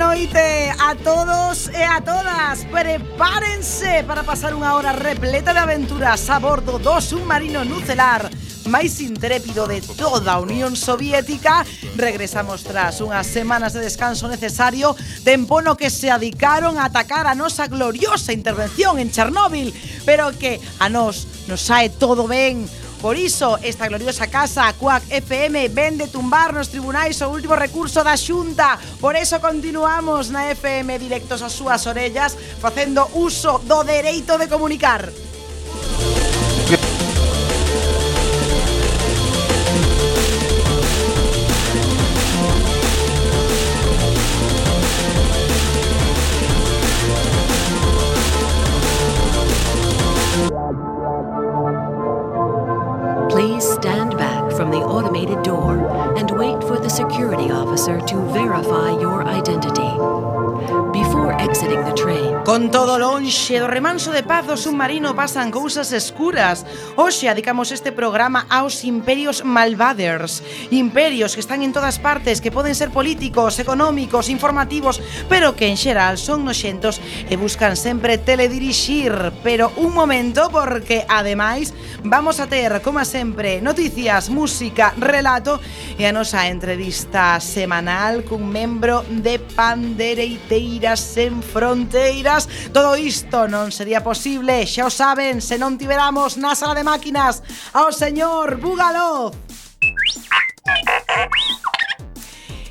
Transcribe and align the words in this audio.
noite 0.00 0.72
a 0.80 0.94
todos 0.96 1.68
e 1.68 1.84
a 1.84 2.00
todas 2.00 2.64
Prepárense 2.72 4.00
para 4.08 4.24
pasar 4.24 4.56
unha 4.56 4.72
hora 4.72 4.96
repleta 4.96 5.52
de 5.52 5.60
aventuras 5.60 6.24
a 6.32 6.40
bordo 6.40 6.80
do 6.80 6.96
submarino 7.04 7.68
nucelar 7.68 8.32
máis 8.72 8.96
intrépido 9.04 9.68
de 9.68 9.84
toda 9.84 10.32
a 10.32 10.40
Unión 10.40 10.72
Soviética. 10.72 11.68
Regresamos 12.00 12.64
tras 12.64 13.04
unhas 13.04 13.28
semanas 13.28 13.76
de 13.76 13.84
descanso 13.84 14.24
necesario 14.24 14.96
Tempo 15.20 15.60
no 15.60 15.76
que 15.76 15.92
se 15.92 16.08
adicaron 16.08 16.80
a 16.80 16.88
atacar 16.88 17.28
a 17.28 17.36
nosa 17.36 17.68
gloriosa 17.68 18.32
intervención 18.32 18.96
en 18.96 19.12
Chernóbil 19.12 19.74
Pero 20.08 20.32
que 20.32 20.60
a 20.80 20.88
nós 20.88 21.28
nos 21.44 21.60
sae 21.60 21.92
todo 21.92 22.24
ben. 22.24 22.64
Por 23.00 23.16
iso, 23.16 23.56
esta 23.62 23.88
gloriosa 23.88 24.26
casa, 24.26 24.70
Cuac 24.74 25.02
FM, 25.08 25.70
vende 25.70 26.06
tumbar 26.08 26.52
nos 26.52 26.68
tribunais 26.68 27.16
o 27.22 27.32
último 27.32 27.56
recurso 27.56 28.04
da 28.04 28.12
Xunta. 28.12 28.76
Por 29.00 29.16
eso 29.16 29.40
continuamos 29.40 30.28
na 30.28 30.52
FM 30.52 31.00
directos 31.00 31.40
ás 31.40 31.56
súas 31.56 31.88
orellas, 31.88 32.36
facendo 32.60 33.08
uso 33.16 33.56
do 33.64 33.80
dereito 33.88 34.36
de 34.36 34.52
comunicar. 34.52 35.08
Door 55.50 56.14
and 56.16 56.30
wait 56.30 56.62
for 56.62 56.78
the 56.78 56.88
security 56.88 57.50
officer 57.50 58.00
to 58.00 58.16
verify 58.32 58.90
your 59.00 59.24
identity. 59.24 59.90
before 61.20 61.36
exiting 61.42 61.84
the 61.84 61.92
train. 61.92 62.34
Con 62.44 62.70
todo 62.70 62.98
lonxe 62.98 63.60
do 63.60 63.68
remanso 63.68 64.10
de 64.12 64.24
paz 64.24 64.46
do 64.48 64.56
submarino 64.56 65.12
pasan 65.14 65.52
cousas 65.52 65.92
escuras. 65.92 66.64
Hoxe 66.96 67.28
adicamos 67.28 67.70
este 67.70 67.92
programa 67.92 68.46
aos 68.48 68.82
imperios 68.84 69.44
malvaders. 69.44 70.42
Imperios 70.72 71.34
que 71.34 71.44
están 71.44 71.62
en 71.62 71.72
todas 71.72 71.98
partes, 71.98 72.40
que 72.40 72.50
poden 72.50 72.74
ser 72.74 72.90
políticos, 72.90 73.58
económicos, 73.58 74.28
informativos, 74.28 75.00
pero 75.28 75.54
que 75.54 75.68
en 75.68 75.76
xeral 75.76 76.16
son 76.16 76.44
noxentos 76.44 77.00
e 77.28 77.36
buscan 77.36 77.76
sempre 77.76 78.18
teledirixir. 78.18 79.12
Pero 79.44 79.70
un 79.76 79.92
momento, 79.92 80.48
porque 80.50 81.04
ademais 81.08 81.74
vamos 82.02 82.40
a 82.40 82.48
ter, 82.48 82.80
como 82.80 83.04
sempre, 83.04 83.60
noticias, 83.60 84.30
música, 84.30 84.94
relato 84.96 85.60
e 86.00 86.08
a 86.08 86.12
nosa 86.12 86.48
entrevista 86.48 87.36
semanal 87.38 88.24
cun 88.24 88.48
membro 88.48 89.04
de 89.06 89.36
Pandereiteiras 89.38 91.09
sen 91.10 91.42
fronteiras 91.42 92.46
Todo 92.70 92.94
isto 92.94 93.50
non 93.50 93.74
sería 93.74 94.06
posible, 94.06 94.62
xa 94.62 94.86
o 94.86 94.92
saben, 94.94 95.42
se 95.42 95.58
non 95.58 95.74
tiveramos 95.74 96.38
na 96.38 96.54
sala 96.54 96.78
de 96.78 96.86
máquinas 96.86 97.42
ao 97.74 97.90
señor 97.90 98.62
Bugalov 98.62 99.34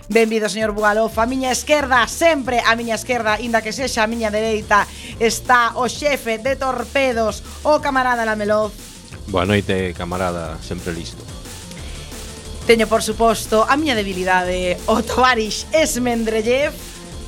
Benvido, 0.09 0.49
señor 0.49 0.71
Bugalov, 0.71 1.13
a 1.19 1.25
miña 1.29 1.51
esquerda, 1.51 2.07
sempre 2.07 2.65
a 2.65 2.73
miña 2.73 2.95
esquerda, 2.97 3.37
inda 3.37 3.61
que 3.61 3.69
sexa 3.69 4.01
a 4.01 4.09
miña 4.09 4.33
dereita, 4.33 4.89
está 5.21 5.77
o 5.77 5.85
xefe 5.85 6.41
de 6.41 6.57
torpedos, 6.57 7.45
o 7.61 7.77
camarada 7.77 8.25
Lamelov. 8.25 8.73
Boa 9.29 9.45
noite, 9.45 9.93
camarada, 9.93 10.57
sempre 10.65 10.97
listo. 10.97 11.21
Teño, 12.65 12.89
por 12.89 13.05
suposto, 13.05 13.61
a 13.61 13.77
miña 13.77 13.93
debilidade, 13.93 14.81
o 14.89 14.97
Tovarix 15.05 15.69
Esmendrellev. 15.69 16.73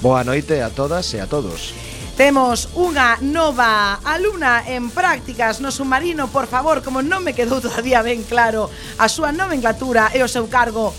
Boa 0.01 0.23
noite 0.23 0.65
a 0.65 0.73
todas 0.73 1.13
e 1.13 1.21
a 1.21 1.29
todos. 1.29 1.77
Temos 2.17 2.73
unha 2.73 3.21
nova 3.21 4.01
alumna 4.01 4.65
en 4.65 4.89
prácticas 4.89 5.61
no 5.61 5.69
submarino, 5.69 6.25
por 6.25 6.49
favor, 6.49 6.81
como 6.81 7.05
non 7.05 7.21
me 7.21 7.37
quedou 7.37 7.61
todavía 7.61 8.01
ben 8.01 8.25
claro 8.25 8.65
a 8.97 9.05
súa 9.05 9.29
nomenclatura 9.29 10.09
e 10.17 10.25
o 10.25 10.29
seu 10.29 10.49
cargo. 10.49 10.89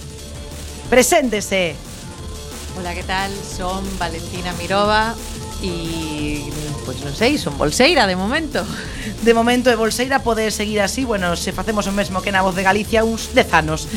Preséntese. 0.86 1.74
Hola, 2.78 2.94
que 2.94 3.02
tal? 3.02 3.34
Son 3.42 3.82
Valentina 3.98 4.54
Mirova 4.54 5.18
e 5.66 6.46
pois 6.86 7.02
non 7.02 7.10
sei, 7.10 7.42
son 7.42 7.58
bolseira 7.58 8.06
de 8.06 8.14
momento. 8.14 8.62
De 9.26 9.34
momento 9.34 9.66
é 9.66 9.74
bolseira, 9.74 10.22
pode 10.22 10.46
seguir 10.54 10.78
así, 10.78 11.02
bueno, 11.02 11.34
se 11.34 11.50
facemos 11.50 11.90
o 11.90 11.94
mesmo 11.94 12.22
que 12.22 12.30
na 12.30 12.46
Voz 12.46 12.54
de 12.54 12.62
Galicia 12.62 13.02
uns 13.02 13.34
10 13.34 13.50
anos. 13.66 13.90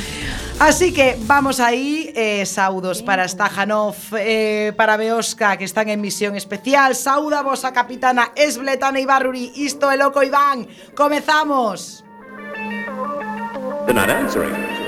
Así 0.59 0.93
que 0.93 1.17
vamos 1.19 1.59
aí, 1.59 2.13
eh, 2.15 2.45
saudos 2.45 3.01
para 3.01 3.27
Stajanov, 3.27 3.95
eh, 4.17 4.71
para 4.77 4.95
Beosca, 4.95 5.57
que 5.57 5.65
están 5.65 5.89
en 5.89 5.99
misión 5.99 6.35
especial. 6.35 6.95
Sauda 6.95 7.43
vos 7.43 7.65
a 7.65 7.73
capitana 7.73 8.31
Esbletana 8.35 8.99
Ibarruri, 8.99 9.51
isto 9.55 9.91
é 9.91 9.97
loco 9.97 10.23
Iván. 10.23 10.67
Comezamos. 10.95 12.05
The 13.85 13.93
not 13.93 14.09
answering. 14.09 14.84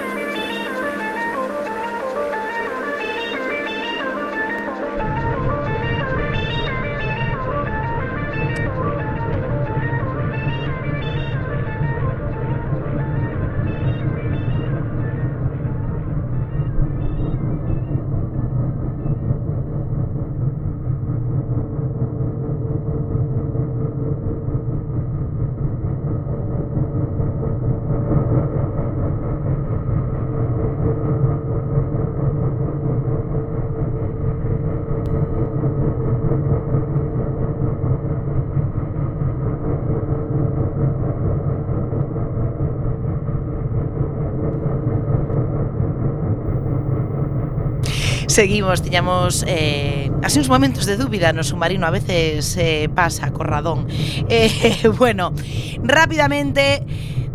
Seguimos, 48.38 48.84
tiñamos 48.84 49.44
eh, 49.48 50.12
así 50.22 50.38
uns 50.38 50.48
momentos 50.48 50.86
de 50.86 50.94
dúbida 50.95 51.34
no 51.34 51.42
submarino, 51.42 51.88
a 51.88 51.89
veces 51.89 52.54
eh, 52.62 52.88
pasa, 52.94 53.34
corradón. 53.34 53.88
Eh, 54.30 54.88
bueno, 54.95 55.34
rápidamente, 55.81 56.86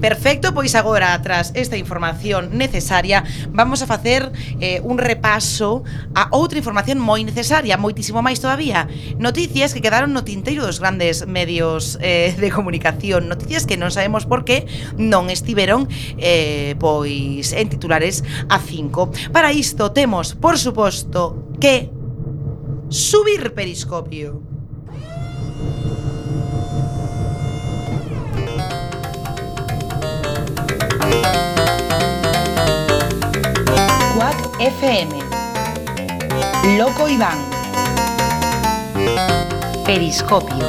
Perfecto, 0.00 0.52
pois 0.52 0.74
agora 0.74 1.16
tras 1.22 1.50
esta 1.54 1.76
información 1.76 2.58
necesaria 2.58 3.24
vamos 3.50 3.82
a 3.82 3.86
facer 3.86 4.30
eh, 4.60 4.80
un 4.84 4.98
repaso 4.98 5.82
a 6.14 6.28
outra 6.30 6.58
información 6.58 7.00
moi 7.00 7.24
necesaria, 7.24 7.80
moitísimo 7.80 8.20
máis 8.20 8.38
todavía. 8.38 8.86
Noticias 9.16 9.72
que 9.72 9.80
quedaron 9.80 10.12
no 10.12 10.22
tinteiro 10.22 10.62
dos 10.66 10.78
grandes 10.78 11.26
medios 11.26 11.96
eh, 12.04 12.36
de 12.36 12.50
comunicación, 12.52 13.26
noticias 13.26 13.64
que 13.64 13.80
non 13.80 13.90
sabemos 13.90 14.28
por 14.28 14.44
que 14.44 14.68
non 15.00 15.32
estiveron 15.32 15.88
eh, 16.20 16.76
pois 16.78 17.56
en 17.56 17.66
titulares 17.72 18.22
a 18.52 18.60
5. 18.60 19.32
Para 19.32 19.50
isto 19.50 19.90
temos, 19.90 20.36
por 20.36 20.58
suposto, 20.58 21.48
que 21.58 21.90
subir 22.88 23.54
periscopio. 23.54 24.53
FM. 34.64 35.12
Loco 36.78 37.06
Iván. 37.06 37.36
Periscopio. 39.84 40.64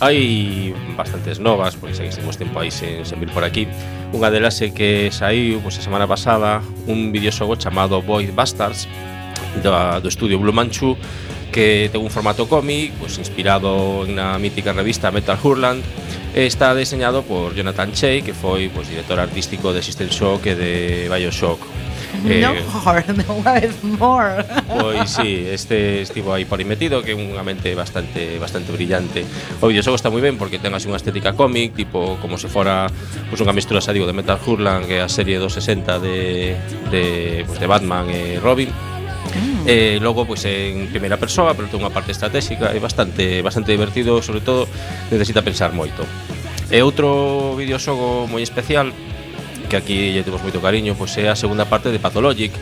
Hai 0.00 0.72
bastantes 0.96 1.38
novas, 1.38 1.76
porque 1.76 1.94
seguimos 1.94 2.38
tempo 2.38 2.60
aí 2.60 2.70
sen, 2.70 3.04
sen 3.04 3.20
vir 3.20 3.28
por 3.28 3.44
aquí. 3.44 3.68
Unha 4.14 4.30
delas 4.30 4.62
é 4.62 4.70
que 4.70 5.10
saiu 5.10 5.58
pois, 5.58 5.74
a 5.74 5.82
semana 5.82 6.06
pasada 6.06 6.62
un 6.86 7.10
videoxogo 7.10 7.58
chamado 7.58 7.98
Void 7.98 8.30
Bastards 8.30 8.86
do, 9.58 9.74
do 9.98 10.06
estudio 10.06 10.38
Blue 10.38 10.54
Manchu 10.54 10.94
que 11.50 11.90
ten 11.90 11.98
un 11.98 12.14
formato 12.14 12.46
cómic 12.46 12.94
pois, 12.94 13.18
inspirado 13.18 14.06
na 14.06 14.38
mítica 14.38 14.70
revista 14.70 15.10
Metal 15.10 15.34
Hurland. 15.34 15.82
E 16.30 16.46
está 16.46 16.78
deseñado 16.78 17.26
por 17.26 17.58
Jonathan 17.58 17.90
Chey 17.90 18.22
que 18.22 18.30
foi 18.30 18.70
pois, 18.70 18.86
director 18.86 19.18
artístico 19.18 19.74
de 19.74 19.82
System 19.82 20.06
Shock 20.06 20.46
e 20.46 20.54
de 20.54 20.72
Bioshock 21.10 21.58
eh, 22.22 22.40
No 22.40 22.54
more, 22.54 23.02
unha 23.42 23.52
vez 23.58 23.74
more 23.82 24.46
Pois 24.68 25.10
sí, 25.10 25.46
este 25.50 26.02
estivo 26.02 26.32
aí 26.32 26.44
por 26.46 26.62
metido 26.64 27.02
Que 27.02 27.12
é 27.12 27.16
unha 27.18 27.42
mente 27.42 27.74
bastante 27.74 28.38
bastante 28.38 28.70
brillante 28.70 29.26
O 29.60 29.68
videoxogo 29.68 29.98
está 29.98 30.08
moi 30.08 30.22
ben 30.22 30.38
porque 30.38 30.62
ten 30.62 30.72
así 30.72 30.86
unha 30.86 31.00
estética 31.00 31.34
cómic 31.34 31.74
Tipo 31.74 32.16
como 32.22 32.38
se 32.38 32.46
fora 32.46 32.86
pues, 33.28 33.38
unha 33.42 33.52
mistura, 33.52 33.82
xa 33.82 33.90
digo, 33.90 34.06
de 34.06 34.14
Metal 34.14 34.38
Hurlan 34.38 34.86
Que 34.86 35.00
é 35.00 35.04
a 35.04 35.10
serie 35.10 35.42
dos 35.42 35.58
60 35.58 35.98
de, 35.98 36.56
de, 36.92 37.04
pues, 37.46 37.58
de 37.58 37.66
Batman 37.66 38.06
e 38.10 38.38
Robin 38.38 38.94
Mm. 39.34 39.64
Eh, 39.66 39.98
logo 40.00 40.26
pois 40.26 40.42
pues, 40.42 40.52
en 40.52 40.86
primeira 40.88 41.16
persoa, 41.16 41.54
pero 41.54 41.66
ten 41.66 41.80
unha 41.80 41.90
parte 41.90 42.12
estratégica, 42.12 42.70
e 42.70 42.78
bastante 42.78 43.42
bastante 43.42 43.72
divertido, 43.72 44.20
sobre 44.22 44.44
todo 44.44 44.68
necesita 45.10 45.42
pensar 45.42 45.72
moito. 45.72 46.04
E 46.70 46.80
outro 46.84 47.56
videoxogo 47.58 48.28
moi 48.28 48.44
especial 48.44 48.92
que 49.74 49.82
aquí 49.82 49.98
lle 50.14 50.22
temos 50.22 50.38
moito 50.46 50.62
cariño, 50.62 50.94
pois 50.94 51.10
é 51.18 51.26
a 51.26 51.34
segunda 51.34 51.66
parte 51.66 51.90
de 51.90 51.98
Pathologic 51.98 52.54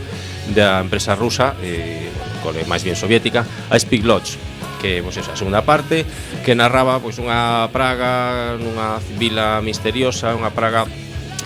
da 0.56 0.80
empresa 0.80 1.12
rusa, 1.12 1.52
eh, 1.60 2.08
cole 2.40 2.64
máis 2.64 2.80
bien 2.80 2.96
soviética, 2.96 3.44
a 3.44 3.76
Speak 3.76 4.00
Lodge 4.00 4.40
que 4.80 4.98
pois, 5.04 5.14
esa 5.14 5.36
segunda 5.36 5.62
parte 5.62 6.02
que 6.42 6.56
narraba 6.56 6.98
pois 6.98 7.20
unha 7.20 7.68
praga 7.70 8.56
nunha 8.58 8.98
vila 9.20 9.60
misteriosa, 9.60 10.34
unha 10.34 10.50
praga 10.50 10.88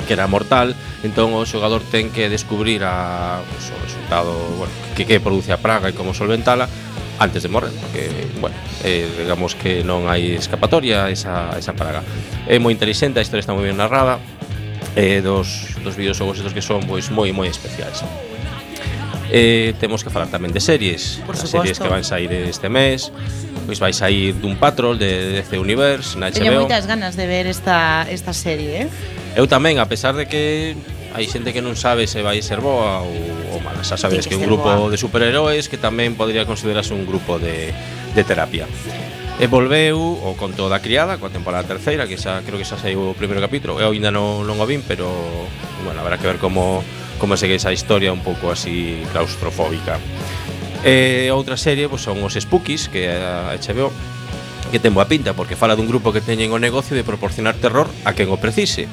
que 0.07 0.15
era 0.15 0.31
mortal, 0.31 0.73
entón 1.03 1.35
o 1.35 1.43
xogador 1.43 1.83
ten 1.83 2.15
que 2.15 2.31
descubrir 2.31 2.87
a, 2.87 3.43
pois, 3.43 3.67
o 3.75 3.79
resultado 3.83 4.33
bueno, 4.57 4.73
que, 4.95 5.03
que 5.03 5.19
produce 5.19 5.51
a 5.51 5.59
praga 5.59 5.91
e 5.91 5.99
como 5.99 6.15
solventala 6.15 6.71
antes 7.19 7.43
de 7.43 7.49
morrer, 7.49 7.73
porque, 7.81 8.09
bueno, 8.41 8.57
eh, 8.85 9.09
digamos 9.19 9.57
que 9.57 9.83
non 9.83 10.07
hai 10.07 10.37
escapatoria 10.37 11.09
a 11.09 11.13
esa, 11.13 11.49
a 11.53 11.57
esa 11.57 11.73
praga. 11.73 12.05
É 12.45 12.61
moi 12.61 12.77
interesante, 12.77 13.19
a 13.19 13.25
historia 13.25 13.41
está 13.41 13.57
moi 13.57 13.65
ben 13.65 13.77
narrada, 13.77 14.21
eh, 14.97 15.21
dos, 15.21 15.77
dos 15.85 15.95
videoxogos 15.95 16.41
estos 16.41 16.57
que 16.57 16.65
son 16.65 16.83
pois 16.89 17.13
moi 17.13 17.31
moi 17.37 17.47
especiais. 17.47 18.03
Eh, 19.31 19.75
temos 19.79 20.03
que 20.03 20.11
falar 20.11 20.31
tamén 20.31 20.55
de 20.55 20.63
series 20.63 21.19
Por 21.27 21.35
As 21.35 21.51
series 21.51 21.83
que 21.83 21.91
van 21.91 22.07
sair 22.07 22.31
este 22.31 22.71
mes 22.71 23.11
Pois 23.67 23.83
vai 23.83 23.91
sair 23.91 24.39
dun 24.39 24.55
patrol 24.55 25.03
de 25.03 25.43
DC 25.43 25.59
Universe 25.59 26.15
na 26.15 26.31
HBO 26.31 26.39
Teño 26.39 26.63
moitas 26.63 26.87
ganas 26.87 27.19
de 27.19 27.27
ver 27.27 27.51
esta, 27.51 28.07
esta 28.07 28.31
serie 28.31 28.87
eh? 28.87 28.89
Eu 29.35 29.51
tamén, 29.51 29.83
a 29.83 29.91
pesar 29.91 30.15
de 30.15 30.31
que 30.31 30.79
hai 31.11 31.27
xente 31.27 31.51
que 31.51 31.59
non 31.59 31.75
sabe 31.75 32.07
se 32.07 32.23
vai 32.23 32.39
ser 32.39 32.63
boa 32.63 33.03
ou, 33.03 33.19
ou 33.51 33.59
mala 33.67 33.83
Xa 33.83 33.99
sabes 33.99 34.31
que, 34.31 34.33
que 34.33 34.39
un 34.39 34.47
grupo 34.47 34.71
boa. 34.71 34.87
de 34.87 34.95
superheróis 34.95 35.67
que 35.67 35.75
tamén 35.75 36.15
podría 36.15 36.47
considerarse 36.47 36.95
un 36.95 37.03
grupo 37.03 37.43
de, 37.43 37.75
de 38.15 38.23
terapia 38.23 38.71
E 39.37 39.47
volveu 39.53 40.01
o 40.01 40.33
conto 40.33 40.65
da 40.73 40.81
criada 40.81 41.21
coa 41.21 41.29
temporada 41.29 41.69
terceira 41.69 42.09
Que 42.09 42.17
xa, 42.17 42.41
creo 42.41 42.57
que 42.57 42.65
xa 42.65 42.81
saiu 42.81 43.13
o 43.13 43.19
primeiro 43.19 43.45
capítulo. 43.45 43.77
Eu 43.77 43.93
ainda 43.93 44.09
non, 44.09 44.49
non 44.49 44.57
o 44.57 44.65
vin, 44.65 44.81
pero 44.81 45.13
bueno, 45.85 46.01
habrá 46.01 46.17
que 46.17 46.25
ver 46.25 46.41
como, 46.41 46.81
como 47.21 47.37
segue 47.37 47.61
esa 47.61 47.69
historia 47.69 48.17
un 48.17 48.25
pouco 48.25 48.49
así 48.49 49.05
claustrofóbica. 49.13 50.01
E 50.81 51.29
outra 51.37 51.61
serie 51.61 51.85
pois, 51.85 52.01
son 52.01 52.25
os 52.25 52.33
Spookies 52.33 52.89
Que 52.89 53.13
é 53.13 53.17
a 53.21 53.57
HBO 53.59 53.91
Que 54.73 54.79
ten 54.81 54.97
boa 54.97 55.05
pinta, 55.05 55.37
porque 55.37 55.53
fala 55.53 55.77
dun 55.77 55.85
grupo 55.85 56.17
que 56.17 56.25
teñen 56.25 56.53
o 56.53 56.61
negocio 56.61 56.97
De 56.97 57.05
proporcionar 57.05 57.61
terror 57.61 57.93
a 58.09 58.17
quen 58.17 58.33
o 58.33 58.41
precise. 58.41 58.89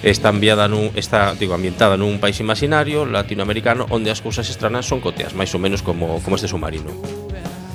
Está 0.00 0.32
enviada 0.32 0.64
nun 0.64 0.96
está, 0.96 1.36
digo, 1.36 1.52
ambientada 1.52 2.00
nun 2.00 2.24
país 2.24 2.40
imaginario 2.40 3.04
latinoamericano 3.04 3.84
onde 3.92 4.08
as 4.08 4.24
cousas 4.24 4.48
estranas 4.48 4.88
son 4.88 5.04
coteas, 5.04 5.36
máis 5.36 5.52
ou 5.52 5.60
menos 5.60 5.84
como 5.84 6.24
como 6.24 6.40
este 6.40 6.48
submarino. 6.48 6.88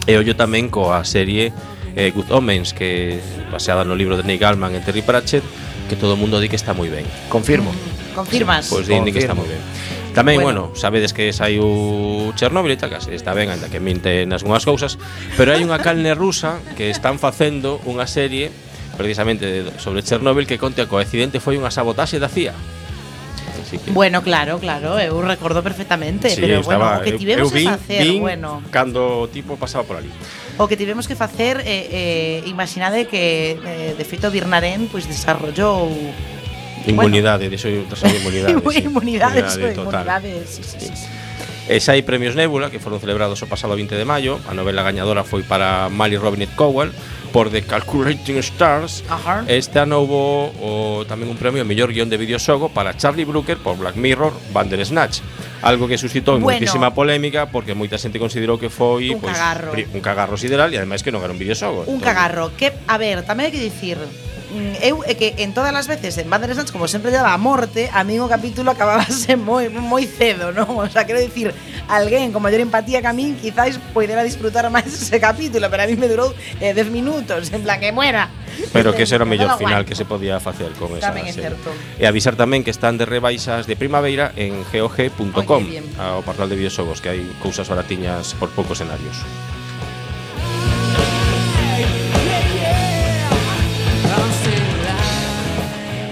E 0.09 0.17
ollo 0.17 0.33
tamén 0.33 0.73
coa 0.73 1.05
serie 1.05 1.53
eh, 1.95 2.11
Good 2.11 2.31
Omens, 2.31 2.73
que 2.73 3.19
baseada 3.51 3.85
no 3.85 3.95
libro 3.95 4.17
de 4.17 4.23
Neil 4.23 4.39
Gaiman 4.39 4.75
e 4.75 4.81
Terry 4.81 5.01
Pratchett, 5.01 5.45
que 5.89 5.95
todo 5.95 6.13
o 6.13 6.19
mundo 6.19 6.37
di 6.37 6.49
que 6.49 6.57
está 6.57 6.73
moi 6.73 6.89
ben. 6.89 7.05
Confirmo. 7.29 7.73
Confirmas. 8.13 8.67
Sí, 8.67 8.75
pois 8.75 8.85
pues, 8.85 8.93
din 8.93 9.07
que 9.09 9.21
está 9.21 9.33
moi 9.33 9.47
ben. 9.47 9.61
Tamén, 10.13 10.41
bueno, 10.41 10.73
bueno 10.73 10.75
sabedes 10.75 11.13
que 11.13 11.29
sai 11.33 11.61
o 11.61 12.33
e 12.33 12.77
tal, 12.77 12.89
que 12.89 13.15
está 13.15 13.33
ben, 13.33 13.49
ainda 13.49 13.69
que 13.69 13.79
minte 13.79 14.25
nas 14.25 14.41
unhas 14.41 14.65
cousas, 14.65 14.97
pero 15.37 15.53
hai 15.53 15.61
unha 15.61 15.77
calne 15.81 16.17
rusa 16.17 16.57
que 16.73 16.89
están 16.89 17.21
facendo 17.21 17.77
unha 17.85 18.09
serie 18.09 18.49
precisamente 18.97 19.63
sobre 19.79 20.03
Chernobyl 20.03 20.43
que 20.43 20.59
conta 20.59 20.83
que 20.83 20.93
o 20.93 20.99
accidente 20.99 21.39
foi 21.39 21.55
unha 21.55 21.71
sabotaxe 21.71 22.19
da 22.19 22.27
CIA 22.27 22.78
así 23.69 23.77
que 23.77 23.91
Bueno, 23.91 24.23
claro, 24.23 24.57
claro, 24.57 24.97
eu 24.97 25.21
recordo 25.21 25.61
perfectamente, 25.61 26.29
sí, 26.33 26.41
pero 26.41 26.59
estaba, 26.59 26.97
bueno, 26.97 27.01
o 27.01 27.03
que 27.05 27.13
tivemos 27.13 27.47
eu, 27.47 27.53
vin, 27.53 27.69
que 27.69 27.77
facer, 27.77 28.01
vin 28.01 28.21
bueno. 28.21 28.63
Cando 28.73 29.21
o 29.21 29.27
tipo 29.29 29.57
pasaba 29.57 29.85
por 29.85 29.97
ali. 30.01 30.09
O 30.57 30.65
que 30.65 30.75
tivemos 30.75 31.07
que 31.07 31.15
facer, 31.15 31.61
eh, 31.61 32.41
eh, 32.43 32.49
imaginade 32.49 33.05
que 33.05 33.61
eh, 33.61 33.93
de 33.93 34.05
feito 34.05 34.33
Birnarén 34.33 34.89
pois 34.89 35.05
pues, 35.05 35.13
desarrollou 35.13 35.93
Inmunidade, 36.87 37.45
bueno, 37.45 37.49
de 37.49 37.55
iso, 37.55 37.67
de 37.67 37.85
sí. 37.95 38.17
inmunidade, 38.17 38.51
inmunidade, 38.81 39.41
total. 39.75 40.01
inmunidade, 40.01 40.47
sí, 40.47 40.63
sí, 40.63 40.77
sí. 40.79 40.91
sí. 40.95 41.18
E 41.69 41.77
xa 41.77 41.93
hai 41.93 42.01
premios 42.01 42.33
Nébula 42.33 42.73
que 42.73 42.81
foron 42.81 42.97
celebrados 42.97 43.37
o 43.45 43.47
pasado 43.47 43.77
20 43.77 43.93
de 43.93 44.01
maio 44.01 44.41
A 44.49 44.57
novela 44.57 44.81
gañadora 44.81 45.21
foi 45.21 45.45
para 45.45 45.85
Mally 45.93 46.17
Robinette 46.17 46.57
Cowell 46.57 46.89
por 47.29 47.53
The 47.53 47.61
Calculating 47.61 48.41
Stars 48.41 49.05
Ajá. 49.05 49.45
Este 49.45 49.77
ano 49.77 50.01
houve 50.01 50.17
o, 50.65 51.05
tamén 51.05 51.29
un 51.29 51.37
premio 51.37 51.61
mellor 51.61 51.93
guión 51.93 52.09
de 52.09 52.17
videoxogo 52.17 52.73
para 52.73 52.97
Charlie 52.97 53.21
Brooker 53.21 53.61
por 53.61 53.77
Black 53.77 54.01
Mirror 54.01 54.33
Bandersnatch 54.49 55.21
Algo 55.61 55.85
que 55.85 56.01
suscitou 56.01 56.41
bueno. 56.41 56.57
moitísima 56.57 56.89
polémica 56.89 57.53
porque 57.53 57.77
moita 57.77 58.01
xente 58.01 58.17
considerou 58.17 58.57
que 58.57 58.73
foi 58.73 59.13
un, 59.13 59.21
pois, 59.21 59.37
cagarro. 59.37 59.69
un 59.77 60.01
cagarro 60.01 60.35
sideral 60.41 60.73
e 60.73 60.81
ademais 60.81 61.05
que 61.05 61.13
non 61.13 61.21
era 61.21 61.29
un 61.29 61.37
videoxogo 61.37 61.85
Un 61.85 62.01
entón. 62.01 62.01
cagarro, 62.01 62.49
que, 62.57 62.73
a 62.89 62.97
ver, 62.97 63.21
tamén 63.21 63.45
hai 63.45 63.53
que 63.53 63.61
dicir 63.61 64.01
Mm, 64.49 64.81
eu 64.81 65.05
é 65.05 65.13
que 65.13 65.37
en 65.45 65.53
todas 65.53 65.69
as 65.77 65.85
veces 65.85 66.17
en 66.17 66.25
Bandersnatch 66.25 66.73
como 66.73 66.89
sempre 66.89 67.13
daba 67.13 67.33
a 67.33 67.37
morte, 67.37 67.89
a 67.93 68.01
mí 68.03 68.17
o 68.17 68.25
capítulo 68.25 68.73
acabábase 68.73 69.37
moi 69.49 69.69
moi 69.69 70.09
cedo, 70.09 70.49
non? 70.49 70.73
O 70.73 70.89
sea, 70.89 71.05
quero 71.05 71.21
dicir, 71.21 71.53
alguén 71.85 72.33
con 72.33 72.41
maior 72.41 72.57
empatía 72.57 72.97
que 73.05 73.09
a 73.09 73.13
min 73.13 73.37
quizáis 73.37 73.77
poidera 73.93 74.25
disfrutar 74.25 74.65
máis 74.73 74.89
ese 74.89 75.21
capítulo, 75.21 75.69
pero 75.69 75.85
a 75.85 75.87
mí 75.87 75.93
me 76.01 76.09
durou 76.09 76.33
10 76.57 76.73
eh, 76.73 76.83
minutos, 76.89 77.53
en 77.53 77.61
plan 77.61 77.77
que 77.77 77.93
muera. 77.93 78.33
Pero 78.73 78.97
que 78.97 79.05
ese 79.05 79.21
era 79.21 79.23
o 79.23 79.29
mellor 79.29 79.53
final 79.61 79.85
que 79.85 79.93
se 79.93 80.09
podía 80.09 80.41
facer 80.41 80.73
con 80.81 80.97
esa 80.97 81.13
tamén 81.13 81.29
serie. 81.29 81.53
E 82.01 82.09
avisar 82.09 82.33
tamén 82.33 82.65
que 82.65 82.73
están 82.73 82.97
de 82.97 83.05
rebaixas 83.05 83.69
de 83.69 83.77
primavera 83.77 84.33
en 84.33 84.65
gog.com, 84.65 85.61
ao 86.01 86.25
portal 86.25 86.49
de 86.49 86.57
videoxogos, 86.57 87.05
que 87.05 87.13
hai 87.13 87.21
cousas 87.37 87.69
baratiñas 87.69 88.33
por 88.33 88.49
poucos 88.49 88.81
escenarios. 88.81 89.21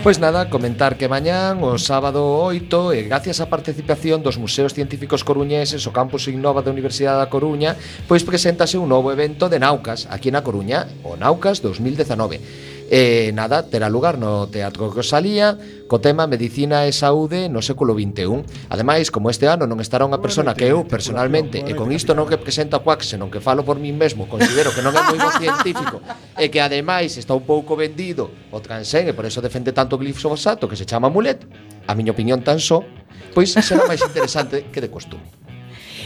Pois 0.08 0.24
nada, 0.24 0.50
comentar 0.50 0.96
que 0.96 1.12
mañán 1.12 1.60
o 1.68 1.76
sábado 1.76 2.40
8 2.48 2.96
e 2.96 3.12
gracias 3.12 3.44
á 3.44 3.52
participación 3.52 4.24
dos 4.24 4.40
Museos 4.40 4.72
Científicos 4.72 5.28
Coruñeses 5.28 5.84
o 5.84 5.92
Campus 5.92 6.32
Innova 6.32 6.64
da 6.64 6.72
Universidade 6.72 7.20
da 7.20 7.28
Coruña, 7.28 7.76
pois 8.08 8.24
preséntase 8.24 8.80
un 8.80 8.88
novo 8.88 9.12
evento 9.12 9.52
de 9.52 9.60
Naucas 9.60 10.08
aquí 10.08 10.32
na 10.32 10.48
Coruña, 10.48 10.88
o 11.04 11.20
Naucas 11.20 11.60
2019 11.60 12.40
E 12.88 13.36
nada, 13.36 13.68
terá 13.68 13.92
lugar 13.92 14.16
no 14.16 14.48
Teatro 14.48 14.88
Rosalía 14.88 15.60
co 15.92 16.00
tema 16.00 16.24
Medicina 16.24 16.88
e 16.88 16.96
Saúde 16.96 17.52
no 17.52 17.60
século 17.60 17.92
XXI. 17.92 18.48
Ademais, 18.72 19.12
como 19.12 19.28
este 19.28 19.44
ano 19.44 19.68
non 19.68 19.84
estará 19.84 20.08
unha 20.08 20.24
persona 20.24 20.56
que 20.56 20.72
eu 20.72 20.88
personalmente 20.88 21.68
e 21.68 21.76
con 21.76 21.92
isto 21.92 22.16
non 22.16 22.32
represento 22.32 22.80
a 22.80 22.84
Quack, 22.84 23.04
senón 23.04 23.28
que 23.28 23.44
falo 23.44 23.68
por 23.68 23.76
min 23.76 24.00
mesmo, 24.00 24.24
considero 24.32 24.72
que 24.72 24.80
non 24.80 24.96
é 24.96 25.04
moi 25.04 25.20
bo 25.20 25.32
científico 25.36 26.00
e 26.40 26.48
que 26.48 26.64
ademais 26.64 27.20
está 27.20 27.36
un 27.36 27.44
pouco 27.44 27.76
vendido 27.76 28.32
o 28.56 28.64
transén 28.64 29.12
e 29.12 29.16
por 29.16 29.28
eso 29.28 29.44
defende 29.44 29.76
tanto 29.76 29.96
o 29.96 30.02
glifosato 30.02 30.72
que 30.72 30.80
se 30.80 30.88
chama 30.88 31.12
mulet, 31.12 31.44
a 31.88 31.92
miña 31.92 32.16
opinión 32.16 32.40
tan 32.40 32.64
só, 32.64 32.88
pois 33.36 33.52
será 33.52 33.84
máis 33.84 34.00
interesante 34.00 34.72
que 34.72 34.80
de 34.80 34.88
costume. 34.88 35.28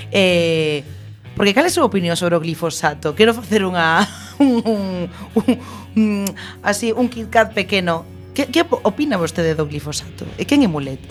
Eh, 0.09 0.81
porque 1.37 1.53
cal 1.53 1.63
é 1.63 1.69
a 1.69 1.73
súa 1.73 1.85
opinión 1.85 2.17
sobre 2.17 2.35
o 2.35 2.41
glifosato? 2.41 3.13
Quero 3.13 3.37
facer 3.37 3.61
unha 3.61 4.01
así 6.63 6.91
un 6.91 7.09
Kit 7.09 7.29
Kat 7.29 7.53
pequeno. 7.53 8.05
Que, 8.33 8.47
que 8.47 8.63
opina 8.63 9.17
vostede 9.17 9.55
do 9.59 9.67
glifosato? 9.67 10.23
E 10.39 10.47
quen 10.47 10.63
é 10.63 10.69
Mulet? 10.71 11.03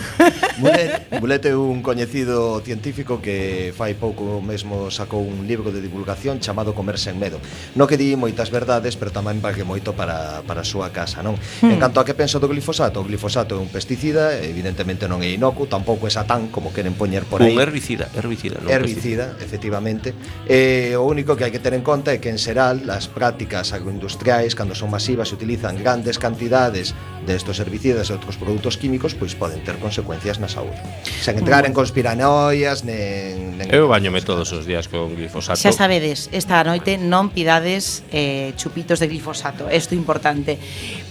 Mulet, 0.56 1.04
Mulet 1.20 1.44
é 1.44 1.52
un 1.52 1.84
coñecido 1.84 2.64
científico 2.64 3.20
que 3.20 3.76
fai 3.76 3.92
pouco 3.92 4.40
mesmo 4.40 4.88
sacou 4.88 5.20
un 5.20 5.44
libro 5.44 5.68
de 5.68 5.84
divulgación 5.84 6.40
chamado 6.40 6.72
Comer 6.72 6.96
sen 6.96 7.20
medo. 7.20 7.44
No 7.76 7.84
que 7.84 8.00
di 8.00 8.16
moitas 8.16 8.48
verdades, 8.48 8.96
pero 8.96 9.12
tamén 9.12 9.44
valgue 9.44 9.68
moito 9.68 9.92
para, 9.92 10.40
para 10.48 10.64
a 10.64 10.66
súa 10.66 10.88
casa, 10.96 11.20
non? 11.20 11.36
Hmm. 11.60 11.76
En 11.76 11.78
canto 11.78 12.00
a 12.00 12.08
que 12.08 12.16
penso 12.16 12.40
do 12.40 12.48
glifosato, 12.48 13.04
o 13.04 13.04
glifosato 13.04 13.52
é 13.52 13.60
un 13.60 13.68
pesticida, 13.68 14.40
evidentemente 14.40 15.04
non 15.04 15.20
é 15.20 15.28
inocuo, 15.28 15.68
tampouco 15.68 16.08
é 16.08 16.12
satán, 16.12 16.48
como 16.48 16.72
queren 16.72 16.96
poñer 16.96 17.28
por 17.28 17.44
aí. 17.44 17.52
Un 17.52 17.60
herbicida, 17.60 18.08
herbicida. 18.16 18.64
Non 18.64 18.72
herbicida, 18.72 19.36
pesticida. 19.36 19.44
efectivamente. 19.44 20.16
E 20.48 20.96
o 20.96 21.04
único 21.04 21.36
que 21.36 21.44
hai 21.44 21.52
que 21.52 21.60
ter 21.60 21.76
en 21.76 21.84
conta 21.84 22.16
é 22.16 22.18
que 22.20 22.32
en 22.32 22.40
xeral 22.40 22.80
as 22.88 23.12
prácticas 23.12 23.76
agroindustriais, 23.76 24.56
cando 24.56 24.72
son 24.72 24.88
masivas, 24.88 25.28
se 25.28 25.36
utilizan 25.36 25.76
grandes 25.76 26.16
cantidades 26.16 26.61
propiedades 26.62 26.94
destos 27.22 27.60
herbicidas 27.60 28.10
e 28.10 28.12
outros 28.18 28.34
produtos 28.34 28.74
químicos 28.74 29.14
pois 29.14 29.38
poden 29.38 29.62
ter 29.62 29.78
consecuencias 29.78 30.42
na 30.42 30.50
saúde. 30.50 30.74
Sen 31.06 31.38
entrar 31.38 31.62
en 31.62 31.70
conspiranoias 31.70 32.82
nen, 32.82 33.62
nen 33.62 33.70
Eu 33.70 33.86
bañome 33.86 34.26
todos 34.26 34.50
os 34.50 34.66
días 34.66 34.90
con 34.90 35.14
glifosato. 35.14 35.62
Xa 35.62 35.70
sabedes, 35.70 36.26
esta 36.34 36.66
noite 36.66 36.98
non 36.98 37.30
pidades 37.30 38.02
eh, 38.10 38.50
chupitos 38.58 38.98
de 38.98 39.06
glifosato, 39.06 39.70
isto 39.70 39.94
importante. 39.94 40.58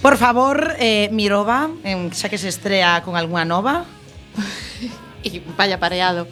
Por 0.04 0.20
favor, 0.20 0.76
eh, 0.76 1.08
Mirova, 1.16 1.72
eh, 1.80 1.96
xa 2.12 2.28
que 2.28 2.36
se 2.36 2.52
estrea 2.52 3.00
con 3.00 3.16
algunha 3.16 3.48
nova. 3.48 3.88
e 5.24 5.40
vaya 5.56 5.80
pareado. 5.80 6.28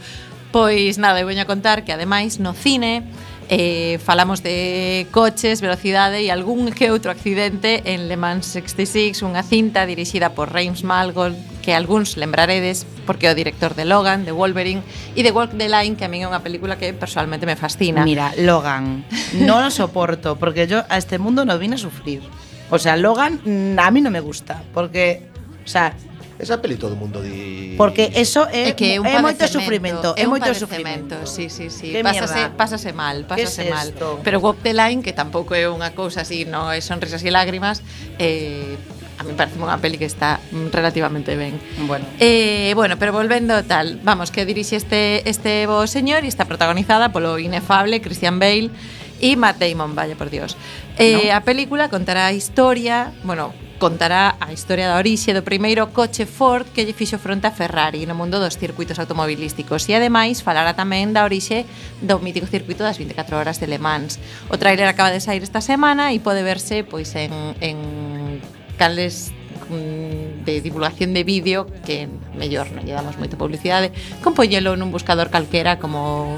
Pois 0.52 1.00
nada, 1.00 1.24
eu 1.24 1.28
veño 1.28 1.40
a 1.40 1.48
contar 1.48 1.88
que 1.88 1.96
ademais 1.96 2.36
no 2.36 2.52
cine 2.52 3.08
eh, 3.50 3.98
falamos 3.98 4.44
de 4.44 5.08
coches, 5.10 5.60
velocidade 5.60 6.22
e 6.22 6.30
algún 6.30 6.70
que 6.70 6.94
outro 6.94 7.10
accidente 7.10 7.82
en 7.82 8.06
Le 8.06 8.14
Mans 8.14 8.46
66, 8.46 9.26
unha 9.26 9.42
cinta 9.42 9.82
dirixida 9.90 10.38
por 10.38 10.54
Reims 10.54 10.86
Malgold 10.86 11.34
que 11.58 11.74
algúns 11.74 12.14
lembraredes 12.14 12.86
porque 13.10 13.26
é 13.26 13.34
o 13.34 13.36
director 13.36 13.74
de 13.74 13.82
Logan, 13.82 14.22
de 14.22 14.30
Wolverine 14.30 14.86
e 15.18 15.26
de 15.26 15.34
Walk 15.34 15.58
the 15.58 15.66
Line, 15.66 15.98
que 15.98 16.06
a 16.06 16.10
min 16.10 16.22
é 16.22 16.30
unha 16.30 16.46
película 16.46 16.78
que 16.78 16.94
personalmente 16.94 17.42
me 17.42 17.58
fascina. 17.58 18.06
Mira, 18.06 18.30
Logan, 18.38 19.02
non 19.42 19.66
o 19.66 19.70
soporto 19.74 20.38
porque 20.38 20.70
yo 20.70 20.86
a 20.86 20.94
este 20.94 21.18
mundo 21.18 21.42
no 21.42 21.58
vine 21.58 21.74
a 21.74 21.82
sufrir. 21.82 22.22
O 22.70 22.78
sea, 22.78 22.94
Logan 22.94 23.42
mm, 23.42 23.82
a 23.82 23.90
mí 23.90 23.98
no 23.98 24.14
me 24.14 24.22
gusta 24.22 24.62
porque, 24.70 25.26
o 25.66 25.68
sea, 25.68 25.98
Esa 26.40 26.56
peli 26.60 26.80
todo 26.80 26.96
o 26.96 26.96
mundo 26.96 27.20
di 27.20 27.76
Porque 27.76 28.12
eso 28.16 28.48
é, 28.48 28.72
é, 28.72 28.72
que 28.72 28.96
é, 28.96 29.00
un 29.00 29.04
é 29.04 29.20
moito 29.20 29.44
sufrimento, 29.44 30.16
é, 30.16 30.24
é 30.24 30.26
moito 30.26 30.48
sufrimento. 30.56 31.28
Sí, 31.28 31.52
sí, 31.52 31.68
sí. 31.68 31.92
Que 31.92 32.00
pásase, 32.00 32.48
mierda. 32.48 32.56
pásase 32.56 32.90
mal, 32.92 33.16
pásase 33.28 33.68
es 33.68 33.70
mal. 33.70 33.88
Esto? 33.88 34.20
Pero 34.24 34.40
Walk 34.40 34.64
the 34.64 34.72
Line, 34.72 35.04
que 35.04 35.12
tampouco 35.12 35.52
é 35.52 35.68
unha 35.68 35.92
cousa 35.92 36.24
así, 36.24 36.48
no 36.48 36.72
é 36.72 36.80
sonrisas 36.80 37.20
e 37.24 37.30
lágrimas, 37.32 37.84
eh, 38.16 38.76
a 39.20 39.24
mí 39.24 39.36
parece 39.36 39.60
unha 39.60 39.76
peli 39.76 40.00
que 40.00 40.08
está 40.08 40.40
relativamente 40.72 41.36
ben. 41.36 41.60
Bueno. 41.84 42.08
Eh, 42.16 42.72
bueno, 42.72 42.96
pero 42.96 43.12
volvendo 43.12 43.60
tal, 43.68 44.00
vamos, 44.00 44.32
que 44.32 44.48
dirixe 44.48 44.80
este 44.80 45.28
este 45.28 45.68
bo 45.68 45.84
señor 45.84 46.24
e 46.24 46.28
está 46.32 46.48
protagonizada 46.48 47.12
polo 47.12 47.36
inefable 47.36 48.00
Christian 48.00 48.40
Bale 48.40 48.72
e 49.20 49.36
Matt 49.36 49.60
Damon, 49.60 49.92
vaya 49.92 50.16
por 50.16 50.32
Dios. 50.32 50.56
Eh, 50.96 51.28
no. 51.28 51.36
a 51.36 51.44
película 51.44 51.92
contará 51.92 52.28
a 52.28 52.32
historia, 52.32 53.12
bueno, 53.24 53.52
contará 53.80 54.36
a 54.38 54.52
historia 54.52 54.86
da 54.86 55.00
orixe 55.00 55.32
do 55.32 55.40
primeiro 55.42 55.88
coche 55.96 56.28
Ford 56.28 56.68
que 56.68 56.84
lle 56.84 56.92
fixo 56.92 57.16
fronte 57.16 57.48
a 57.48 57.56
Ferrari 57.56 58.04
no 58.04 58.14
mundo 58.14 58.36
dos 58.36 58.60
circuitos 58.60 59.00
automobilísticos 59.00 59.88
e 59.88 59.96
ademais 59.96 60.44
falará 60.44 60.76
tamén 60.76 61.16
da 61.16 61.24
orixe 61.24 61.64
do 62.04 62.20
mítico 62.20 62.44
circuito 62.44 62.84
das 62.84 63.00
24 63.00 63.40
horas 63.40 63.56
de 63.56 63.66
Le 63.66 63.80
Mans. 63.80 64.20
O 64.52 64.60
tráiler 64.60 64.86
acaba 64.86 65.10
de 65.10 65.24
sair 65.24 65.40
esta 65.40 65.64
semana 65.64 66.12
e 66.12 66.20
pode 66.20 66.44
verse 66.44 66.84
pois 66.84 67.08
en, 67.16 67.56
en 67.64 68.38
cales 68.76 69.32
mm, 69.72 70.44
de 70.44 70.60
divulgación 70.60 71.16
de 71.16 71.24
vídeo 71.24 71.64
que 71.88 72.04
mellor 72.36 72.68
non 72.76 72.84
lle 72.84 72.92
damos 72.92 73.16
moita 73.16 73.40
publicidade, 73.40 73.96
compoñelo 74.20 74.76
nun 74.76 74.92
buscador 74.92 75.32
calquera 75.32 75.80
como 75.80 76.36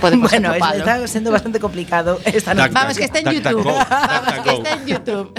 Podemos 0.00 0.30
bueno, 0.30 0.50
atopalo. 0.50 0.78
está 0.78 1.08
sendo 1.08 1.30
bastante 1.30 1.60
complicado 1.60 2.20
esta 2.24 2.54
noche. 2.54 2.70
Vamos, 2.72 2.96
que 2.96 3.04
está 3.04 3.18
en 3.20 3.30
YouTube. 3.30 3.64
Vamos, 3.64 4.34
que 4.44 4.50
está 4.50 4.72
en 4.72 4.86
YouTube. 4.86 5.32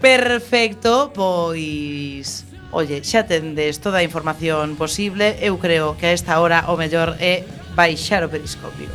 Perfecto, 0.00 1.12
pois 1.14 2.44
Olle, 2.70 3.00
xa 3.02 3.24
tendes 3.24 3.80
toda 3.80 3.98
a 3.98 4.04
información 4.04 4.76
posible 4.76 5.40
Eu 5.40 5.56
creo 5.56 5.96
que 5.96 6.06
a 6.06 6.12
esta 6.12 6.36
hora 6.38 6.68
o 6.68 6.76
mellor 6.76 7.16
é 7.16 7.42
baixar 7.74 8.22
o 8.22 8.28
periscopio 8.28 8.92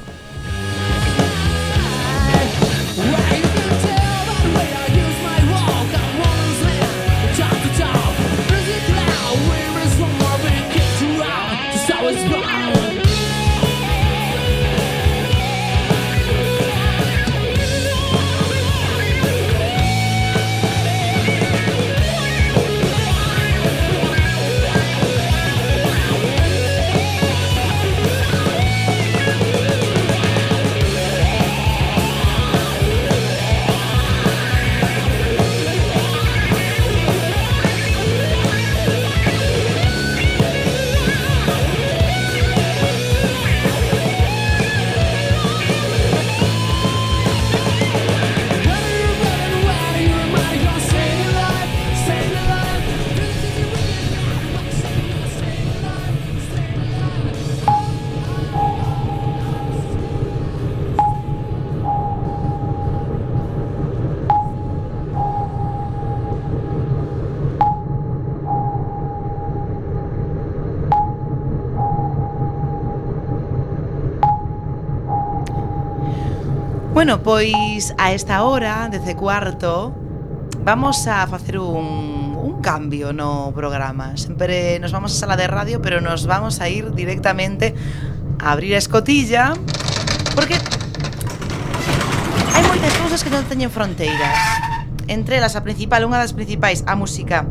Bueno, 77.04 77.22
pois 77.22 77.94
a 77.98 78.14
esta 78.14 78.44
hora, 78.44 78.88
desde 78.90 79.14
cuarto, 79.14 79.94
vamos 80.64 81.06
a 81.06 81.28
facer 81.28 81.60
un, 81.60 82.40
un 82.42 82.62
cambio 82.62 83.12
no 83.12 83.52
programa. 83.54 84.16
Sempre 84.16 84.80
nos 84.80 84.94
vamos 84.94 85.12
a 85.12 85.20
sala 85.20 85.36
de 85.36 85.46
radio, 85.48 85.82
pero 85.82 86.00
nos 86.00 86.26
vamos 86.28 86.62
a 86.62 86.70
ir 86.70 86.94
directamente 86.94 87.76
a 88.40 88.54
abrir 88.54 88.76
a 88.76 88.78
escotilla, 88.78 89.52
porque 90.34 90.56
hai 92.56 92.64
moitas 92.72 92.96
cousas 92.96 93.20
que 93.20 93.36
non 93.36 93.44
teñen 93.52 93.68
fronteiras. 93.68 94.40
Entre 95.12 95.44
elas, 95.44 95.60
a 95.60 95.62
principal, 95.68 96.08
unha 96.08 96.24
das 96.24 96.32
principais, 96.32 96.88
a 96.88 96.96
música. 96.96 97.44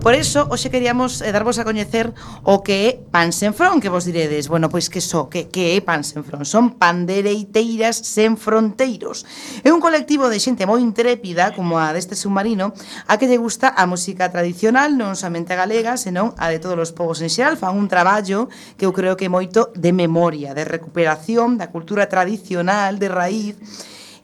Por 0.00 0.14
eso, 0.14 0.46
hoxe 0.46 0.70
queríamos 0.70 1.18
eh, 1.26 1.34
darvos 1.34 1.58
a 1.58 1.66
coñecer 1.66 2.14
o 2.46 2.62
que 2.62 2.86
é 2.86 2.90
Pan 3.10 3.34
Senfrón, 3.34 3.82
que 3.82 3.90
vos 3.90 4.06
diredes, 4.06 4.46
bueno, 4.46 4.70
pois 4.70 4.86
que 4.86 5.02
so, 5.02 5.26
que, 5.26 5.50
que 5.50 5.74
é 5.74 5.82
Pan 5.82 6.06
Senfrón? 6.06 6.46
Son 6.46 6.78
pandereiteiras 6.78 7.98
sen 7.98 8.38
fronteiros. 8.38 9.26
É 9.66 9.74
un 9.74 9.82
colectivo 9.82 10.30
de 10.30 10.38
xente 10.38 10.70
moi 10.70 10.78
intrépida, 10.78 11.50
como 11.50 11.82
a 11.82 11.90
deste 11.90 12.14
submarino, 12.14 12.78
a 13.10 13.18
que 13.18 13.26
lle 13.26 13.42
gusta 13.42 13.74
a 13.74 13.90
música 13.90 14.30
tradicional, 14.30 14.94
non 14.94 15.18
somente 15.18 15.58
a 15.58 15.58
galega, 15.58 15.98
senón 15.98 16.30
a 16.38 16.46
de 16.46 16.62
todos 16.62 16.78
os 16.78 16.94
povos 16.94 17.18
en 17.18 17.28
xeral, 17.28 17.58
fan 17.58 17.74
un 17.74 17.90
traballo 17.90 18.46
que 18.78 18.86
eu 18.86 18.94
creo 18.94 19.18
que 19.18 19.26
é 19.26 19.32
moito 19.32 19.74
de 19.74 19.90
memoria, 19.90 20.54
de 20.54 20.62
recuperación 20.62 21.58
da 21.58 21.74
cultura 21.74 22.06
tradicional, 22.06 23.02
de 23.02 23.10
raíz, 23.10 23.58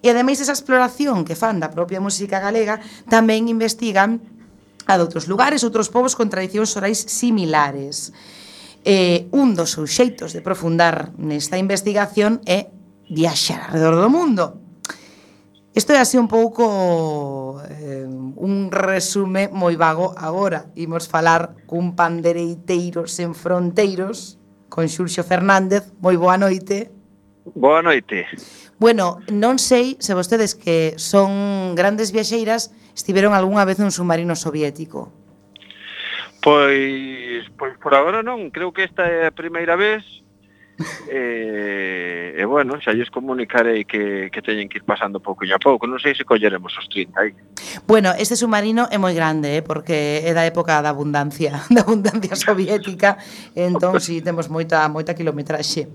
e 0.05 0.07
ademais 0.07 0.39
esa 0.39 0.55
exploración 0.55 1.27
que 1.27 1.35
fan 1.35 1.59
da 1.59 1.75
propia 1.75 1.99
música 1.99 2.39
galega 2.39 2.79
tamén 3.11 3.51
investigan 3.51 4.23
a 4.87 4.97
doutros 5.01 5.27
lugares, 5.27 5.65
outros 5.65 5.89
povos 5.89 6.17
con 6.17 6.29
tradicións 6.29 6.77
orais 6.77 7.01
similares. 7.01 8.13
Eh, 8.85 9.33
un 9.33 9.57
dos 9.57 9.73
seus 9.73 9.97
xeitos 9.97 10.37
de 10.37 10.45
profundar 10.45 11.17
nesta 11.17 11.57
investigación 11.57 12.45
é 12.45 12.69
viaxar 13.09 13.73
alrededor 13.73 13.97
do 14.01 14.11
mundo. 14.13 14.45
Isto 15.75 15.91
é 15.91 15.99
así 15.99 16.21
un 16.21 16.29
pouco 16.29 17.59
eh, 17.67 18.07
un 18.07 18.71
resume 18.71 19.51
moi 19.51 19.75
vago 19.75 20.15
agora. 20.15 20.71
Imos 20.79 21.11
falar 21.11 21.67
cun 21.67 21.99
pandereiteiro 21.99 23.11
sen 23.11 23.35
fronteiros, 23.35 24.39
con 24.71 24.87
Xurxo 24.87 25.27
Fernández. 25.27 25.91
Moi 25.99 26.15
boa 26.15 26.39
noite. 26.39 26.95
Boa 27.55 27.83
noite. 27.83 28.27
Bueno, 28.79 29.23
non 29.31 29.63
sei 29.63 29.95
se 30.03 30.19
vostedes 30.19 30.59
que 30.59 30.99
son 30.99 31.75
grandes 31.79 32.11
viaxeiras 32.11 32.75
estiveron 32.95 33.35
algunha 33.35 33.67
vez 33.67 33.79
nun 33.79 33.95
submarino 33.95 34.35
soviético. 34.35 35.15
Pois, 36.43 37.47
pois 37.57 37.75
por 37.81 37.95
agora 37.95 38.21
non, 38.21 38.51
creo 38.51 38.75
que 38.75 38.85
esta 38.85 39.07
é 39.07 39.31
a 39.31 39.33
primeira 39.33 39.79
vez 39.79 40.03
e, 41.07 42.35
e 42.35 42.45
bueno, 42.45 42.81
xa 42.83 42.91
lles 42.91 43.11
comunicarei 43.11 43.87
que, 43.87 44.31
que 44.31 44.43
teñen 44.43 44.67
que 44.67 44.83
ir 44.83 44.87
pasando 44.87 45.23
pouco 45.23 45.47
a 45.47 45.59
pouco. 45.63 45.87
Non 45.87 46.03
sei 46.03 46.19
se 46.19 46.27
colleremos 46.27 46.75
os 46.75 46.87
30 46.91 47.15
aí. 47.15 47.33
Bueno, 47.87 48.11
este 48.19 48.35
submarino 48.35 48.91
é 48.91 48.99
moi 48.99 49.15
grande 49.15 49.55
eh, 49.55 49.63
porque 49.63 50.23
é 50.27 50.33
da 50.35 50.43
época 50.43 50.83
da 50.83 50.91
abundancia 50.91 51.63
da 51.75 51.87
abundancia 51.87 52.35
soviética. 52.35 53.19
Entón 53.55 54.03
si 54.03 54.19
sí, 54.19 54.25
temos 54.25 54.51
moita 54.51 54.83
moita 54.91 55.15
kilometraxe. 55.15 55.95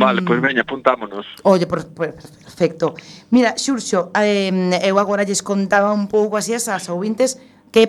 Vale, 0.00 0.20
pois 0.26 0.40
veña, 0.42 0.66
apuntámonos. 0.66 1.26
Oye, 1.44 1.66
por, 1.70 1.86
por, 1.94 2.14
perfecto. 2.18 2.98
Mira, 3.30 3.54
Xurxo, 3.54 4.10
eh, 4.18 4.50
eu 4.82 4.98
agora 4.98 5.22
lles 5.22 5.44
contaba 5.44 5.94
un 5.94 6.10
pouco 6.10 6.34
así 6.34 6.50
as 6.56 6.66
ouvintes 6.90 7.38
que 7.70 7.84
hai 7.84 7.88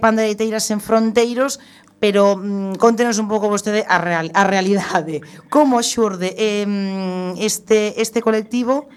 en 0.70 0.80
fronteiros 0.84 1.58
pero 2.00 2.36
mm, 2.36 2.76
contenos 2.76 3.20
un 3.20 3.28
pouco 3.28 3.52
vostede 3.52 3.86
a, 3.88 4.00
real, 4.00 4.32
a 4.34 4.44
realidade. 4.48 5.22
Como 5.52 5.84
xurde 5.84 6.34
eh, 6.40 6.66
este, 7.38 8.02
este 8.02 8.24
colectivo 8.24 8.88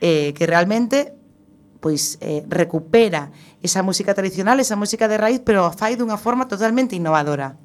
eh, 0.00 0.32
que 0.34 0.46
realmente 0.46 1.14
pois 1.82 2.16
eh, 2.22 2.46
recupera 2.46 3.34
esa 3.58 3.82
música 3.82 4.14
tradicional, 4.14 4.62
esa 4.62 4.78
música 4.78 5.10
de 5.10 5.18
raíz, 5.18 5.42
pero 5.42 5.66
a 5.66 5.74
fai 5.74 5.98
dunha 5.98 6.14
forma 6.14 6.46
totalmente 6.46 6.94
innovadora. 6.94 7.58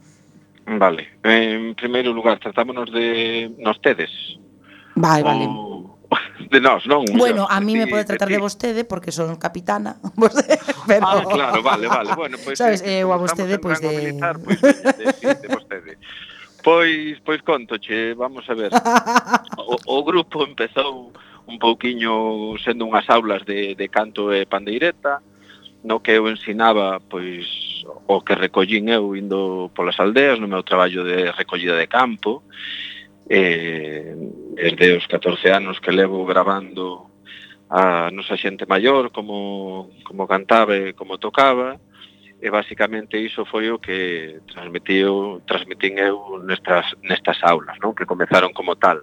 Vale. 0.65 1.21
En 1.23 1.77
primeiro 1.77 2.11
lugar, 2.11 2.41
tratámonos 2.41 2.91
de 2.91 3.53
nos 3.61 3.79
tedes. 3.79 4.09
Vale, 4.97 5.23
vale. 5.23 5.45
O 5.45 5.76
De 6.51 6.59
nós, 6.61 6.87
non? 6.87 7.03
Bueno, 7.11 7.47
a 7.49 7.59
mí 7.59 7.75
me 7.75 7.87
pode 7.87 8.05
tratar 8.05 8.29
de, 8.29 8.39
vostede 8.39 8.85
porque 8.85 9.11
son 9.11 9.35
capitana, 9.35 9.97
pero... 10.87 11.03
Ah, 11.03 11.23
claro, 11.27 11.59
vale, 11.61 11.87
vale. 11.87 12.15
Bueno, 12.15 12.37
pois 12.39 12.55
pues, 12.55 12.59
Sabes, 12.63 12.81
eh, 12.81 12.99
eh, 12.99 13.03
eu 13.03 13.11
a 13.11 13.17
vostede 13.19 13.59
pois 13.59 13.79
pues, 13.79 13.83
de 13.83 13.97
militar, 13.97 14.39
pois 14.39 14.57
pues, 14.59 14.81
de, 14.83 14.93
de, 14.93 15.35
de 15.35 15.47
vostede. 15.51 15.97
Pois, 16.63 17.19
pois 17.23 17.41
contoche, 17.43 18.13
vamos 18.13 18.47
a 18.49 18.53
ver. 18.53 18.71
O, 19.57 19.75
o 19.75 20.03
grupo 20.03 20.43
empezou 20.43 21.11
un 21.47 21.59
pouquiño 21.59 22.55
sendo 22.59 22.87
unhas 22.87 23.07
aulas 23.07 23.43
de, 23.47 23.75
de 23.75 23.87
canto 23.87 24.31
e 24.35 24.43
pandeireta, 24.47 25.23
no 25.83 26.03
que 26.03 26.11
eu 26.11 26.27
ensinaba 26.27 26.99
pois 26.99 27.83
o 28.07 28.19
que 28.19 28.35
recollín 28.35 28.91
eu 28.91 29.15
indo 29.15 29.71
polas 29.71 29.99
aldeas 29.99 30.39
no 30.39 30.47
meu 30.47 30.63
traballo 30.63 31.07
de 31.07 31.31
recollida 31.31 31.79
de 31.79 31.87
campo 31.87 32.43
eh, 33.29 34.15
desde 34.55 34.97
os 34.97 35.05
14 35.07 35.51
anos 35.51 35.79
que 35.79 35.91
levo 35.91 36.25
grabando 36.25 37.11
a 37.69 38.09
nosa 38.11 38.39
xente 38.39 38.65
maior 38.65 39.11
como, 39.11 39.91
como 40.07 40.27
cantaba 40.27 40.75
e 40.75 40.95
como 40.95 41.19
tocaba 41.19 41.75
e 42.39 42.47
basicamente 42.49 43.17
iso 43.17 43.43
foi 43.49 43.67
o 43.73 43.81
que 43.81 44.39
transmitiu, 44.47 45.41
transmitín 45.49 45.97
eu 45.97 46.37
nestas, 46.45 46.85
nestas 47.01 47.41
aulas, 47.41 47.75
non? 47.81 47.97
que 47.97 48.05
comezaron 48.05 48.53
como 48.53 48.77
tal. 48.77 49.01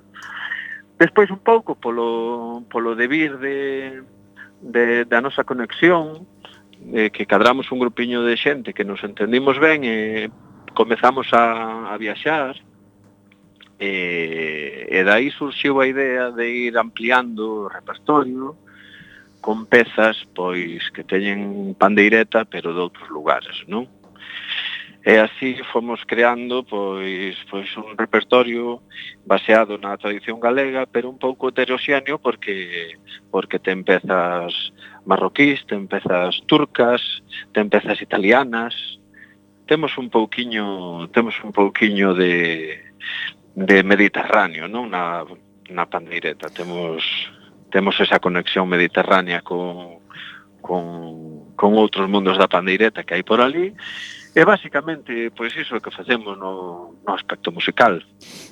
Despois 0.95 1.27
un 1.35 1.43
pouco 1.43 1.75
polo, 1.75 2.63
polo 2.71 2.95
debir 2.95 3.35
de, 3.43 4.07
de, 4.63 5.05
da 5.11 5.19
nosa 5.19 5.43
conexión, 5.43 6.31
eh, 6.95 7.11
que 7.11 7.27
cadramos 7.27 7.75
un 7.75 7.83
grupiño 7.83 8.23
de 8.23 8.39
xente 8.39 8.71
que 8.71 8.87
nos 8.87 9.03
entendimos 9.03 9.59
ben 9.59 9.83
e 9.83 10.31
comezamos 10.71 11.35
a, 11.35 11.91
a 11.91 11.99
viaxar, 11.99 12.55
E, 13.79 14.87
e 14.89 15.03
dai 15.03 15.31
surxiu 15.31 15.81
a 15.81 15.87
idea 15.87 16.31
de 16.31 16.47
ir 16.47 16.79
ampliando 16.79 17.67
o 17.67 17.69
repertorio 17.69 18.57
con 19.41 19.67
pezas 19.67 20.25
pois 20.33 20.89
que 20.95 21.05
teñen 21.05 21.75
pandeireta 21.75 22.47
pero 22.47 22.73
de 22.73 22.81
outros 22.81 23.11
lugares, 23.11 23.67
non? 23.67 23.85
E 25.05 25.21
así 25.21 25.61
fomos 25.69 26.01
creando 26.09 26.65
pois 26.65 27.37
pois 27.53 27.69
un 27.77 27.93
repertorio 27.93 28.81
baseado 29.29 29.77
na 29.77 30.01
tradición 30.01 30.41
galega, 30.41 30.89
pero 30.89 31.13
un 31.13 31.21
pouco 31.21 31.53
heteroxéneo 31.53 32.17
porque 32.17 32.97
porque 33.29 33.61
ten 33.61 33.85
pezas 33.85 34.73
marroquís, 35.05 35.61
ten 35.69 35.93
pezas 35.93 36.41
turcas, 36.49 37.05
ten 37.53 37.69
pezas 37.69 38.01
italianas. 38.01 38.73
Temos 39.69 39.97
un 40.01 40.09
pouquiño, 40.09 41.09
temos 41.13 41.37
un 41.45 41.53
pouquiño 41.53 42.17
de 42.17 42.81
de 43.55 43.83
Mediterráneo, 43.87 44.67
non? 44.67 44.90
Na, 44.90 45.23
na 45.71 45.87
pandeireta 45.87 46.51
temos 46.51 47.03
temos 47.71 47.99
esa 47.99 48.19
conexión 48.19 48.69
mediterránea 48.71 49.43
con, 49.43 49.99
con, 50.62 51.55
con 51.59 51.71
outros 51.75 52.07
mundos 52.07 52.38
da 52.38 52.51
pandeireta 52.51 53.03
que 53.03 53.14
hai 53.19 53.25
por 53.27 53.43
ali 53.43 53.75
E 54.35 54.42
basicamente, 54.42 55.31
pois 55.31 55.55
iso 55.55 55.79
é 55.79 55.81
que 55.81 55.94
facemos 55.94 56.35
no, 56.35 56.99
no 57.07 57.12
aspecto 57.14 57.55
musical. 57.55 58.03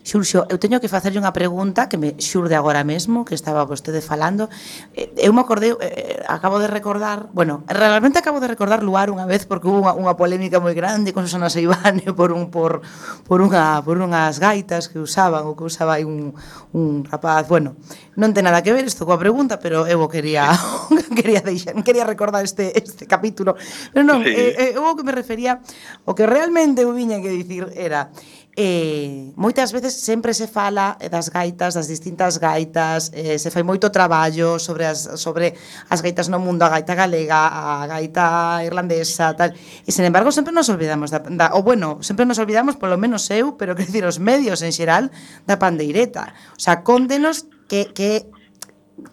Xurxo, 0.07 0.47
eu 0.47 0.55
teño 0.55 0.79
que 0.79 0.87
facerlle 0.87 1.19
unha 1.19 1.35
pregunta 1.35 1.91
que 1.91 1.99
me 1.99 2.15
xurde 2.23 2.55
agora 2.55 2.87
mesmo, 2.87 3.27
que 3.27 3.35
estaba 3.35 3.67
vostede 3.67 3.99
falando. 3.99 4.47
Eh, 4.95 5.11
eu 5.19 5.35
me 5.35 5.43
acordei, 5.43 5.75
eh, 5.75 5.83
eh, 5.83 6.23
acabo 6.31 6.63
de 6.63 6.71
recordar, 6.71 7.35
bueno, 7.35 7.67
realmente 7.67 8.23
acabo 8.23 8.39
de 8.39 8.47
recordar 8.47 8.87
Luar 8.87 9.11
unha 9.11 9.27
vez 9.27 9.43
porque 9.43 9.67
hubo 9.67 9.83
unha, 9.83 9.99
unha 9.99 10.15
polémica 10.15 10.63
moi 10.63 10.71
grande 10.71 11.11
con 11.11 11.27
Susana 11.27 11.51
Seibane 11.51 12.15
por 12.19 12.31
un 12.31 12.55
por 12.55 12.87
por 13.27 13.43
unha 13.43 13.83
por 13.83 13.99
unhas 13.99 14.39
gaitas 14.39 14.87
que 14.87 15.03
usaban 15.03 15.51
ou 15.51 15.59
que 15.59 15.67
usaba 15.67 15.99
aí 15.99 16.07
un, 16.07 16.31
un 16.79 17.03
rapaz, 17.11 17.51
bueno, 17.51 17.75
non 18.15 18.31
ten 18.31 18.47
nada 18.47 18.63
que 18.63 18.71
ver 18.71 18.87
isto 18.87 19.03
coa 19.03 19.19
pregunta, 19.19 19.59
pero 19.59 19.83
eu 19.91 19.99
quería 20.07 20.47
quería 21.19 21.43
deixar, 21.43 21.75
quería 21.83 22.07
recordar 22.07 22.47
este 22.47 22.71
este 22.79 23.11
capítulo. 23.11 23.59
Pero 23.91 24.07
non, 24.07 24.23
sí. 24.23 24.31
eh, 24.31 24.79
eu 24.79 24.95
que 24.95 25.03
me 25.03 25.11
refería 25.11 25.59
O 26.05 26.15
que 26.15 26.27
realmente 26.27 26.83
eu 26.83 26.93
viña 26.93 27.23
que 27.23 27.31
dicir 27.31 27.71
era 27.77 28.11
eh, 28.57 29.33
moitas 29.37 29.73
veces 29.73 29.97
sempre 29.97 30.37
se 30.37 30.45
fala 30.45 31.01
das 31.09 31.33
gaitas, 31.33 31.73
das 31.73 31.89
distintas 31.89 32.37
gaitas, 32.37 33.09
eh, 33.17 33.41
se 33.41 33.49
fai 33.49 33.65
moito 33.65 33.89
traballo 33.89 34.61
sobre 34.61 34.85
as, 34.85 35.09
sobre 35.17 35.57
as 35.89 36.05
gaitas 36.05 36.29
no 36.29 36.37
mundo, 36.37 36.61
a 36.69 36.69
gaita 36.69 36.93
galega, 36.93 37.49
a 37.49 37.89
gaita 37.89 38.61
irlandesa, 38.61 39.33
tal, 39.33 39.57
e 39.57 39.89
sen 39.89 40.05
embargo 40.05 40.29
sempre 40.29 40.53
nos 40.53 40.69
olvidamos, 40.69 41.09
da, 41.09 41.25
da, 41.25 41.57
ou 41.57 41.65
bueno, 41.65 42.05
sempre 42.05 42.29
nos 42.29 42.37
olvidamos, 42.37 42.77
polo 42.77 43.01
menos 43.01 43.25
eu, 43.33 43.57
pero 43.57 43.73
que 43.73 43.89
dicir, 43.89 44.05
os 44.05 44.21
medios 44.21 44.61
en 44.61 44.73
xeral, 44.77 45.09
da 45.49 45.57
pandeireta. 45.57 46.37
O 46.53 46.61
sea, 46.61 46.85
contenos 46.85 47.49
que, 47.73 47.89
que, 47.97 48.29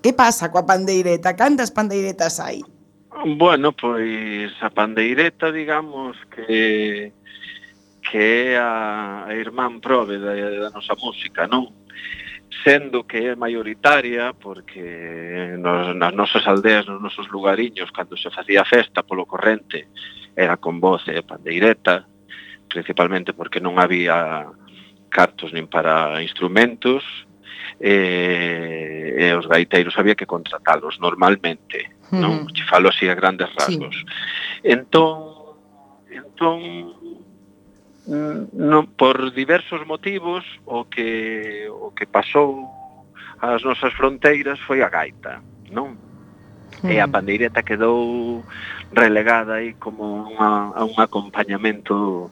que 0.03 0.11
pasa 0.11 0.51
coa 0.51 0.67
pandeireta, 0.67 1.39
cantas 1.39 1.71
pandeiretas 1.71 2.43
hai? 2.43 2.59
Bueno, 3.25 3.73
pois 3.73 4.51
a 4.63 4.69
pandeireta, 4.69 5.51
digamos, 5.51 6.15
que 6.31 7.11
que 8.09 8.55
é 8.55 8.57
a, 8.57 9.25
a 9.27 9.35
irmán 9.35 9.79
prove 9.79 10.17
da, 10.17 10.33
da 10.33 10.69
nosa 10.71 10.95
música, 10.95 11.45
non? 11.45 11.85
Sendo 12.63 13.03
que 13.03 13.29
é 13.29 13.35
maioritaria, 13.35 14.33
porque 14.33 15.53
nos, 15.59 15.93
nas 15.93 16.13
nosas 16.15 16.47
aldeas, 16.47 16.87
nos 16.87 17.03
nosos 17.03 17.27
lugariños, 17.27 17.91
cando 17.91 18.17
se 18.17 18.31
facía 18.31 18.65
festa 18.65 19.03
polo 19.03 19.27
corrente, 19.27 19.91
era 20.33 20.57
con 20.57 20.79
voz 20.79 21.03
e 21.11 21.21
pandeireta, 21.21 22.07
principalmente 22.71 23.35
porque 23.35 23.59
non 23.59 23.77
había 23.77 24.47
cartos 25.11 25.51
nin 25.51 25.67
para 25.67 26.23
instrumentos, 26.23 27.03
e, 27.77 29.21
e 29.21 29.27
os 29.35 29.45
gaiteiros 29.45 29.99
había 29.99 30.15
que 30.15 30.25
contratalos 30.25 30.97
normalmente 30.97 31.98
non? 32.11 32.45
Che 32.49 32.63
falo 32.65 32.89
así 32.89 33.07
a 33.07 33.15
grandes 33.15 33.53
rasgos. 33.53 33.95
Sí. 33.95 34.05
Entón, 34.63 35.55
entón 36.09 36.59
mm, 38.07 38.57
non, 38.57 38.87
por 38.97 39.33
diversos 39.33 39.85
motivos 39.85 40.43
o 40.65 40.89
que 40.89 41.69
o 41.69 41.93
que 41.93 42.09
pasou 42.09 42.65
ás 43.39 43.63
nosas 43.63 43.93
fronteiras 43.93 44.59
foi 44.67 44.83
a 44.83 44.89
gaita, 44.89 45.39
non? 45.71 45.95
Mm. 46.83 46.89
E 46.91 46.99
a 46.99 47.07
mm. 47.07 47.11
pandeireta 47.11 47.63
quedou 47.63 48.43
relegada 48.91 49.61
aí 49.61 49.73
como 49.77 50.27
unha, 50.27 50.73
a 50.75 50.81
un 50.83 50.97
acompañamento 50.97 52.31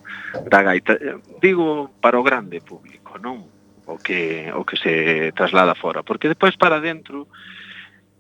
da 0.50 0.64
gaita. 0.64 0.98
Eh, 1.00 1.20
digo 1.40 1.92
para 2.02 2.20
o 2.20 2.26
grande 2.26 2.60
público, 2.60 3.20
non? 3.22 3.48
O 3.88 3.96
que 3.96 4.52
o 4.52 4.68
que 4.68 4.76
se 4.76 5.32
traslada 5.32 5.76
fora, 5.76 6.04
porque 6.04 6.28
despois 6.28 6.60
para 6.60 6.84
dentro 6.84 7.28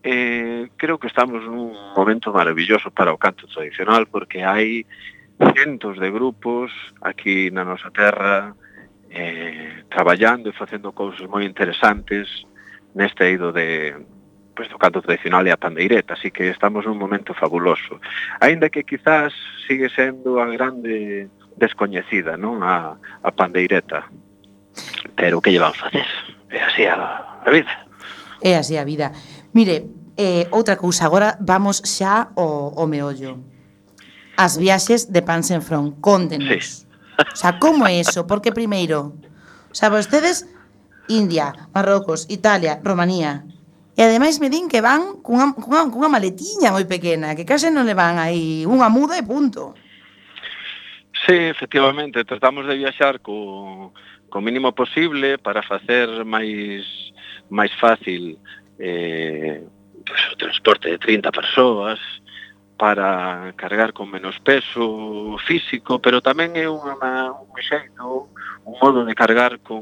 eh, 0.03 0.69
creo 0.77 0.97
que 0.99 1.07
estamos 1.07 1.43
nun 1.45 1.73
momento 1.97 2.31
maravilloso 2.33 2.91
para 2.93 3.13
o 3.13 3.21
canto 3.21 3.47
tradicional 3.49 4.07
porque 4.07 4.45
hai 4.45 4.85
centos 5.53 5.97
de 6.01 6.09
grupos 6.09 6.73
aquí 7.01 7.49
na 7.53 7.65
nosa 7.65 7.93
terra 7.93 8.53
eh, 9.09 9.83
traballando 9.89 10.49
e 10.49 10.57
facendo 10.57 10.93
cousas 10.93 11.25
moi 11.29 11.45
interesantes 11.45 12.45
neste 12.97 13.25
eido 13.29 13.53
de 13.53 13.93
pues, 14.57 14.69
do 14.69 14.81
canto 14.81 15.01
tradicional 15.01 15.45
e 15.45 15.53
a 15.53 15.57
pandeireta. 15.61 16.17
Así 16.17 16.33
que 16.33 16.49
estamos 16.49 16.85
nun 16.89 16.97
momento 16.97 17.37
fabuloso. 17.37 18.01
Aínda 18.41 18.73
que 18.73 18.81
quizás 18.81 19.31
sigue 19.69 19.87
sendo 19.93 20.41
a 20.41 20.49
grande 20.49 21.29
descoñecida 21.57 22.37
non 22.37 22.65
a, 22.65 22.97
a 22.97 23.29
pandeireta. 23.29 24.09
Pero 25.13 25.41
que 25.41 25.53
lle 25.53 25.61
a 25.61 25.73
facer? 25.73 26.09
É 26.49 26.61
así 26.65 26.83
a, 26.89 27.41
a 27.45 27.49
vida. 27.53 27.73
É 28.41 28.57
así 28.57 28.77
a 28.77 28.85
vida. 28.85 29.13
Mire, 29.53 29.87
eh, 30.17 30.47
outra 30.51 30.75
cousa, 30.75 31.05
agora 31.05 31.37
vamos 31.39 31.81
xa 31.85 32.33
ao, 32.35 32.73
ao 32.75 32.87
meollo. 32.87 33.39
As 34.37 34.57
viaxes 34.57 35.09
de 35.11 35.21
Pans 35.21 35.49
en 35.51 35.61
Front, 35.61 35.99
contenos. 35.99 36.49
Sí. 36.49 36.85
O 37.17 37.35
sea, 37.35 37.57
como 37.57 37.87
é 37.87 37.97
eso? 37.99 38.27
Porque 38.29 38.53
primeiro, 38.53 39.17
o 39.71 39.75
sea, 39.75 39.89
vostedes, 39.89 40.45
India, 41.09 41.69
Marrocos, 41.73 42.29
Italia, 42.29 42.79
Romanía, 42.83 43.47
E 43.97 44.05
ademais 44.05 44.37
me 44.37 44.53
din 44.53 44.69
que 44.69 44.77
van 44.77 45.25
cunha, 45.25 45.57
cunha, 45.57 45.89
cunha 45.89 46.05
maletiña 46.05 46.69
moi 46.69 46.85
pequena, 46.85 47.33
que 47.33 47.49
case 47.49 47.73
non 47.73 47.89
le 47.89 47.97
van 47.97 48.21
aí 48.21 48.61
unha 48.69 48.93
muda 48.93 49.17
e 49.17 49.25
punto. 49.25 49.73
Sí, 51.25 51.33
efectivamente, 51.49 52.21
tratamos 52.21 52.69
de 52.69 52.77
viaxar 52.77 53.17
co, 53.25 53.89
co 54.29 54.37
mínimo 54.37 54.69
posible 54.77 55.41
para 55.41 55.65
facer 55.65 56.05
máis 56.29 56.85
máis 57.49 57.73
fácil 57.81 58.37
eh, 58.79 59.63
pues, 60.05 60.21
o 60.31 60.37
transporte 60.37 60.89
de 60.89 60.97
30 60.97 61.31
persoas, 61.31 61.99
para 62.77 63.53
cargar 63.55 63.91
con 63.91 64.09
menos 64.11 64.39
peso 64.39 65.35
físico, 65.45 65.99
pero 65.99 66.21
tamén 66.21 66.53
é 66.53 66.69
unha, 66.69 67.33
un 67.33 67.57
xeito, 67.57 68.29
un 68.63 68.75
modo 68.77 69.01
de 69.01 69.17
cargar 69.17 69.57
con, 69.65 69.81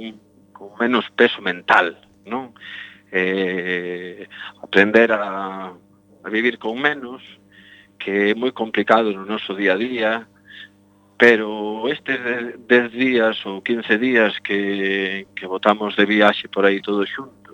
con 0.55 0.71
menos 0.79 1.03
peso 1.11 1.43
mental, 1.43 1.99
non? 2.23 2.55
Eh, 3.11 4.27
aprender 4.63 5.11
a, 5.11 5.75
a 5.75 6.27
vivir 6.31 6.55
con 6.55 6.79
menos, 6.79 7.19
que 7.99 8.31
é 8.31 8.33
moi 8.33 8.55
complicado 8.55 9.11
no 9.11 9.27
noso 9.27 9.51
día 9.59 9.75
a 9.75 9.79
día, 9.79 10.11
pero 11.19 11.87
estes 11.91 12.19
10 12.63 12.91
días 12.95 13.35
ou 13.43 13.59
15 13.59 13.99
días 13.99 14.39
que, 14.39 15.27
que 15.35 15.45
votamos 15.47 15.99
de 15.99 16.07
viaxe 16.07 16.47
por 16.47 16.63
aí 16.63 16.79
todos 16.79 17.11
xuntos, 17.11 17.44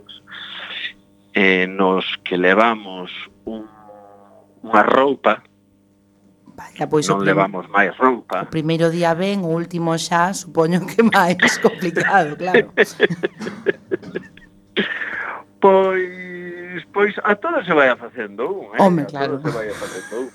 eh, 1.34 1.68
nos 1.68 2.06
que 2.24 2.38
levamos 2.38 3.12
un, 3.46 3.68
unha 4.64 4.84
roupa 4.84 5.44
Vaya, 6.62 6.86
pois 6.86 7.08
non 7.10 7.24
levamos 7.26 7.66
máis 7.72 7.96
roupa. 7.98 8.46
O 8.46 8.52
primeiro 8.52 8.92
día 8.94 9.16
ben, 9.18 9.42
o 9.42 9.50
último 9.56 9.98
xa, 9.98 10.30
supoño 10.36 10.86
que 10.86 11.02
máis 11.16 11.58
complicado, 11.58 12.38
claro. 12.38 12.70
pois, 15.64 16.86
pois 16.94 17.14
a 17.24 17.34
todo 17.40 17.64
se 17.66 17.74
vai 17.74 17.90
facendo 17.98 18.52
un, 18.52 18.66
eh? 18.76 18.80
Home, 18.84 19.06
claro. 19.10 19.40
A 19.40 19.42
todo 19.42 19.50
se 19.50 19.58
vai 19.58 19.70
facendo 19.74 20.14
un. 20.22 20.30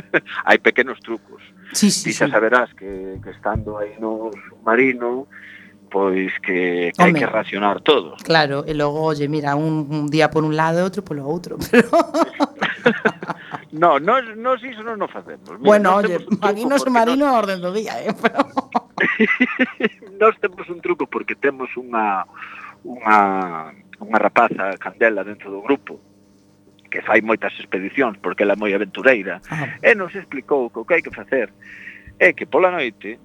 Hai 0.48 0.58
pequenos 0.62 0.96
trucos. 1.04 1.42
Sí, 1.74 1.90
sí, 1.90 2.08
Ti 2.08 2.12
xa 2.14 2.26
sí. 2.26 2.32
saberás 2.32 2.72
que, 2.78 3.20
que 3.20 3.30
estando 3.34 3.76
aí 3.76 3.98
no 4.00 4.30
submarino, 4.48 5.26
pois 5.96 6.38
que, 6.40 6.92
que 6.92 7.02
Home. 7.02 7.08
hai 7.08 7.12
que 7.16 7.24
racionar 7.24 7.80
todo. 7.80 8.20
Claro, 8.20 8.68
e 8.68 8.76
logo, 8.76 9.00
oye, 9.00 9.32
mira, 9.32 9.56
un, 9.56 9.88
un 9.88 10.12
día 10.12 10.28
por 10.28 10.44
un 10.44 10.52
lado 10.52 10.76
e 10.76 10.84
outro 10.84 11.00
polo 11.00 11.24
outro, 11.24 11.56
pero... 11.72 11.88
no, 13.72 13.96
nos, 13.96 14.36
nos 14.36 14.60
iso 14.60 14.84
non 14.84 15.00
nos 15.00 15.08
facemos. 15.08 15.56
Mira, 15.56 15.64
bueno, 15.64 15.96
oye, 15.96 16.20
aquí 16.44 16.68
nos 16.68 16.84
marino 16.92 17.24
a 17.24 17.40
orden 17.40 17.64
do 17.64 17.72
día, 17.72 17.96
eh, 18.04 18.12
pero... 18.20 18.44
nos 20.20 20.36
temos 20.36 20.68
un 20.68 20.84
truco 20.84 21.08
porque 21.08 21.32
temos 21.32 21.72
unha 21.80 22.28
unha 22.84 23.72
unha 23.96 24.18
rapaza 24.20 24.76
candela 24.76 25.24
dentro 25.24 25.48
do 25.48 25.64
grupo 25.64 25.96
que 26.92 27.00
fai 27.00 27.24
moitas 27.24 27.56
expedicións 27.56 28.20
porque 28.20 28.44
ela 28.44 28.52
é 28.52 28.60
moi 28.60 28.76
aventureira 28.76 29.40
Ajá. 29.48 29.80
e 29.80 29.96
nos 29.96 30.12
explicou 30.12 30.68
que 30.68 30.76
o 30.76 30.84
que 30.84 31.00
hai 31.00 31.02
que 31.04 31.12
facer 31.12 31.48
é 32.20 32.36
que 32.36 32.44
pola 32.44 32.68
noite 32.68 33.16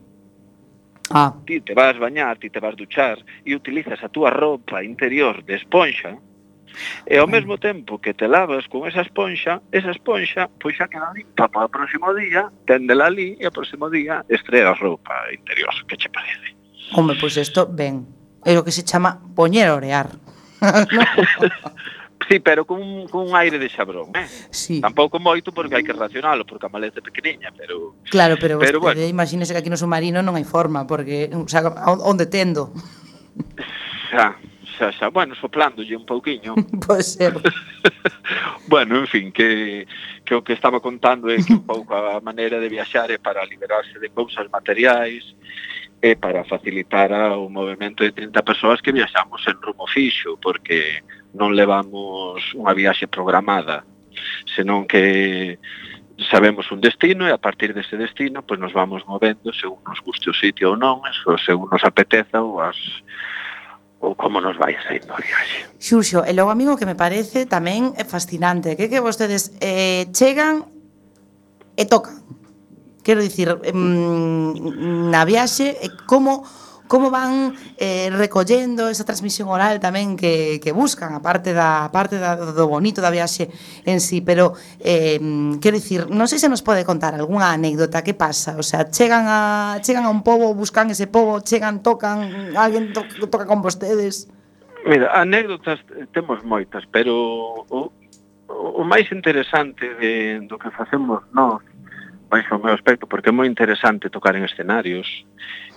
Ah. 1.13 1.34
Ti 1.45 1.62
te 1.62 1.74
vas 1.74 1.97
bañar, 1.97 2.38
ti 2.38 2.50
te 2.50 2.60
vas 2.60 2.76
duchar 2.76 3.19
e 3.45 3.56
utilizas 3.56 4.04
a 4.04 4.10
túa 4.10 4.30
roupa 4.30 4.84
interior 4.84 5.43
de 5.43 5.56
esponxa 5.56 6.17
e 7.06 7.17
ao 7.19 7.28
mesmo 7.28 7.58
tempo 7.58 8.00
que 8.00 8.13
te 8.13 8.28
lavas 8.28 8.67
con 8.67 8.88
esa 8.88 9.02
esponxa, 9.02 9.62
esa 9.71 9.91
esponxa 9.91 10.50
pois 10.60 10.78
xa 10.78 10.88
queda 10.88 11.12
limpa 11.13 11.52
para 11.52 11.67
o 11.67 11.69
próximo 11.69 12.13
día, 12.15 12.47
téndela 12.65 13.12
ali 13.12 13.36
e 13.39 13.45
o 13.47 13.52
próximo 13.52 13.89
día 13.91 14.24
estreas 14.32 14.80
roupa 14.80 15.13
interior, 15.34 15.74
que 15.88 15.97
che 15.97 16.10
parece? 16.10 16.56
Home, 16.95 17.15
pois 17.19 17.36
isto, 17.36 17.67
ben, 17.67 18.08
é 18.45 18.56
o 18.56 18.63
que 18.63 18.71
se 18.71 18.88
chama 18.88 19.19
poñer 19.36 19.67
a 19.67 19.76
orear. 19.76 20.08
Sí, 22.31 22.39
pero 22.39 22.65
con, 22.65 23.07
con 23.09 23.27
un 23.27 23.35
aire 23.35 23.59
de 23.59 23.67
xabrón, 23.67 24.15
eh? 24.15 24.25
Sí. 24.49 24.79
Tampouco 24.79 25.19
moito 25.19 25.51
porque 25.51 25.75
hai 25.75 25.83
que 25.83 25.91
racionalo, 25.91 26.47
porque 26.47 26.63
a 26.63 26.71
maleta 26.71 26.99
é 26.99 27.03
pequeniña, 27.03 27.51
pero... 27.51 27.99
Claro, 28.07 28.39
pero, 28.39 28.55
pero 28.55 28.79
bueno. 28.79 29.03
imagínese 29.03 29.51
que 29.51 29.59
aquí 29.59 29.67
no 29.67 29.75
submarino 29.75 30.23
non 30.23 30.39
hai 30.39 30.47
forma, 30.47 30.87
porque, 30.87 31.27
o 31.35 31.43
sea, 31.51 31.67
onde 32.07 32.31
tendo? 32.31 32.71
Xa, 34.07 34.39
xa, 34.63 34.95
xa, 34.95 35.11
bueno, 35.11 35.35
soplándolle 35.35 35.91
un 35.91 36.07
pouquiño. 36.07 36.55
Pode 36.87 37.03
ser. 37.03 37.35
bueno, 38.71 39.03
en 39.03 39.07
fin, 39.11 39.27
que, 39.35 39.83
que 40.23 40.31
o 40.31 40.39
que 40.39 40.55
estaba 40.55 40.79
contando 40.79 41.27
é 41.27 41.35
que 41.43 41.51
un 41.51 41.67
pouco 41.67 41.91
a 41.91 42.23
maneira 42.23 42.63
de 42.63 42.71
viaxar 42.71 43.11
é 43.11 43.19
para 43.19 43.43
liberarse 43.43 43.99
de 43.99 44.07
cousas 44.07 44.47
materiais, 44.47 45.35
e 46.01 46.15
para 46.17 46.41
facilitar 46.43 47.13
o 47.37 47.45
movimento 47.45 48.01
de 48.03 48.11
30 48.11 48.41
persoas 48.41 48.81
que 48.81 48.91
viaxamos 48.91 49.45
en 49.45 49.53
rumo 49.61 49.85
fixo, 49.85 50.33
porque 50.41 51.03
non 51.33 51.55
levamos 51.55 52.41
unha 52.55 52.73
viaxe 52.75 53.07
programada, 53.07 53.87
senón 54.55 54.83
que 54.85 55.57
sabemos 56.29 56.69
un 56.71 56.81
destino 56.81 57.25
e 57.25 57.31
a 57.33 57.41
partir 57.41 57.73
dese 57.73 57.97
destino 57.97 58.45
pois 58.45 58.59
nos 58.59 58.73
vamos 58.73 59.07
movendo 59.07 59.49
según 59.55 59.81
nos 59.87 59.99
guste 60.05 60.29
o 60.29 60.35
sitio 60.35 60.75
ou 60.75 60.77
non, 60.77 61.01
ou 61.01 61.37
según 61.39 61.71
nos 61.71 61.81
apeteza 61.87 62.43
ou 62.43 62.61
as 62.61 62.77
ou 64.01 64.17
como 64.17 64.41
nos 64.41 64.57
vai 64.57 64.73
saindo 64.81 65.13
a 65.13 65.17
viaxe. 65.21 65.69
Xurxo, 65.77 66.25
e 66.25 66.33
logo 66.33 66.49
amigo 66.49 66.73
que 66.73 66.89
me 66.89 66.97
parece 66.97 67.45
tamén 67.45 67.93
é 67.97 68.05
fascinante, 68.05 68.73
que 68.73 68.89
que 68.89 68.99
vostedes 68.99 69.53
eh, 69.61 70.09
chegan 70.09 70.65
e 71.77 71.85
tocan. 71.85 72.21
Quero 73.01 73.21
dicir, 73.21 73.49
na 73.73 75.21
viaxe, 75.25 75.77
como 76.05 76.45
como 76.91 77.10
van 77.10 77.56
eh, 77.77 78.10
recollendo 78.12 78.89
esa 78.89 79.08
transmisión 79.08 79.47
oral 79.47 79.80
tamén 79.80 80.19
que, 80.19 80.60
que 80.60 80.75
buscan, 80.75 81.15
a 81.15 81.23
parte 81.23 81.56
da 81.56 81.88
parte 81.88 82.19
da, 82.19 82.36
do 82.36 82.67
bonito 82.67 82.99
da 82.99 83.08
viaxe 83.08 83.47
en 83.88 84.04
sí, 84.04 84.19
pero 84.19 84.60
eh, 84.84 85.15
quero 85.63 85.80
dicir, 85.80 86.12
non 86.12 86.27
sei 86.27 86.43
se 86.43 86.51
nos 86.51 86.60
pode 86.60 86.84
contar 86.84 87.15
algunha 87.15 87.56
anécdota 87.56 88.04
que 88.04 88.12
pasa, 88.12 88.60
o 88.60 88.65
sea, 88.67 88.91
chegan 88.91 89.23
a 89.32 89.80
chegan 89.80 90.04
a 90.04 90.12
un 90.12 90.19
pobo, 90.19 90.51
buscan 90.51 90.91
ese 90.91 91.08
pobo, 91.08 91.39
chegan, 91.39 91.80
tocan, 91.80 92.60
alguén 92.60 92.91
to, 92.91 93.08
toca 93.32 93.47
con 93.47 93.63
vostedes. 93.63 94.27
Mira, 94.84 95.15
anécdotas 95.15 95.80
eh, 95.95 96.12
temos 96.12 96.43
moitas, 96.43 96.84
pero 96.91 97.63
o, 97.71 97.88
o 98.51 98.84
máis 98.84 99.08
interesante 99.15 99.88
de, 99.95 100.43
do 100.43 100.60
que 100.60 100.67
facemos 100.75 101.23
nós, 101.32 101.63
baixo 102.27 102.51
o 102.51 102.60
meu 102.60 102.75
aspecto, 102.75 103.08
porque 103.08 103.32
é 103.32 103.36
moi 103.36 103.47
interesante 103.47 104.12
tocar 104.12 104.36
en 104.36 104.43
escenarios, 104.43 105.08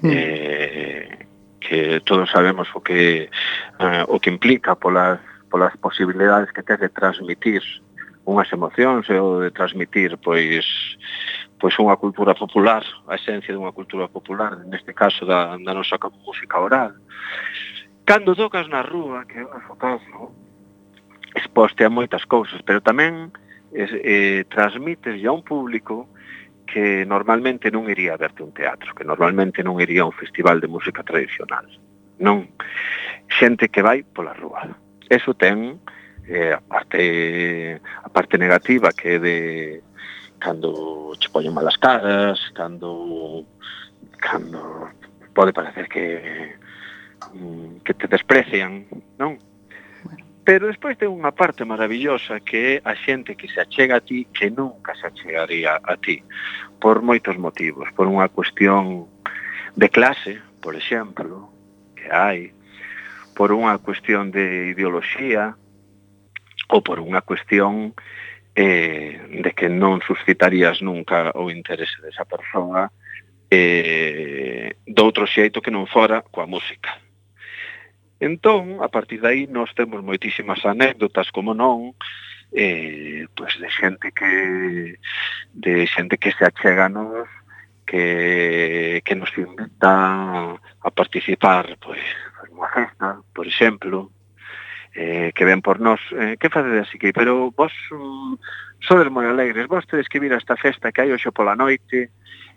mm. 0.03 0.11
eh, 0.11 1.27
que 1.61 2.01
todos 2.05 2.31
sabemos 2.31 2.69
o 2.75 2.81
que 2.81 3.31
eh, 3.79 4.05
o 4.09 4.21
que 4.21 4.31
implica 4.31 4.75
polas 4.75 5.21
polas 5.51 5.77
posibilidades 5.79 6.53
que 6.53 6.63
tes 6.63 6.81
de 6.81 6.89
transmitir 6.89 7.63
unhas 8.25 8.49
emocións 8.53 9.09
e 9.13 9.17
o 9.21 9.41
de 9.41 9.51
transmitir 9.53 10.17
pois 10.19 10.65
pois 11.61 11.77
unha 11.81 11.97
cultura 11.97 12.35
popular, 12.35 12.85
a 13.09 13.17
esencia 13.17 13.55
dunha 13.55 13.73
cultura 13.73 14.09
popular, 14.09 14.59
neste 14.69 14.93
caso 14.93 15.25
da, 15.25 15.57
da 15.57 15.73
nosa 15.73 15.97
música 16.21 16.61
oral. 16.61 16.93
Cando 18.05 18.37
tocas 18.37 18.69
na 18.69 18.85
rúa, 18.85 19.25
que 19.25 19.41
é 19.41 19.45
o 19.45 19.49
noso 19.49 19.73
caso, 19.81 20.35
exposte 21.33 21.85
a 21.85 21.89
moitas 21.89 22.25
cousas, 22.29 22.61
pero 22.61 22.85
tamén 22.85 23.33
eh, 23.73 24.45
transmites 24.53 25.25
a 25.25 25.33
un 25.33 25.41
público 25.41 26.09
que 26.75 27.07
normalmente 27.07 27.71
non 27.71 27.87
iría 27.87 28.19
a 28.19 28.19
verte 28.19 28.43
un 28.43 28.51
teatro, 28.51 28.99
que 28.99 29.07
normalmente 29.07 29.63
non 29.63 29.79
iría 29.79 30.03
a 30.03 30.11
un 30.11 30.17
festival 30.19 30.59
de 30.59 30.67
música 30.67 31.07
tradicional. 31.07 31.63
Non. 32.19 32.51
Xente 33.31 33.71
que 33.71 33.79
vai 33.79 34.03
pola 34.03 34.35
rúa. 34.35 34.75
Eso 35.07 35.39
ten 35.39 35.79
eh, 36.27 36.51
a 36.51 36.59
parte 36.59 37.79
a 37.79 38.11
parte 38.11 38.35
negativa 38.43 38.91
que 38.91 39.07
é 39.07 39.19
de 39.23 39.39
cando 40.43 41.15
che 41.15 41.31
poñen 41.31 41.55
malas 41.55 41.79
caras, 41.79 42.43
cando 42.59 43.47
cando 44.19 44.91
pode 45.31 45.55
parecer 45.55 45.87
que 45.87 46.59
mm, 47.39 47.87
que 47.87 47.95
te 47.95 48.11
desprecian, 48.11 48.83
non? 49.15 49.39
Pero 50.45 50.69
despois 50.69 51.01
ten 51.01 51.09
unha 51.09 51.33
parte 51.33 51.65
maravillosa 51.65 52.37
que 52.45 52.77
é 52.77 52.83
a 52.85 52.93
xente 52.93 53.33
que 53.33 53.49
se 53.49 53.65
achega 53.65 53.97
a 53.97 54.05
ti 54.05 54.29
que 54.29 54.53
nunca 54.53 54.93
se 54.93 55.09
achegaría 55.09 55.81
a 55.81 55.97
ti 55.97 56.21
por 56.77 57.01
moitos 57.01 57.41
motivos, 57.41 57.89
por 57.97 58.05
unha 58.05 58.29
cuestión 58.29 59.09
de 59.73 59.89
clase, 59.89 60.45
por 60.61 60.77
exemplo, 60.77 61.49
que 61.97 62.13
hai, 62.13 62.53
por 63.33 63.57
unha 63.57 63.81
cuestión 63.81 64.29
de 64.29 64.77
ideoloxía 64.77 65.57
ou 66.69 66.85
por 66.85 67.01
unha 67.01 67.25
cuestión 67.25 67.97
eh, 68.53 69.17
de 69.41 69.51
que 69.57 69.73
non 69.73 70.05
suscitarías 70.05 70.85
nunca 70.85 71.33
o 71.35 71.49
interese 71.49 72.05
desa 72.05 72.29
persoa 72.29 72.93
eh, 73.49 74.77
doutro 74.85 75.25
xeito 75.25 75.65
que 75.65 75.73
non 75.73 75.89
fora 75.89 76.21
coa 76.21 76.45
música. 76.45 77.01
Entón, 78.25 78.81
a 78.81 78.89
partir 78.89 79.21
de 79.21 79.29
aí, 79.29 79.43
nós 79.47 79.69
temos 79.77 80.01
moitísimas 80.01 80.65
anécdotas, 80.65 81.29
como 81.29 81.53
non, 81.53 81.93
eh, 82.57 83.29
pues 83.37 83.61
de 83.61 83.69
xente 83.69 84.17
que 84.17 84.97
de 85.53 85.75
xente 85.85 86.17
que 86.17 86.33
se 86.33 86.49
achega 86.49 86.87
a 86.87 86.89
nos 86.89 87.29
que, 87.85 89.03
que 89.05 89.15
nos 89.15 89.29
invita 89.37 90.57
a 90.57 90.91
participar 90.95 91.77
pois, 91.77 92.01
pues, 92.01 92.49
nunha 92.49 92.73
festa, 92.73 93.21
por 93.37 93.45
exemplo, 93.45 94.09
eh, 94.97 95.33
que 95.37 95.45
ven 95.45 95.61
por 95.61 95.77
nós, 95.85 96.01
eh, 96.17 96.41
que 96.41 96.49
facedes 96.49 96.89
así 96.89 96.97
que, 96.97 97.13
pero 97.13 97.53
vos 97.53 97.77
um, 97.93 98.41
sodes 98.81 99.13
moi 99.13 99.29
alegres, 99.29 99.69
vos 99.69 99.85
tedes 99.85 100.09
que 100.09 100.23
vir 100.23 100.33
a 100.33 100.41
esta 100.41 100.57
festa 100.57 100.97
que 100.97 101.05
hai 101.05 101.13
hoxe 101.13 101.29
pola 101.29 101.53
noite, 101.53 102.09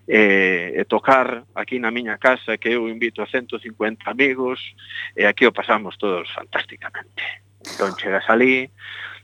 e, 0.08 0.74
e 0.80 0.86
tocar 0.86 1.44
aquí 1.54 1.80
na 1.80 1.92
miña 1.92 2.18
casa 2.18 2.58
que 2.58 2.72
eu 2.72 2.88
invito 2.88 3.22
a 3.22 3.28
150 3.28 4.10
amigos 4.10 4.60
e 5.16 5.28
aquí 5.28 5.46
o 5.46 5.52
pasamos 5.52 6.00
todos 6.00 6.32
fantásticamente. 6.32 7.44
Entón 7.60 8.00
chegas 8.00 8.24
ali, 8.32 8.72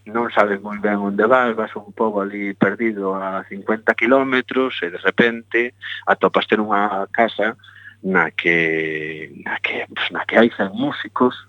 non 0.03 0.27
sabes 0.35 0.59
moi 0.59 0.75
ben 0.83 0.99
onde 0.99 1.23
vas, 1.23 1.55
vas 1.55 1.71
un 1.79 1.95
pouco 1.95 2.19
ali 2.19 2.51
perdido 2.51 3.15
a 3.15 3.47
50 3.47 3.95
kilómetros 3.95 4.75
e 4.83 4.91
de 4.91 4.99
repente 4.99 5.79
atopas 6.03 6.43
ter 6.43 6.59
unha 6.59 7.07
casa 7.07 7.55
na 8.03 8.35
que 8.35 9.31
na 9.47 9.63
que, 9.63 9.87
pues, 9.87 10.11
na 10.11 10.27
que 10.27 10.35
hai 10.35 10.51
músicos 10.75 11.47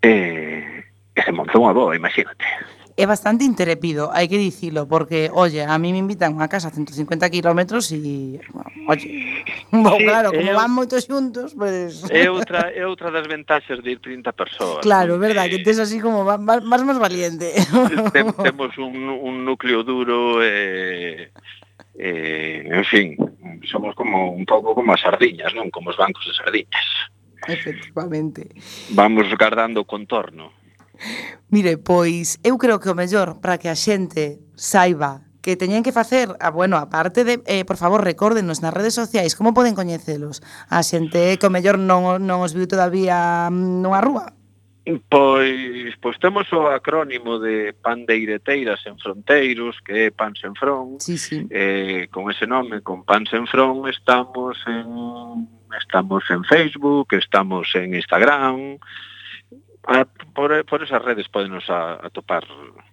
e, 0.00 0.80
e 1.12 1.20
se 1.20 1.32
montou 1.36 1.60
unha 1.60 1.76
boa, 1.76 1.92
imagínate 1.92 2.48
é 2.96 3.04
bastante 3.06 3.44
intrépido, 3.44 4.10
hai 4.12 4.28
que 4.28 4.36
dicilo, 4.36 4.84
porque, 4.84 5.30
oye, 5.32 5.64
a 5.64 5.76
mí 5.80 5.92
me 5.92 6.00
invitan 6.00 6.40
a 6.40 6.48
casa 6.48 6.68
a 6.68 6.74
150 6.74 7.28
kilómetros 7.30 7.88
e, 7.92 8.40
oye, 8.88 9.08
bo, 9.72 9.96
sí, 9.98 10.04
claro, 10.08 10.32
como 10.32 10.50
eu, 10.50 10.56
van 10.56 10.72
moitos 10.72 11.08
xuntos, 11.08 11.56
pues... 11.56 12.04
É 12.12 12.28
outra, 12.28 12.68
é 12.72 12.84
outra 12.84 13.08
das 13.08 13.24
ventaxas 13.24 13.80
de 13.80 13.96
ir 13.96 14.00
30 14.00 14.32
persoas. 14.32 14.82
Claro, 14.84 15.16
é 15.16 15.20
verdad, 15.20 15.48
que 15.48 15.64
tes 15.64 15.80
así 15.80 16.00
como 16.00 16.24
vas 16.24 16.40
máis 16.40 16.84
máis 16.84 17.00
valiente. 17.00 17.56
Tem, 18.12 18.28
temos 18.28 18.72
un, 18.76 18.96
un 19.08 19.44
núcleo 19.44 19.82
duro 19.82 20.44
e... 20.44 20.48
Eh, 20.48 21.30
eh, 21.98 22.68
en 22.72 22.84
fin, 22.84 23.16
somos 23.64 23.94
como 23.94 24.32
un 24.32 24.44
pouco 24.44 24.74
como 24.74 24.92
as 24.92 25.00
sardiñas, 25.00 25.52
non? 25.52 25.68
Como 25.68 25.92
os 25.92 25.96
bancos 25.96 26.24
de 26.24 26.34
sardiñas. 26.36 26.88
Efectivamente. 27.48 28.48
Vamos 28.94 29.26
guardando 29.34 29.82
o 29.82 29.88
contorno. 29.88 30.61
Mire, 31.48 31.76
pois 31.76 32.38
eu 32.42 32.56
creo 32.58 32.80
que 32.80 32.88
o 32.88 32.96
mellor 32.96 33.40
para 33.40 33.58
que 33.58 33.68
a 33.68 33.76
xente 33.76 34.40
saiba 34.56 35.26
que 35.42 35.58
teñen 35.58 35.82
que 35.82 35.90
facer, 35.90 36.30
a, 36.38 36.50
bueno, 36.50 36.78
aparte 36.78 37.24
de, 37.24 37.42
eh, 37.46 37.64
por 37.66 37.76
favor, 37.76 38.00
recórdenos 38.06 38.62
nas 38.62 38.72
redes 38.72 38.94
sociais, 38.94 39.34
como 39.34 39.52
poden 39.52 39.74
coñecelos? 39.74 40.38
A 40.70 40.86
xente 40.86 41.34
que 41.36 41.46
o 41.50 41.52
mellor 41.52 41.82
non, 41.82 42.22
non 42.22 42.46
os 42.46 42.54
viu 42.54 42.70
todavía 42.70 43.50
mm, 43.50 43.82
nunha 43.82 44.00
rúa. 44.00 44.30
Pois, 45.08 45.94
pois 46.02 46.18
temos 46.18 46.50
o 46.50 46.66
acrónimo 46.66 47.38
de 47.38 47.70
Pandeireteiras 47.70 48.82
en 48.86 48.98
Fronteiros, 48.98 49.78
que 49.82 50.10
é 50.10 50.10
Pan 50.10 50.34
sen 50.34 50.58
Fron. 50.58 50.98
Sí, 50.98 51.18
sí. 51.18 51.46
Eh, 51.50 52.10
con 52.10 52.30
ese 52.30 52.46
nome, 52.50 52.82
con 52.82 53.06
Pan 53.06 53.26
sen 53.30 53.46
Fron, 53.46 53.86
estamos 53.86 54.58
en 54.66 55.46
estamos 55.78 56.22
en 56.30 56.42
Facebook, 56.44 57.14
estamos 57.14 57.70
en 57.74 57.94
Instagram, 57.94 58.78
a, 59.86 60.04
por, 60.34 60.64
por 60.66 60.82
esas 60.82 61.02
redes 61.02 61.28
podenos 61.28 61.68
a, 61.68 61.94
atopar 62.06 62.44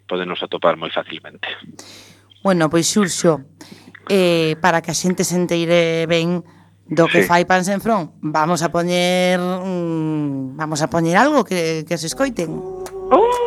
podenos 0.08 0.41
atopar 0.41 0.75
moi 0.75 0.89
facilmente. 0.89 1.45
Bueno, 2.41 2.69
pois 2.69 2.89
Xurxo, 2.89 3.45
eh, 4.10 4.58
para 4.58 4.82
que 4.82 4.89
a 4.89 4.97
xente 4.97 5.21
se 5.21 5.38
enteire 5.38 6.10
ben 6.10 6.41
do 6.89 7.06
que 7.06 7.21
sí. 7.21 7.30
fai 7.30 7.45
en 7.45 7.82
Front, 7.82 8.17
vamos 8.25 8.65
a 8.65 8.73
poñer 8.73 9.38
mm, 9.38 10.58
vamos 10.58 10.82
a 10.82 10.89
poñer 10.89 11.17
algo 11.17 11.45
que, 11.45 11.86
que 11.86 11.97
se 11.97 12.10
escoiten. 12.10 12.49
Oh! 13.13 13.39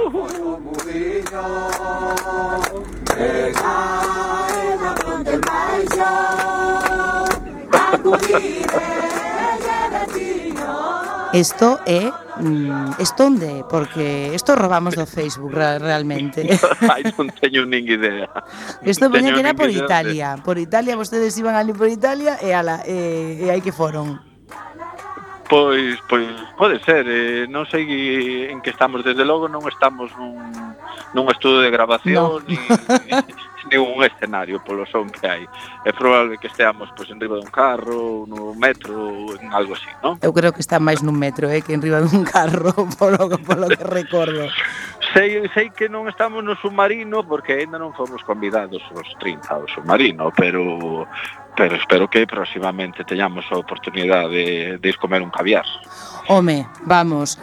Isto 11.32 11.80
é 11.86 12.04
eh, 12.04 12.12
mm, 12.40 13.00
estonde, 13.00 13.64
porque 13.68 14.32
isto 14.34 14.54
robamos 14.54 14.94
do 14.94 15.06
Facebook 15.06 15.52
realmente. 15.56 16.44
Ai, 16.92 17.08
non 17.16 17.32
teño 17.32 17.64
nin 17.64 17.88
idea. 17.88 18.28
Isto 18.84 19.08
poña 19.08 19.32
que 19.32 19.40
era 19.40 19.56
por 19.56 19.72
Italia. 19.72 20.36
Por 20.44 20.60
Italia, 20.60 20.92
vostedes 20.92 21.32
iban 21.40 21.56
ali 21.56 21.72
por 21.72 21.88
Italia 21.88 22.36
e, 22.44 22.52
ala, 22.52 22.84
e, 22.84 23.44
e 23.44 23.46
aí 23.48 23.64
que 23.64 23.72
foron. 23.72 24.31
Pois, 25.52 26.00
pois 26.08 26.26
pode 26.56 26.80
ser, 26.80 27.04
eh, 27.04 27.44
non 27.44 27.68
sei 27.68 27.84
en 28.48 28.64
que 28.64 28.72
estamos, 28.72 29.04
desde 29.04 29.20
logo 29.20 29.52
non 29.52 29.60
estamos 29.68 30.08
nun, 30.16 30.40
nun 31.12 31.28
estudo 31.28 31.60
de 31.60 31.68
grabación 31.68 32.40
no. 32.40 32.48
ni, 32.48 32.56
ni 33.68 33.76
un 33.76 34.00
escenario 34.00 34.64
polo 34.64 34.88
son 34.88 35.12
que 35.12 35.28
hai. 35.28 35.44
É 35.84 35.92
probable 35.92 36.40
que 36.40 36.48
esteamos 36.48 36.88
pois, 36.96 37.12
en 37.12 37.20
riba 37.20 37.36
dun 37.36 37.52
carro, 37.52 38.24
no 38.24 38.56
metro, 38.56 39.28
en 39.36 39.52
algo 39.52 39.76
así, 39.76 39.92
non? 40.00 40.16
Eu 40.24 40.32
creo 40.32 40.56
que 40.56 40.64
está 40.64 40.80
máis 40.80 41.04
nun 41.04 41.20
metro, 41.20 41.52
eh, 41.52 41.60
que 41.60 41.76
en 41.76 41.84
riba 41.84 42.00
dun 42.00 42.24
carro, 42.24 42.72
polo, 42.96 43.28
polo 43.44 43.68
que 43.68 43.84
recordo. 43.84 44.48
sei, 45.12 45.44
sei 45.52 45.68
que 45.68 45.92
non 45.92 46.08
estamos 46.08 46.40
no 46.40 46.56
submarino 46.56 47.28
porque 47.28 47.60
aínda 47.60 47.76
non 47.76 47.92
fomos 47.92 48.24
convidados 48.24 48.80
os 48.96 49.08
30 49.20 49.44
ao 49.52 49.68
submarino, 49.68 50.32
pero 50.32 51.04
pero 51.56 51.76
espero 51.76 52.08
que 52.08 52.26
próximamente 52.26 53.04
teñamos 53.04 53.44
a 53.50 53.56
oportunidade 53.56 54.28
de, 54.28 54.78
de 54.78 54.88
ir 54.88 54.96
comer 54.96 55.22
un 55.22 55.30
caviar. 55.30 55.66
Home, 56.28 56.66
vamos, 56.84 57.38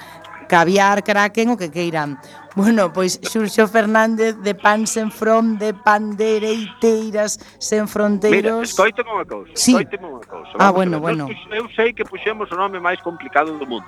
caviar, 0.47 1.03
kraken, 1.03 1.49
o 1.49 1.57
que 1.57 1.71
queiran. 1.71 2.17
Bueno, 2.55 2.91
pois 2.91 3.19
Xurxo 3.21 3.67
Fernández 3.67 4.35
de 4.41 4.55
Pan 4.55 4.87
sen 4.87 5.11
fronde, 5.11 5.73
pandereiteiras 5.73 7.37
sen 7.59 7.87
fronteiros. 7.87 8.41
Mira, 8.41 8.65
escoítame 8.65 9.11
unha 9.13 9.25
cousa. 9.25 9.53
Sí. 9.53 9.77
Escoítame 9.77 10.07
unha 10.09 10.25
cousa. 10.25 10.53
Ah, 10.57 10.71
bueno, 10.73 10.97
bueno. 10.97 11.29
Eu, 11.53 11.69
sei 11.77 11.93
que 11.93 12.03
puxemos 12.03 12.49
o 12.49 12.55
nome 12.57 12.81
máis 12.81 12.97
complicado 13.05 13.53
do 13.55 13.65
mundo. 13.69 13.85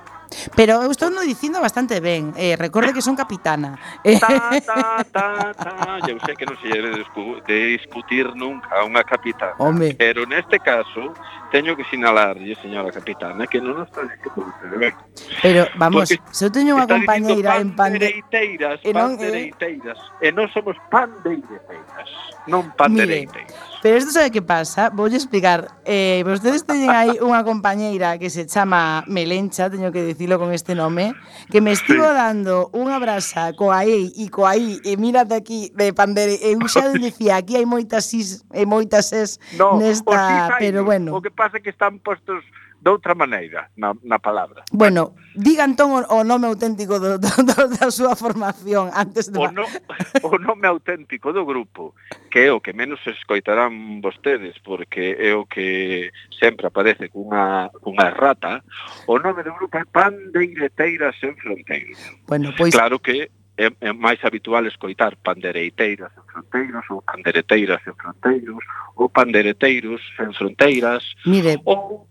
Pero 0.56 0.80
eu 0.80 0.90
estou 0.90 1.10
no 1.10 1.26
dicindo 1.26 1.60
bastante 1.60 2.00
ben. 2.00 2.32
Eh, 2.38 2.56
recorde 2.56 2.94
que 2.94 3.02
son 3.02 3.16
capitana. 3.16 3.76
Ta, 4.22 4.60
ta, 4.60 5.04
ta, 5.04 5.26
ta. 5.52 5.98
Eu 6.08 6.18
sei 6.22 6.34
que 6.38 6.46
non 6.46 6.56
se 6.62 6.68
debe 6.70 7.02
de 7.44 7.58
discutir 7.76 8.30
nunca 8.38 8.70
a 8.78 8.86
unha 8.86 9.02
capitana. 9.02 9.58
Home. 9.58 9.98
Pero 9.98 10.24
neste 10.24 10.62
caso, 10.62 11.12
teño 11.50 11.76
que 11.76 11.84
sinalarlle, 11.84 12.54
señora 12.62 12.88
capitana, 12.88 13.46
que 13.46 13.60
non 13.60 13.84
está 13.84 14.06
discutindo 14.06 14.78
ben. 14.78 14.94
Pero, 15.42 15.68
vamos, 15.76 16.08
Porque 16.08 16.16
se 16.32 16.48
eu 16.48 16.50
teño 16.54 16.78
unha 16.78 16.88
compañeira 16.88 17.60
en 17.60 17.76
pandereiteiras, 17.76 18.52
pandereiras, 18.62 18.80
e 18.84 18.92
non, 18.92 19.12
eh, 19.12 19.16
pandereiteiras. 19.16 19.98
Eh... 20.20 20.28
E 20.28 20.32
non 20.32 20.46
somos 20.52 20.76
pandeireteiras, 20.90 22.10
non 22.46 22.70
pandereiteiras. 22.78 23.54
Pero 23.82 23.98
isto 23.98 24.14
sabe 24.14 24.30
que 24.30 24.42
pasa? 24.42 24.90
Voulle 24.90 25.16
explicar. 25.16 25.82
Eh, 25.84 26.22
vostedes 26.22 26.62
teñen 26.62 26.94
aí 26.94 27.18
unha 27.18 27.42
compañeira 27.42 28.14
que 28.18 28.30
se 28.30 28.46
chama 28.46 29.02
Melencha, 29.10 29.66
teño 29.66 29.90
que 29.90 30.06
dicilo 30.06 30.38
con 30.38 30.54
este 30.54 30.78
nome, 30.78 31.14
que 31.50 31.58
me 31.58 31.74
estivo 31.74 32.06
sí. 32.06 32.14
dando 32.14 32.70
unha 32.70 33.02
brasa 33.02 33.50
coa 33.58 33.82
ei 33.82 34.14
e 34.14 34.30
coa 34.30 34.54
i, 34.54 34.78
e 34.86 34.94
mírate 34.94 35.34
aquí 35.34 35.74
de 35.74 35.90
pandere, 35.90 36.38
e 36.38 36.54
eu 36.54 36.62
xa 36.70 36.94
dicía, 36.94 37.42
aquí 37.42 37.58
hai 37.58 37.66
moitas 37.66 38.14
is, 38.14 38.46
e 38.54 38.62
moitas 38.62 39.10
es 39.10 39.42
no, 39.58 39.78
nesta, 39.78 40.56
pero 40.62 40.86
bueno. 40.86 41.18
O 41.18 41.20
que 41.20 41.34
pasa 41.34 41.58
é 41.58 41.62
que 41.62 41.74
están 41.74 41.98
postos 41.98 42.46
de 42.82 42.90
outra 42.90 43.14
maneira 43.14 43.70
na, 43.76 43.94
na 44.02 44.18
palabra. 44.18 44.64
Bueno, 44.72 45.14
diga 45.38 45.62
entón 45.62 45.94
o, 45.94 46.02
o 46.02 46.26
nome 46.26 46.50
auténtico 46.50 46.98
do, 46.98 47.14
do, 47.14 47.30
do, 47.46 47.54
da 47.70 47.94
súa 47.94 48.18
formación 48.18 48.90
antes 48.90 49.30
de... 49.30 49.38
O, 49.38 49.46
no, 49.54 49.62
o 50.26 50.34
nome 50.42 50.66
auténtico 50.66 51.30
do 51.30 51.46
grupo, 51.46 51.94
que 52.26 52.50
é 52.50 52.50
o 52.50 52.58
que 52.58 52.74
menos 52.74 52.98
escoitarán 53.06 54.02
vostedes, 54.02 54.58
porque 54.66 55.14
é 55.14 55.30
o 55.30 55.46
que 55.46 56.10
sempre 56.34 56.66
aparece 56.66 57.06
cunha, 57.06 57.70
cunha 57.78 58.10
rata, 58.10 58.66
o 59.06 59.14
nome 59.14 59.46
do 59.46 59.54
grupo 59.54 59.78
é 59.78 59.86
Pandeireteiras 59.86 61.14
en 61.22 61.38
Fronteiras. 61.38 62.02
Bueno, 62.26 62.50
pois... 62.58 62.74
Claro 62.74 62.98
que 62.98 63.30
é, 63.54 63.70
é 63.78 63.92
máis 63.92 64.18
habitual 64.26 64.66
escoitar 64.66 65.14
pandereiteiras 65.22 66.10
en 66.18 66.24
fronteiros 66.26 66.84
ou 66.90 66.98
pandereteiras 67.04 67.78
en 67.86 67.94
fronteiros 67.94 68.64
ou 68.96 69.06
pandereteiros 69.06 70.02
en 70.18 70.32
fronteiras 70.32 71.04
Mire, 71.28 71.60
ou 71.62 72.08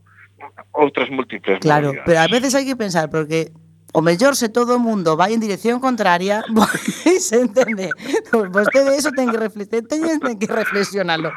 outras 0.74 1.10
múltiples 1.10 1.60
Claro, 1.60 1.94
pero 2.06 2.20
a 2.20 2.28
veces 2.28 2.56
hai 2.56 2.66
que 2.66 2.76
pensar 2.76 3.10
porque 3.10 3.52
o 3.94 4.02
mellor 4.02 4.36
se 4.36 4.50
todo 4.50 4.76
o 4.76 4.80
mundo 4.80 5.18
vai 5.18 5.34
en 5.34 5.44
dirección 5.44 5.80
contraria, 5.80 6.44
pois 6.56 7.32
entende, 7.32 7.92
pois 8.32 8.48
vostede 8.52 8.96
eso 8.96 9.12
ten 9.12 9.28
que 9.28 9.38
reflexionar, 9.38 10.20
ten 10.20 10.38
que 10.40 10.48
reflexionalo. 10.48 11.30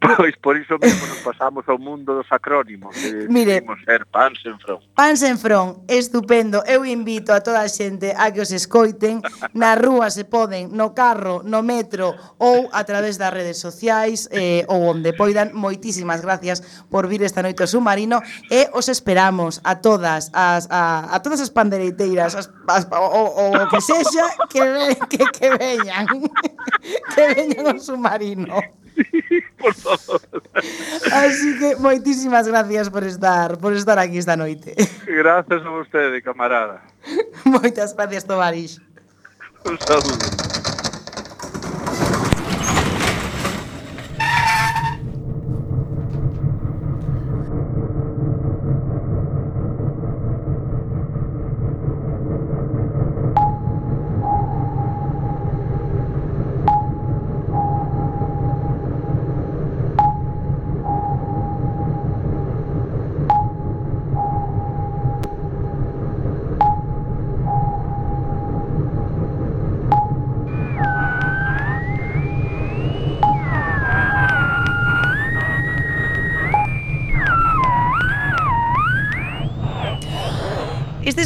Pois 0.00 0.34
por 0.40 0.56
iso 0.56 0.78
mesmo 0.80 1.06
nos 1.06 1.20
pasamos 1.20 1.64
ao 1.68 1.78
mundo 1.78 2.14
dos 2.16 2.26
acrónimos, 2.30 2.96
que 2.96 3.28
Mire, 3.28 3.62
ser 3.84 4.06
Pansenfron. 4.06 4.80
Pansenfron, 4.94 5.84
estupendo. 5.88 6.62
Eu 6.66 6.84
invito 6.84 7.32
a 7.32 7.40
toda 7.40 7.60
a 7.60 7.68
xente 7.68 8.12
a 8.16 8.32
que 8.32 8.40
os 8.40 8.50
escoiten 8.50 9.20
na 9.52 9.76
rúa 9.76 10.08
se 10.10 10.24
poden, 10.24 10.72
no 10.72 10.94
carro, 10.94 11.42
no 11.44 11.62
metro 11.62 12.14
ou 12.38 12.68
a 12.72 12.84
través 12.84 13.18
das 13.18 13.32
redes 13.32 13.60
sociais 13.60 14.28
eh, 14.32 14.64
ou 14.68 14.88
onde 14.88 15.12
poidan. 15.12 15.52
Moitísimas 15.52 16.24
gracias 16.24 16.64
por 16.88 17.06
vir 17.06 17.22
esta 17.22 17.44
noite 17.44 17.62
ao 17.62 17.68
submarino 17.68 18.24
e 18.50 18.68
os 18.72 18.88
esperamos 18.88 19.60
a 19.64 19.78
todas 19.80 20.30
as 20.32 20.66
a, 20.70 21.12
a 21.14 21.20
todas 21.20 21.40
as 21.40 21.50
gaiteiras 21.84 22.34
as, 22.34 22.48
as, 22.68 22.88
o, 22.88 23.52
o 23.52 23.68
que 23.68 23.80
sexa 23.80 24.26
que, 24.48 24.64
ve, 24.64 24.96
que, 25.12 25.22
que 25.36 25.48
veñan 25.60 26.08
que 27.14 27.22
veñan 27.36 27.76
o 27.76 27.78
submarino 27.78 28.56
por 29.58 29.74
favor. 29.74 30.20
Así 31.12 31.58
que 31.58 31.76
moitísimas 31.76 32.46
gracias 32.46 32.90
por 32.90 33.04
estar 33.04 33.58
por 33.58 33.72
estar 33.72 33.98
aquí 33.98 34.18
esta 34.18 34.36
noite. 34.36 34.74
Gracias 35.06 35.62
a 35.66 35.70
vostede, 35.70 36.22
camarada. 36.22 36.82
Moitas 37.44 37.94
gracias, 37.94 38.24
Tomarix. 38.24 38.80
Un 39.64 39.78
saludo. 39.80 40.63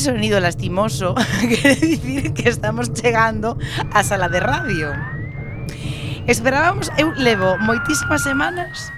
sonido 0.09 0.41
lastimoso 0.41 1.15
quiere 1.41 1.77
decir 1.77 2.33
que 2.33 2.49
estamos 2.49 2.89
chegando 2.97 3.61
á 3.93 4.01
sala 4.01 4.33
de 4.33 4.41
radio. 4.41 4.89
Esperábamos, 6.25 6.89
eu 6.97 7.13
levo 7.13 7.61
moitísimas 7.61 8.25
semanas 8.25 8.89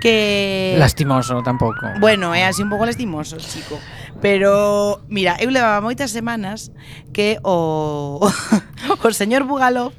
que... 0.00 0.72
Lastimoso 0.80 1.44
tampouco. 1.44 1.84
Bueno, 2.00 2.32
é 2.32 2.48
así 2.48 2.64
un 2.64 2.72
pouco 2.72 2.88
lastimoso, 2.88 3.36
chico. 3.36 3.76
Pero, 4.24 5.04
mira, 5.12 5.36
eu 5.36 5.52
levaba 5.52 5.84
moitas 5.84 6.16
semanas 6.16 6.72
que 7.12 7.36
o, 7.44 8.24
o 9.04 9.08
señor 9.12 9.44
Bugalov 9.44 9.92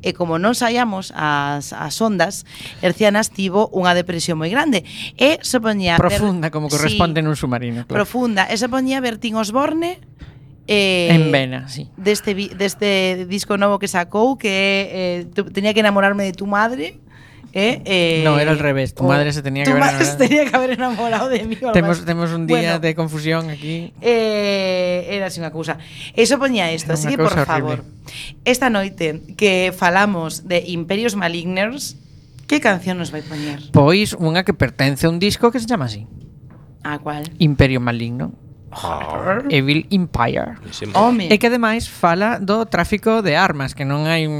e 0.00 0.16
como 0.16 0.40
non 0.40 0.56
saíamos 0.56 1.12
as, 1.16 1.72
as 1.72 1.94
ondas, 2.00 2.48
Hercianas 2.80 3.30
tivo 3.32 3.68
unha 3.72 3.92
depresión 3.92 4.40
moi 4.40 4.48
grande 4.48 4.84
e 5.16 5.40
se 5.44 5.60
poñía... 5.60 6.00
Profunda, 6.00 6.48
ver, 6.48 6.54
como 6.54 6.66
corresponde 6.68 7.20
sí, 7.20 7.24
nun 7.24 7.36
submarino. 7.36 7.84
Claro. 7.84 8.04
Profunda, 8.04 8.48
e 8.48 8.56
se 8.56 8.68
poñía 8.68 9.00
Bertín 9.04 9.36
Osborne 9.36 10.00
Eh, 10.72 11.08
en 11.10 11.32
Vena, 11.32 11.68
sí. 11.68 11.88
Deste, 11.96 12.32
deste 12.54 13.26
disco 13.26 13.58
novo 13.58 13.82
que 13.82 13.90
sacou 13.90 14.38
que 14.38 14.86
eh, 14.94 15.26
tu, 15.34 15.50
tenía 15.50 15.74
que 15.74 15.82
enamorarme 15.82 16.22
de 16.22 16.30
tu 16.30 16.46
madre 16.46 17.02
¿Eh? 17.52 17.82
eh, 17.84 18.22
no, 18.24 18.38
era 18.38 18.52
al 18.52 18.58
revés. 18.58 18.94
Tu 18.94 19.04
o, 19.04 19.08
madre 19.08 19.32
se 19.32 19.42
tenía 19.42 19.64
que 19.64 19.70
haber 19.70 19.82
enamorado. 19.82 20.16
tenía 20.18 20.44
que 20.46 20.56
haber 20.56 20.70
enamorado 20.70 21.28
de 21.28 21.44
mí. 21.44 21.56
Temos, 21.72 22.04
temos 22.04 22.30
un 22.30 22.46
día 22.46 22.58
bueno, 22.58 22.78
de 22.78 22.94
confusión 22.94 23.50
aquí. 23.50 23.92
Eh, 24.00 25.08
era 25.10 25.26
así 25.26 25.42
unha 25.42 25.50
cousa. 25.50 25.82
Eso 26.14 26.38
poñía 26.38 26.70
isto, 26.70 26.94
así 26.94 27.10
que 27.10 27.18
por 27.18 27.34
horrible. 27.34 27.46
favor. 27.46 27.78
Esta 28.46 28.70
noite 28.70 29.34
que 29.34 29.74
falamos 29.74 30.46
de 30.46 30.62
Imperios 30.70 31.18
Maligners, 31.18 31.98
que 32.46 32.62
canción 32.62 32.98
nos 32.98 33.10
vai 33.10 33.22
poñer? 33.26 33.58
Pois 33.74 34.14
unha 34.14 34.46
que 34.46 34.54
pertence 34.54 35.06
a 35.06 35.10
un 35.10 35.18
disco 35.18 35.50
que 35.50 35.58
se 35.58 35.66
chama 35.66 35.90
así. 35.90 36.06
A 36.82 36.98
cual? 36.98 37.26
Imperio 37.38 37.82
Maligno. 37.82 38.34
Evil 39.50 39.86
Empire. 39.90 40.54
Home. 40.94 41.26
E 41.26 41.38
que 41.38 41.50
ademais 41.50 41.90
fala 41.90 42.38
do 42.38 42.66
tráfico 42.70 43.22
de 43.22 43.34
armas, 43.34 43.74
que 43.74 43.82
non 43.82 44.06
hai 44.06 44.30
un, 44.30 44.36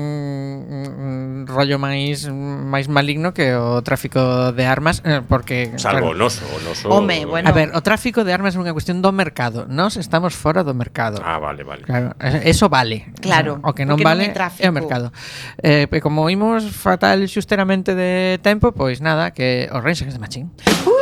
un 0.71 1.45
rollo 1.51 1.83
máis 1.83 2.31
máis 2.31 2.87
maligno 2.87 3.35
que 3.35 3.59
o 3.59 3.83
tráfico 3.83 4.55
de 4.55 4.65
armas, 4.65 5.03
eh, 5.03 5.21
porque 5.27 5.75
salvo 5.77 6.15
claro, 6.15 6.19
noso, 6.19 6.47
o 6.47 6.59
noso. 6.63 6.87
Home, 6.89 7.27
bueno. 7.27 7.51
A 7.51 7.53
ver, 7.53 7.75
o 7.75 7.83
tráfico 7.83 8.23
de 8.23 8.31
armas 8.31 8.55
é 8.55 8.59
unha 8.63 8.71
cuestión 8.71 9.03
do 9.03 9.11
mercado. 9.11 9.67
Nós 9.67 9.99
estamos 9.99 10.39
fora 10.39 10.63
do 10.63 10.73
mercado. 10.79 11.19
Ah, 11.27 11.43
vale, 11.43 11.67
vale. 11.67 11.83
Claro, 11.83 12.15
eh, 12.23 12.47
eso 12.47 12.71
vale. 12.71 13.11
Claro. 13.19 13.59
O 13.67 13.75
que 13.75 13.83
non 13.83 13.99
vale 13.99 14.31
non 14.31 14.37
é, 14.39 14.67
é 14.67 14.69
o 14.71 14.75
mercado. 14.75 15.11
Eh, 15.59 15.91
como 15.99 16.31
imos 16.31 16.71
fatal 16.71 17.27
xusteramente 17.27 17.99
de 17.99 18.39
tempo, 18.47 18.71
pois 18.71 19.03
nada, 19.03 19.35
que 19.35 19.67
o 19.75 19.83
Rage 19.83 20.07
Against 20.07 20.17
the 20.17 20.23
Machine. 20.23 20.49
Uh! 20.87 21.00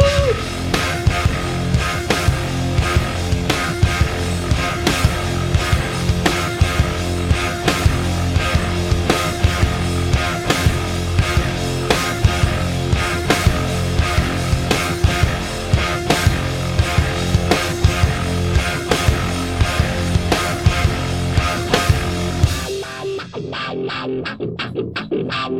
Who 25.48 25.54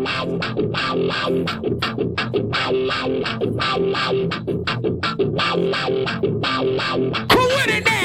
would 7.48 7.70
it 7.70 7.97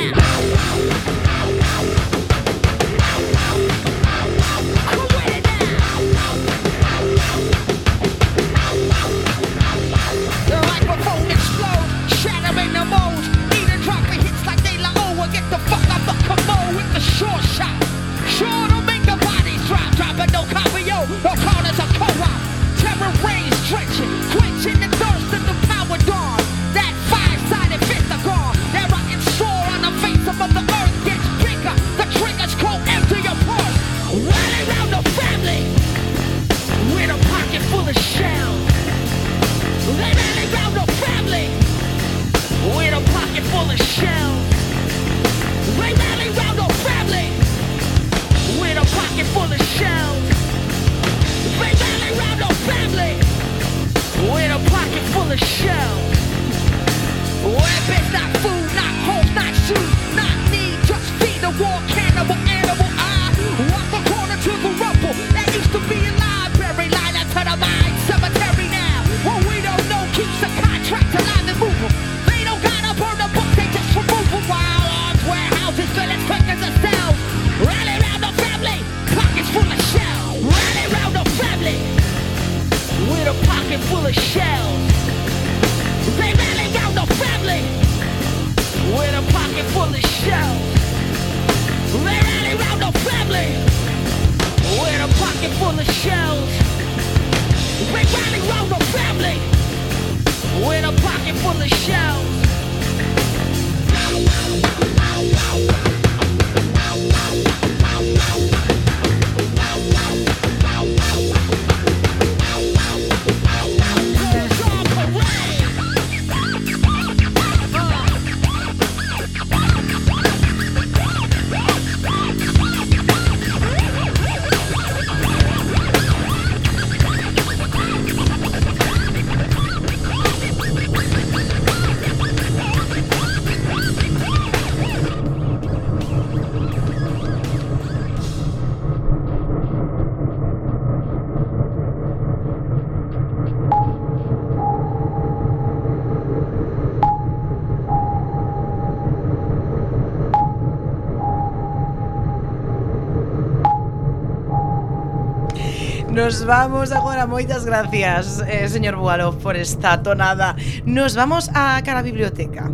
nos 156.33 156.45
vamos 156.45 156.91
agora. 156.91 157.27
Moitas 157.27 157.63
gracias, 157.63 158.41
eh, 158.47 158.67
señor 158.67 158.95
Bualo, 158.95 159.37
por 159.37 159.55
esta 159.55 160.01
tonada. 160.01 160.55
Nos 160.83 161.13
vamos 161.13 161.49
a 161.53 161.79
cara 161.85 161.99
a 161.99 162.01
biblioteca. 162.01 162.71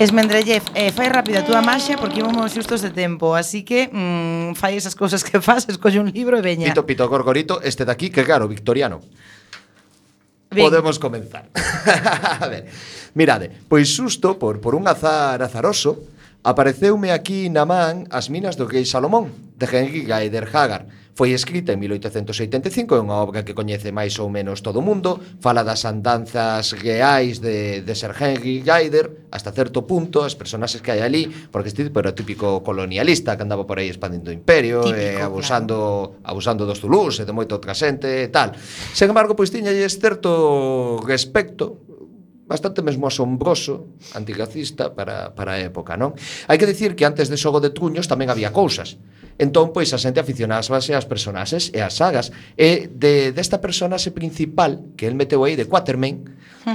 Esmendrellev, 0.00 0.62
eh, 0.72 0.90
fai 0.90 1.12
rápido 1.12 1.40
a 1.40 1.44
túa 1.44 1.60
maxia 1.60 2.00
porque 2.00 2.24
íbamos 2.24 2.56
xustos 2.56 2.80
de 2.80 2.88
tempo, 2.88 3.36
así 3.36 3.60
que 3.60 3.92
mm, 3.92 4.56
fai 4.56 4.80
esas 4.80 4.96
cousas 4.96 5.20
que 5.20 5.36
fas, 5.44 5.68
escolle 5.68 6.00
un 6.00 6.08
libro 6.08 6.40
e 6.40 6.42
veña. 6.42 6.72
Pito, 6.72 6.88
pito, 6.88 7.04
corcorito, 7.12 7.60
este 7.60 7.84
de 7.84 7.92
aquí, 7.92 8.08
que 8.08 8.24
claro, 8.24 8.48
victoriano. 8.48 9.04
Bien. 10.48 10.64
Podemos 10.64 10.98
comenzar. 10.98 11.50
a 12.40 12.46
ver. 12.48 12.72
Mirade, 13.14 13.50
pois 13.70 13.94
susto 13.94 14.42
por, 14.42 14.58
por 14.58 14.74
un 14.74 14.90
azar 14.90 15.38
azaroso, 15.38 16.02
apareceume 16.42 17.14
aquí 17.14 17.46
na 17.46 17.62
man 17.62 18.10
As 18.10 18.26
minas 18.26 18.58
do 18.58 18.66
rei 18.66 18.82
Salomón, 18.82 19.30
de 19.54 19.66
Henry 19.70 20.02
Gaider 20.02 20.50
Hagar. 20.50 20.90
Foi 21.14 21.30
escrita 21.30 21.70
en 21.70 21.78
1885, 21.78 22.98
é 22.98 22.98
unha 22.98 23.22
obra 23.22 23.46
que 23.46 23.54
coñece 23.54 23.94
máis 23.94 24.18
ou 24.18 24.26
menos 24.26 24.66
todo 24.66 24.82
o 24.82 24.84
mundo, 24.84 25.22
fala 25.38 25.62
das 25.62 25.86
andanzas 25.86 26.74
reais 26.74 27.38
de, 27.38 27.86
de 27.86 27.94
Sir 27.94 28.10
Henry 28.18 28.66
Gaider, 28.66 29.30
hasta 29.30 29.54
certo 29.54 29.86
punto, 29.86 30.26
as 30.26 30.34
personaxes 30.34 30.82
que 30.82 30.90
hai 30.90 31.06
ali, 31.06 31.30
porque 31.54 31.70
este 31.70 31.86
tipo 31.86 32.02
era 32.02 32.18
típico 32.18 32.66
colonialista 32.66 33.38
que 33.38 33.46
andaba 33.46 33.62
por 33.62 33.78
aí 33.78 33.94
expandindo 33.94 34.26
o 34.26 34.34
imperio, 34.34 34.82
típico, 34.82 34.98
e 34.98 35.22
abusando, 35.22 36.18
claro. 36.18 36.34
abusando 36.34 36.66
dos 36.66 36.82
Toulouse 36.82 37.22
e 37.22 37.24
de 37.24 37.30
moito 37.30 37.54
outra 37.54 37.78
xente 37.78 38.10
e 38.10 38.26
tal. 38.34 38.50
Sen 38.90 39.06
embargo, 39.06 39.38
pois 39.38 39.54
tiña 39.54 39.70
certo 39.70 40.98
respecto 41.06 41.93
bastante 42.54 42.86
mesmo 42.86 43.10
asombroso, 43.10 43.98
antirracista 44.14 44.94
para, 44.94 45.34
para 45.34 45.58
a 45.58 45.60
época, 45.60 45.98
non? 45.98 46.14
Hai 46.46 46.54
que 46.54 46.70
dicir 46.70 46.94
que 46.94 47.02
antes 47.02 47.26
de 47.26 47.34
Xogo 47.34 47.58
de 47.58 47.74
Truños 47.74 48.06
tamén 48.06 48.30
había 48.30 48.54
cousas. 48.54 49.02
Entón, 49.34 49.74
pois, 49.74 49.90
a 49.90 49.98
xente 49.98 50.22
aficionábase 50.22 50.94
ás 50.94 51.10
personaxes 51.10 51.74
e 51.74 51.82
ás 51.82 51.98
sagas. 51.98 52.30
E 52.54 52.86
de, 52.86 53.34
desta 53.34 53.58
personaxe 53.58 54.14
principal 54.14 54.94
que 54.94 55.10
el 55.10 55.18
meteu 55.18 55.42
aí 55.42 55.58
de 55.58 55.66
Quatermain, 55.66 56.22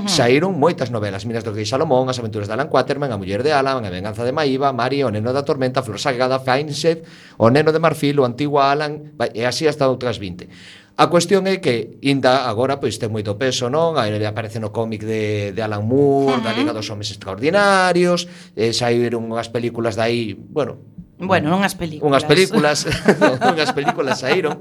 saíron 0.05 0.59
moitas 0.59 0.91
novelas, 0.91 1.25
Minas 1.25 1.47
do 1.47 1.55
Rei 1.55 1.65
Salomón, 1.65 2.11
As 2.11 2.19
aventuras 2.19 2.51
de 2.51 2.53
Alan 2.53 2.69
Quaterman, 2.69 3.09
A 3.09 3.17
muller 3.17 3.41
de 3.41 3.55
Alan, 3.55 3.81
A 3.81 3.89
venganza 3.89 4.27
de 4.27 4.35
Maíba, 4.35 4.75
Mari, 4.75 5.01
O 5.01 5.09
neno 5.09 5.31
da 5.31 5.47
tormenta, 5.47 5.81
Flor 5.81 5.97
sagrada, 5.97 6.43
Fainshed, 6.43 7.07
O 7.39 7.47
neno 7.49 7.71
de 7.71 7.79
Marfil, 7.79 8.19
O 8.19 8.27
antigo 8.27 8.59
Alan, 8.59 9.15
e 9.33 9.47
así 9.47 9.65
hasta 9.65 9.87
outras 9.87 10.19
20. 10.19 10.51
A 10.99 11.07
cuestión 11.07 11.47
é 11.47 11.63
que 11.63 11.95
inda 12.03 12.51
agora 12.51 12.75
pois 12.83 12.99
ten 12.99 13.07
moito 13.07 13.39
peso, 13.39 13.71
non? 13.71 13.95
Aí 13.95 14.11
aparece 14.27 14.59
no 14.59 14.75
cómic 14.75 15.07
de, 15.07 15.55
de 15.55 15.61
Alan 15.63 15.87
Moore, 15.87 16.35
uh 16.35 16.37
-huh. 16.37 16.43
da 16.43 16.51
Liga 16.51 16.75
dos 16.75 16.91
Homes 16.91 17.07
Extraordinarios, 17.07 18.27
eh, 18.59 18.75
saíron 18.75 19.23
unhas 19.31 19.47
películas 19.47 19.95
de 19.95 20.03
aí, 20.03 20.35
bueno, 20.35 20.83
Bueno, 21.19 21.55
unhas 21.55 21.75
películas. 21.75 22.03
Unhas 22.03 22.23
películas, 22.27 22.77
unhas 23.51 23.71
películas 23.71 24.19
saíron. 24.19 24.59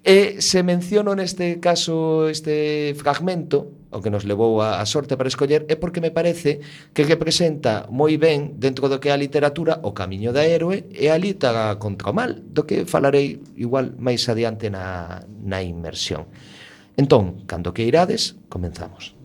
E 0.00 0.40
se 0.40 0.64
menciono 0.64 1.12
neste 1.12 1.60
caso 1.60 2.28
este 2.32 2.96
fragmento 2.96 3.75
o 3.90 4.02
que 4.02 4.10
nos 4.10 4.24
levou 4.24 4.60
a, 4.60 4.82
a 4.82 4.86
sorte 4.86 5.16
para 5.16 5.30
escoller 5.30 5.64
é 5.68 5.76
porque 5.76 6.00
me 6.00 6.10
parece 6.10 6.60
que 6.92 7.06
representa 7.06 7.86
moi 7.90 8.14
ben 8.20 8.54
dentro 8.58 8.86
do 8.92 9.00
que 9.00 9.08
é 9.08 9.16
a 9.16 9.20
literatura 9.20 9.80
o 9.82 9.96
camiño 9.96 10.30
da 10.30 10.44
héroe 10.44 10.86
e 10.92 11.08
a 11.08 11.16
lita 11.16 11.74
contra 11.80 12.10
o 12.10 12.14
mal, 12.14 12.36
do 12.36 12.68
que 12.68 12.84
falarei 12.84 13.40
igual 13.56 13.96
máis 13.96 14.28
adiante 14.28 14.68
na, 14.68 15.24
na 15.24 15.64
inmersión. 15.64 16.28
Entón, 16.96 17.44
cando 17.48 17.72
que 17.72 17.84
irades, 17.84 18.36
comenzamos. 18.48 19.15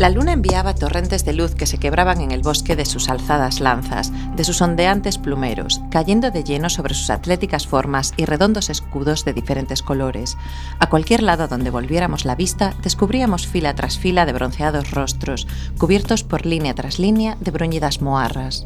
La 0.00 0.08
luna 0.08 0.32
enviaba 0.32 0.74
torrentes 0.74 1.26
de 1.26 1.34
luz 1.34 1.54
que 1.54 1.66
se 1.66 1.76
quebraban 1.76 2.22
en 2.22 2.30
el 2.30 2.40
bosque 2.40 2.74
de 2.74 2.86
sus 2.86 3.10
alzadas 3.10 3.60
lanzas, 3.60 4.10
de 4.34 4.44
sus 4.44 4.62
ondeantes 4.62 5.18
plumeros, 5.18 5.82
cayendo 5.90 6.30
de 6.30 6.42
lleno 6.42 6.70
sobre 6.70 6.94
sus 6.94 7.10
atléticas 7.10 7.66
formas 7.66 8.14
y 8.16 8.24
redondos 8.24 8.70
escudos 8.70 9.26
de 9.26 9.34
diferentes 9.34 9.82
colores. 9.82 10.38
A 10.78 10.88
cualquier 10.88 11.22
lado 11.22 11.48
donde 11.48 11.68
volviéramos 11.68 12.24
la 12.24 12.34
vista, 12.34 12.74
descubríamos 12.82 13.46
fila 13.46 13.74
tras 13.74 13.98
fila 13.98 14.24
de 14.24 14.32
bronceados 14.32 14.90
rostros, 14.90 15.46
cubiertos 15.76 16.24
por 16.24 16.46
línea 16.46 16.74
tras 16.74 16.98
línea 16.98 17.36
de 17.38 17.50
bruñidas 17.50 18.00
moarras. 18.00 18.64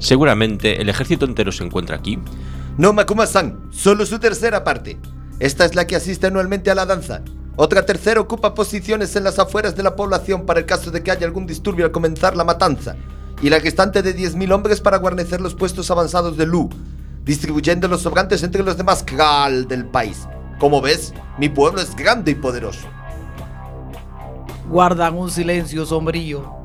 Seguramente 0.00 0.82
el 0.82 0.88
ejército 0.88 1.26
entero 1.26 1.52
se 1.52 1.62
encuentra 1.62 1.94
aquí. 1.94 2.18
No, 2.76 2.92
Makuma-san, 2.92 3.68
solo 3.70 4.04
su 4.04 4.18
tercera 4.18 4.64
parte. 4.64 4.98
Esta 5.38 5.64
es 5.64 5.76
la 5.76 5.86
que 5.86 5.94
asiste 5.94 6.26
anualmente 6.26 6.72
a 6.72 6.74
la 6.74 6.86
danza. 6.86 7.22
Otra 7.58 7.86
tercera 7.86 8.20
ocupa 8.20 8.54
posiciones 8.54 9.16
en 9.16 9.24
las 9.24 9.38
afueras 9.38 9.74
de 9.74 9.82
la 9.82 9.96
población 9.96 10.44
para 10.44 10.60
el 10.60 10.66
caso 10.66 10.90
de 10.90 11.02
que 11.02 11.10
haya 11.10 11.26
algún 11.26 11.46
disturbio 11.46 11.86
al 11.86 11.90
comenzar 11.90 12.36
la 12.36 12.44
matanza. 12.44 12.96
Y 13.40 13.48
la 13.48 13.58
restante 13.58 14.02
de 14.02 14.14
10.000 14.14 14.52
hombres 14.52 14.82
para 14.82 14.98
guarnecer 14.98 15.40
los 15.40 15.54
puestos 15.54 15.90
avanzados 15.90 16.36
de 16.36 16.44
Lu, 16.44 16.68
distribuyendo 17.24 17.88
los 17.88 18.02
sobrantes 18.02 18.42
entre 18.42 18.62
los 18.62 18.76
demás 18.76 19.02
Kral 19.02 19.66
del 19.68 19.86
país. 19.86 20.28
Como 20.60 20.82
ves, 20.82 21.14
mi 21.38 21.48
pueblo 21.48 21.80
es 21.80 21.96
grande 21.96 22.32
y 22.32 22.34
poderoso. 22.34 22.86
Guardan 24.68 25.16
un 25.16 25.30
silencio 25.30 25.86
sombrío. 25.86 26.56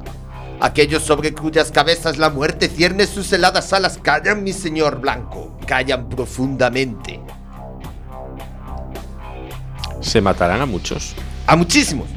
Aquellos 0.59 1.03
sobre 1.03 1.33
cuyas 1.33 1.71
cabezas 1.71 2.17
la 2.17 2.29
muerte 2.29 2.67
cierne 2.67 3.07
sus 3.07 3.31
heladas 3.31 3.71
alas 3.71 3.97
callan, 3.97 4.43
mi 4.43 4.51
señor 4.51 4.99
blanco. 4.99 5.57
Callan 5.65 6.09
profundamente. 6.09 7.21
Se 10.01 10.21
matarán 10.21 10.61
a 10.61 10.65
muchos. 10.65 11.13
A 11.47 11.55
muchísimos. 11.55 12.07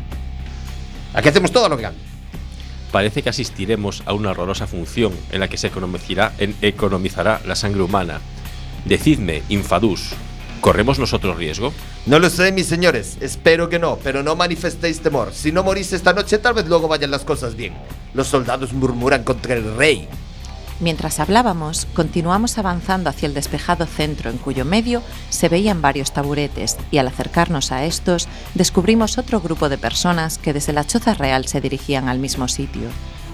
Aquí 1.13 1.29
hacemos 1.29 1.53
todo 1.53 1.69
lo 1.69 1.77
grande. 1.77 2.01
Parece 2.91 3.23
que 3.23 3.29
asistiremos 3.29 4.03
a 4.07 4.13
una 4.13 4.31
horrorosa 4.31 4.67
función 4.67 5.13
en 5.33 5.41
la 5.41 5.49
que 5.49 5.57
se 5.57 5.67
economizará, 5.69 6.33
en- 6.39 6.55
economizará 6.63 7.41
la 7.47 7.57
sangre 7.57 7.83
humana. 7.83 8.21
Decidme, 8.85 9.43
Infadus, 9.49 10.11
¿corremos 10.61 10.99
nosotros 10.99 11.37
riesgo? 11.37 11.73
No 12.07 12.19
lo 12.19 12.31
sé, 12.31 12.53
mis 12.53 12.67
señores. 12.67 13.17
Espero 13.21 13.69
que 13.69 13.79
no, 13.79 13.99
pero 14.03 14.23
no 14.23 14.37
manifestéis 14.37 15.01
temor. 15.01 15.33
Si 15.33 15.51
no 15.53 15.63
morís 15.65 15.93
esta 15.93 16.13
noche, 16.13 16.39
tal 16.39 16.55
vez 16.55 16.67
luego 16.67 16.87
vayan 16.89 17.11
las 17.11 17.25
cosas 17.25 17.57
bien. 17.57 17.75
Los 18.15 18.29
soldados 18.29 18.73
murmuran 18.73 19.25
contra 19.25 19.55
el 19.55 19.77
rey. 19.77 20.09
Mientras 20.81 21.21
hablábamos, 21.21 21.87
continuamos 21.95 22.59
avanzando 22.59 23.09
hacia 23.09 23.27
el 23.27 23.35
despejado 23.35 23.87
centro 23.87 24.31
en 24.31 24.39
cuyo 24.39 24.65
medio 24.65 25.03
se 25.31 25.49
veían 25.49 25.81
varios 25.81 26.13
taburetes 26.13 26.77
y 26.91 26.99
al 26.99 27.07
acercarnos 27.07 27.71
a 27.71 27.85
estos 27.85 28.29
descubrimos 28.55 29.17
otro 29.17 29.41
grupo 29.41 29.69
de 29.69 29.79
personas 29.79 30.39
que 30.39 30.53
desde 30.53 30.73
la 30.73 30.85
choza 30.85 31.15
real 31.15 31.47
se 31.47 31.61
dirigían 31.61 32.09
al 32.09 32.19
mismo 32.19 32.49
sitio. 32.49 32.89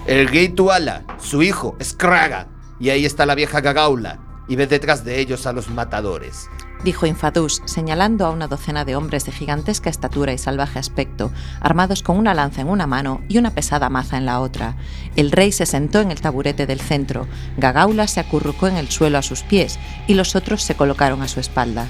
El 0.05 0.27
rey 0.27 0.49
Tuala, 0.49 1.03
su 1.19 1.41
hijo, 1.41 1.75
Skraga. 1.81 2.47
Y 2.79 2.89
ahí 2.89 3.05
está 3.05 3.25
la 3.25 3.35
vieja 3.35 3.61
Gagaula. 3.61 4.19
Y 4.47 4.55
ve 4.55 4.67
detrás 4.67 5.03
de 5.03 5.19
ellos 5.19 5.45
a 5.45 5.53
los 5.53 5.69
matadores. 5.69 6.47
Dijo 6.83 7.05
Infadus, 7.05 7.61
señalando 7.65 8.25
a 8.25 8.29
una 8.29 8.47
docena 8.47 8.85
de 8.85 8.95
hombres 8.95 9.25
de 9.25 9.31
gigantesca 9.31 9.89
estatura 9.89 10.33
y 10.33 10.37
salvaje 10.37 10.79
aspecto, 10.79 11.31
armados 11.59 12.03
con 12.03 12.17
una 12.17 12.33
lanza 12.33 12.61
en 12.61 12.69
una 12.69 12.87
mano 12.87 13.21
y 13.27 13.37
una 13.37 13.53
pesada 13.53 13.89
maza 13.89 14.17
en 14.17 14.25
la 14.25 14.39
otra. 14.39 14.75
El 15.15 15.31
rey 15.31 15.51
se 15.51 15.65
sentó 15.65 15.99
en 15.99 16.11
el 16.11 16.21
taburete 16.21 16.65
del 16.65 16.79
centro, 16.79 17.27
Gagaula 17.57 18.07
se 18.07 18.19
acurrucó 18.19 18.67
en 18.67 18.77
el 18.77 18.89
suelo 18.89 19.17
a 19.17 19.21
sus 19.23 19.43
pies 19.43 19.79
y 20.07 20.15
los 20.15 20.35
otros 20.35 20.63
se 20.63 20.75
colocaron 20.75 21.21
a 21.21 21.27
su 21.27 21.39
espalda. 21.39 21.87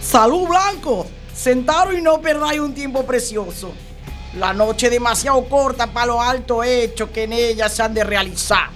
¡Salud, 0.00 0.48
Blanco! 0.48 1.06
Sentaros 1.34 1.94
y 1.94 2.02
no 2.02 2.20
perdáis 2.20 2.60
un 2.60 2.74
tiempo 2.74 3.04
precioso. 3.04 3.72
La 4.38 4.52
noche 4.52 4.90
demasiado 4.90 5.48
corta 5.48 5.86
para 5.86 6.06
los 6.06 6.20
altos 6.20 6.66
hechos 6.66 7.10
que 7.10 7.24
en 7.24 7.32
ella 7.32 7.68
se 7.68 7.82
han 7.82 7.94
de 7.94 8.04
realizar. 8.04 8.70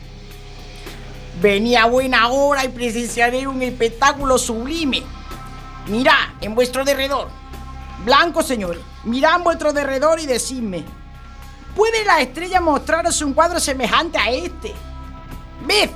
Venía 1.41 1.85
a 1.85 1.87
buena 1.87 2.29
hora 2.29 2.65
y 2.65 2.69
presenciaré 2.69 3.47
un 3.47 3.63
espectáculo 3.63 4.39
sublime. 4.39 5.03
Mirad 5.87 6.31
en 6.41 6.55
vuestro 6.55 6.85
derredor. 6.85 7.29
Blanco, 8.05 8.43
señores, 8.43 8.83
mirad 9.05 9.37
en 9.37 9.45
vuestro 9.45 9.73
derredor 9.73 10.21
y 10.21 10.27
decidme. 10.27 10.85
¿Puede 11.75 12.05
la 12.05 12.21
estrella 12.21 12.61
mostraros 12.61 13.23
un 13.23 13.33
cuadro 13.33 13.59
semejante 13.59 14.19
a 14.19 14.31
este? 14.31 14.73
Ved, 15.67 15.91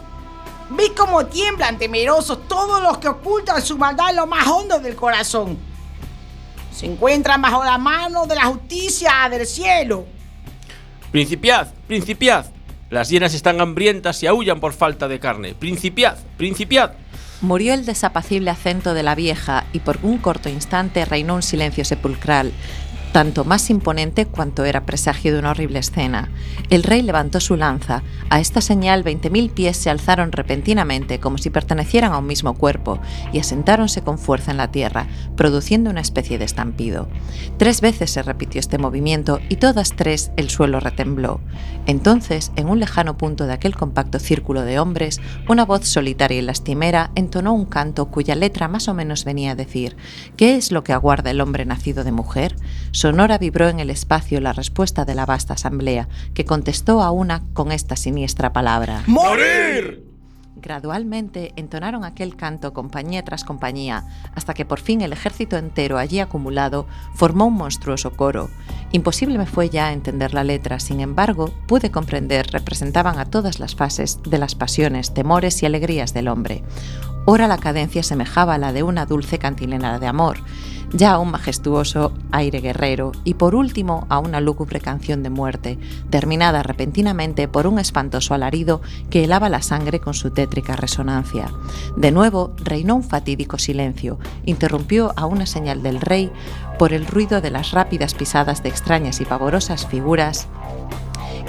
ved 0.70 0.92
cómo 0.96 1.26
tiemblan 1.26 1.78
temerosos 1.78 2.48
todos 2.48 2.82
los 2.82 2.98
que 2.98 3.08
ocultan 3.08 3.60
su 3.60 3.76
maldad 3.76 4.10
en 4.10 4.16
lo 4.16 4.26
más 4.26 4.46
hondo 4.46 4.78
del 4.78 4.96
corazón. 4.96 5.58
Se 6.72 6.86
encuentran 6.86 7.40
bajo 7.40 7.64
la 7.64 7.78
mano 7.78 8.26
de 8.26 8.34
la 8.34 8.46
justicia 8.46 9.28
del 9.30 9.46
cielo. 9.46 10.06
Principiad, 11.10 11.68
principiad. 11.86 12.46
Las 12.90 13.08
hienas 13.08 13.34
están 13.34 13.60
hambrientas 13.60 14.22
y 14.22 14.26
aullan 14.26 14.60
por 14.60 14.72
falta 14.72 15.08
de 15.08 15.18
carne. 15.18 15.54
Principiad, 15.54 16.16
principiad. 16.36 16.92
Murió 17.42 17.74
el 17.74 17.84
desapacible 17.84 18.50
acento 18.50 18.94
de 18.94 19.02
la 19.02 19.14
vieja 19.14 19.66
y 19.74 19.80
por 19.80 19.98
un 20.02 20.16
corto 20.16 20.48
instante 20.48 21.04
reinó 21.04 21.34
un 21.34 21.42
silencio 21.42 21.84
sepulcral, 21.84 22.52
tanto 23.16 23.46
más 23.46 23.70
imponente 23.70 24.26
cuanto 24.26 24.66
era 24.66 24.84
presagio 24.84 25.32
de 25.32 25.38
una 25.38 25.52
horrible 25.52 25.78
escena. 25.78 26.28
El 26.68 26.82
rey 26.82 27.00
levantó 27.00 27.40
su 27.40 27.56
lanza. 27.56 28.02
A 28.28 28.40
esta 28.40 28.60
señal, 28.60 29.04
20.000 29.04 29.52
pies 29.52 29.78
se 29.78 29.88
alzaron 29.88 30.32
repentinamente 30.32 31.18
como 31.18 31.38
si 31.38 31.48
pertenecieran 31.48 32.12
a 32.12 32.18
un 32.18 32.26
mismo 32.26 32.52
cuerpo 32.52 32.98
y 33.32 33.38
asentáronse 33.38 34.02
con 34.02 34.18
fuerza 34.18 34.50
en 34.50 34.58
la 34.58 34.70
tierra, 34.70 35.06
produciendo 35.34 35.88
una 35.88 36.02
especie 36.02 36.36
de 36.36 36.44
estampido. 36.44 37.08
Tres 37.56 37.80
veces 37.80 38.10
se 38.10 38.22
repitió 38.22 38.60
este 38.60 38.76
movimiento 38.76 39.40
y 39.48 39.56
todas 39.56 39.96
tres 39.96 40.30
el 40.36 40.50
suelo 40.50 40.78
retembló. 40.78 41.40
Entonces, 41.86 42.52
en 42.56 42.68
un 42.68 42.80
lejano 42.80 43.16
punto 43.16 43.46
de 43.46 43.54
aquel 43.54 43.74
compacto 43.74 44.18
círculo 44.18 44.60
de 44.60 44.78
hombres, 44.78 45.22
una 45.48 45.64
voz 45.64 45.86
solitaria 45.88 46.38
y 46.38 46.42
lastimera 46.42 47.12
entonó 47.14 47.54
un 47.54 47.64
canto 47.64 48.10
cuya 48.10 48.34
letra 48.34 48.68
más 48.68 48.88
o 48.88 48.94
menos 48.94 49.24
venía 49.24 49.52
a 49.52 49.54
decir 49.54 49.96
¿Qué 50.36 50.56
es 50.56 50.70
lo 50.70 50.84
que 50.84 50.92
aguarda 50.92 51.30
el 51.30 51.40
hombre 51.40 51.64
nacido 51.64 52.04
de 52.04 52.12
mujer? 52.12 52.56
Sonora 53.06 53.38
vibró 53.38 53.68
en 53.68 53.78
el 53.78 53.90
espacio 53.90 54.40
la 54.40 54.52
respuesta 54.52 55.04
de 55.04 55.14
la 55.14 55.26
vasta 55.26 55.54
asamblea, 55.54 56.08
que 56.34 56.44
contestó 56.44 57.02
a 57.02 57.12
una 57.12 57.44
con 57.52 57.70
esta 57.70 57.94
siniestra 57.94 58.52
palabra. 58.52 59.04
¡Morir! 59.06 60.02
Gradualmente 60.56 61.52
entonaron 61.54 62.04
aquel 62.04 62.34
canto 62.34 62.72
compañía 62.72 63.22
tras 63.22 63.44
compañía, 63.44 64.02
hasta 64.34 64.54
que 64.54 64.64
por 64.64 64.80
fin 64.80 65.02
el 65.02 65.12
ejército 65.12 65.56
entero 65.56 65.98
allí 65.98 66.18
acumulado 66.18 66.88
formó 67.14 67.46
un 67.46 67.54
monstruoso 67.54 68.16
coro. 68.16 68.50
Imposible 68.90 69.38
me 69.38 69.46
fue 69.46 69.70
ya 69.70 69.92
entender 69.92 70.34
la 70.34 70.42
letra, 70.42 70.80
sin 70.80 70.98
embargo, 70.98 71.52
pude 71.68 71.92
comprender 71.92 72.48
representaban 72.50 73.20
a 73.20 73.26
todas 73.26 73.60
las 73.60 73.76
fases 73.76 74.18
de 74.24 74.38
las 74.38 74.56
pasiones, 74.56 75.14
temores 75.14 75.62
y 75.62 75.66
alegrías 75.66 76.12
del 76.12 76.26
hombre. 76.26 76.64
Ora 77.28 77.48
la 77.48 77.58
cadencia 77.58 78.04
semejaba 78.04 78.54
a 78.54 78.58
la 78.58 78.72
de 78.72 78.84
una 78.84 79.04
dulce 79.04 79.40
cantilena 79.40 79.98
de 79.98 80.06
amor, 80.06 80.38
ya 80.92 81.14
a 81.14 81.18
un 81.18 81.32
majestuoso 81.32 82.12
aire 82.30 82.60
guerrero 82.60 83.10
y 83.24 83.34
por 83.34 83.56
último 83.56 84.06
a 84.08 84.20
una 84.20 84.40
lúgubre 84.40 84.80
canción 84.80 85.24
de 85.24 85.30
muerte, 85.30 85.76
terminada 86.08 86.62
repentinamente 86.62 87.48
por 87.48 87.66
un 87.66 87.80
espantoso 87.80 88.32
alarido 88.32 88.80
que 89.10 89.24
helaba 89.24 89.48
la 89.48 89.60
sangre 89.60 89.98
con 89.98 90.14
su 90.14 90.30
tétrica 90.30 90.76
resonancia. 90.76 91.50
De 91.96 92.12
nuevo 92.12 92.54
reinó 92.58 92.94
un 92.94 93.02
fatídico 93.02 93.58
silencio, 93.58 94.20
interrumpió 94.44 95.12
a 95.16 95.26
una 95.26 95.46
señal 95.46 95.82
del 95.82 96.00
rey 96.00 96.30
por 96.78 96.92
el 96.92 97.08
ruido 97.08 97.40
de 97.40 97.50
las 97.50 97.72
rápidas 97.72 98.14
pisadas 98.14 98.62
de 98.62 98.68
extrañas 98.68 99.20
y 99.20 99.24
pavorosas 99.24 99.88
figuras 99.88 100.46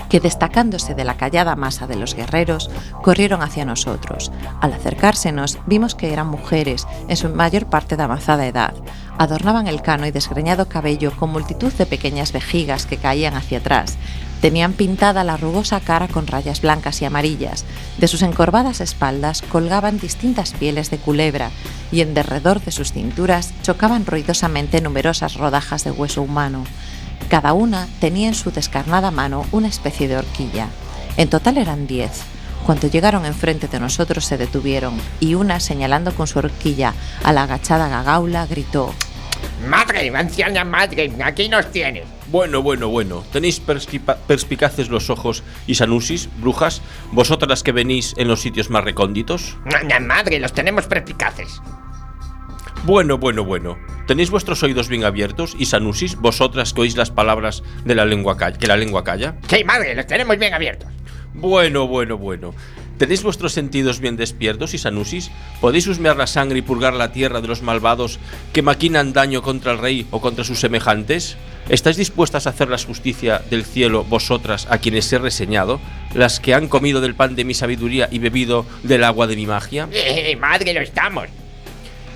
que 0.10 0.20
destacándose 0.20 0.96
de 0.96 1.04
la 1.04 1.18
callada 1.18 1.56
masa 1.56 1.88
de 1.88 1.96
los 1.96 2.16
guerreros, 2.16 2.70
corrieron 3.02 3.42
hacia 3.42 3.66
nosotros. 3.66 4.32
Al 4.62 4.74
acercársenos, 4.74 5.60
vimos 5.66 5.96
que 5.96 6.14
eran 6.14 6.28
mujeres, 6.28 6.88
en 7.08 7.18
su 7.18 7.30
mayor 7.30 7.68
parte 7.68 7.98
de 7.98 8.04
avanzada 8.04 8.48
edad. 8.48 8.74
Adornaban 9.18 9.68
el 9.68 9.82
cano 9.82 10.06
y 10.06 10.12
desgreñado 10.12 10.68
cabello 10.68 11.12
con 11.16 11.32
multitud 11.32 11.74
de 11.74 11.86
pequeñas 11.86 12.32
vejigas 12.32 12.86
que 12.86 12.98
caían 12.98 13.36
hacia 13.36 13.58
atrás. 13.58 13.98
Tenían 14.42 14.74
pintada 14.74 15.24
la 15.24 15.38
rugosa 15.38 15.80
cara 15.80 16.08
con 16.08 16.28
rayas 16.28 16.62
blancas 16.62 17.02
y 17.02 17.06
amarillas. 17.06 17.66
De 17.98 18.08
sus 18.08 18.22
encorvadas 18.22 18.82
espaldas 18.82 19.42
colgaban 19.42 20.00
distintas 20.00 20.52
pieles 20.52 20.92
de 20.92 21.00
culebra 21.00 21.50
y 21.92 22.02
en 22.02 22.14
derredor 22.14 22.62
de 22.62 22.72
sus 22.72 22.92
cinturas 22.92 23.54
chocaban 23.64 24.06
ruidosamente 24.06 24.82
numerosas 24.82 25.36
rodajas 25.36 25.84
de 25.84 25.92
hueso 25.92 26.22
humano. 26.22 26.66
Cada 27.30 27.54
una 27.54 27.88
tenía 28.00 28.28
en 28.28 28.36
su 28.36 28.52
descarnada 28.52 29.12
mano 29.12 29.46
una 29.52 29.68
especie 29.68 30.08
de 30.08 30.18
horquilla. 30.18 30.70
En 31.18 31.30
total 31.30 31.58
eran 31.58 31.88
diez. 31.88 32.22
Cuando 32.66 32.88
llegaron 32.88 33.26
enfrente 33.26 33.68
de 33.68 33.80
nosotros 33.80 34.26
se 34.26 34.38
detuvieron 34.38 34.98
y 35.20 35.36
una, 35.36 35.60
señalando 35.60 36.14
con 36.14 36.28
su 36.28 36.40
horquilla 36.40 36.94
a 37.24 37.34
la 37.34 37.44
agachada 37.44 37.88
Gagaula, 37.88 38.46
gritó 38.46 38.94
Madre, 39.68 40.12
anciana 40.16 40.64
madre, 40.64 41.12
aquí 41.24 41.50
nos 41.50 41.72
tienes. 41.72 42.04
Bueno, 42.32 42.62
bueno, 42.62 42.90
bueno. 42.90 43.24
¿Tenéis 43.32 43.60
perspicaces 43.60 44.90
los 44.90 45.10
ojos 45.10 45.44
y 45.66 45.76
sanusis, 45.76 46.30
brujas? 46.40 46.82
¿Vosotras 47.12 47.50
las 47.50 47.64
que 47.64 47.72
venís 47.72 48.14
en 48.18 48.28
los 48.28 48.42
sitios 48.42 48.70
más 48.70 48.84
recónditos? 48.84 49.58
Madre, 50.02 50.40
los 50.40 50.54
tenemos 50.54 50.86
perspicaces. 50.88 51.62
Bueno, 52.84 53.18
bueno, 53.18 53.44
bueno. 53.44 53.78
¿Tenéis 54.08 54.30
vuestros 54.30 54.64
oídos 54.64 54.88
bien 54.88 55.04
abiertos 55.04 55.56
y 55.60 55.66
sanusis, 55.66 56.16
vosotras 56.16 56.74
que 56.74 56.82
oís 56.82 56.96
las 56.96 57.12
palabras 57.12 57.64
de 57.84 57.96
la 57.96 58.06
lengua 58.06 58.38
calla, 58.38 58.58
que 58.58 58.68
la 58.68 58.78
lengua 58.78 59.04
calla? 59.04 59.36
Sí, 59.50 59.64
madre, 59.66 59.94
los 59.96 60.08
tenemos 60.08 60.38
bien 60.38 60.54
abiertos. 60.54 60.90
Bueno, 61.34 61.88
bueno, 61.88 62.18
bueno. 62.18 62.54
¿Tenéis 62.98 63.22
vuestros 63.22 63.54
sentidos 63.54 64.00
bien 64.00 64.18
despiertos 64.18 64.74
y 64.74 64.80
sanusis? 64.80 65.30
¿Podéis 65.62 65.86
husmear 65.88 66.18
la 66.18 66.26
sangre 66.26 66.60
y 66.60 66.62
purgar 66.64 66.94
la 66.94 67.12
tierra 67.12 67.42
de 67.42 67.48
los 67.48 67.62
malvados 67.62 68.20
que 68.54 68.64
maquinan 68.64 69.14
daño 69.14 69.44
contra 69.44 69.74
el 69.74 69.78
rey 69.78 70.08
o 70.10 70.20
contra 70.20 70.44
sus 70.44 70.60
semejantes? 70.60 71.38
¿Estáis 71.70 71.98
dispuestas 71.98 72.48
a 72.48 72.52
hacer 72.52 72.70
la 72.70 72.78
justicia 72.80 73.42
del 73.52 73.66
cielo 73.66 74.04
vosotras 74.04 74.68
a 74.72 74.80
quienes 74.80 75.12
he 75.14 75.20
reseñado? 75.20 75.80
¿Las 76.16 76.40
que 76.40 76.56
han 76.56 76.70
comido 76.70 77.02
del 77.02 77.14
pan 77.14 77.36
de 77.36 77.44
mi 77.44 77.54
sabiduría 77.54 78.08
y 78.10 78.18
bebido 78.18 78.66
del 78.82 79.04
agua 79.04 79.28
de 79.28 79.36
mi 79.36 79.46
magia? 79.46 79.88
Eh, 79.92 80.36
madre, 80.38 80.74
lo 80.74 80.82
estamos. 80.82 81.28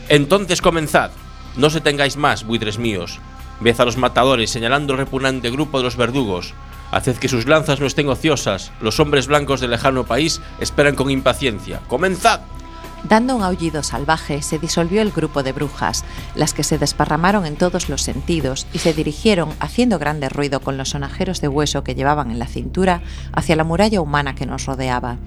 Entonces 0.10 0.62
comenzad. 0.62 1.12
No 1.58 1.70
se 1.70 1.82
tengáis 1.82 2.18
más, 2.18 2.46
buitres 2.46 2.78
míos. 2.78 3.20
Ved 3.60 3.80
a 3.80 3.86
los 3.86 3.98
matadores 3.98 4.50
señalando 4.50 4.94
el 4.94 5.00
repugnante 5.00 5.50
grupo 5.52 5.78
de 5.78 5.84
los 5.84 5.98
verdugos. 5.98 6.54
Haced 6.92 7.18
que 7.18 7.30
sus 7.30 7.46
lanzas 7.46 7.80
no 7.80 7.86
estén 7.86 8.10
ociosas. 8.10 8.72
Los 8.82 9.00
hombres 9.00 9.28
blancos 9.28 9.62
del 9.62 9.72
lejano 9.72 10.06
país 10.06 10.42
esperan 10.60 10.96
con 10.96 11.10
impaciencia. 11.10 11.80
¡Comenzad! 11.88 12.42
Dando 13.04 13.36
un 13.36 13.42
aullido 13.42 13.82
salvaje, 13.82 14.44
se 14.44 14.60
disolvió 14.60 15.02
el 15.02 15.12
grupo 15.12 15.42
de 15.42 15.54
brujas, 15.54 16.06
las 16.36 16.54
que 16.54 16.64
se 16.64 16.78
desparramaron 16.78 17.46
en 17.46 17.56
todos 17.56 17.90
los 17.90 18.04
sentidos 18.04 18.68
y 18.74 18.80
se 18.80 18.94
dirigieron, 18.94 19.50
haciendo 19.60 19.98
grande 19.98 20.30
ruido 20.30 20.60
con 20.60 20.78
los 20.78 20.90
sonajeros 20.90 21.42
de 21.42 21.48
hueso 21.48 21.84
que 21.84 21.96
llevaban 21.96 22.30
en 22.30 22.38
la 22.38 22.46
cintura, 22.46 23.02
hacia 23.34 23.56
la 23.56 23.64
muralla 23.64 24.02
humana 24.02 24.36
que 24.36 24.46
nos 24.46 24.66
rodeaba. 24.66 25.18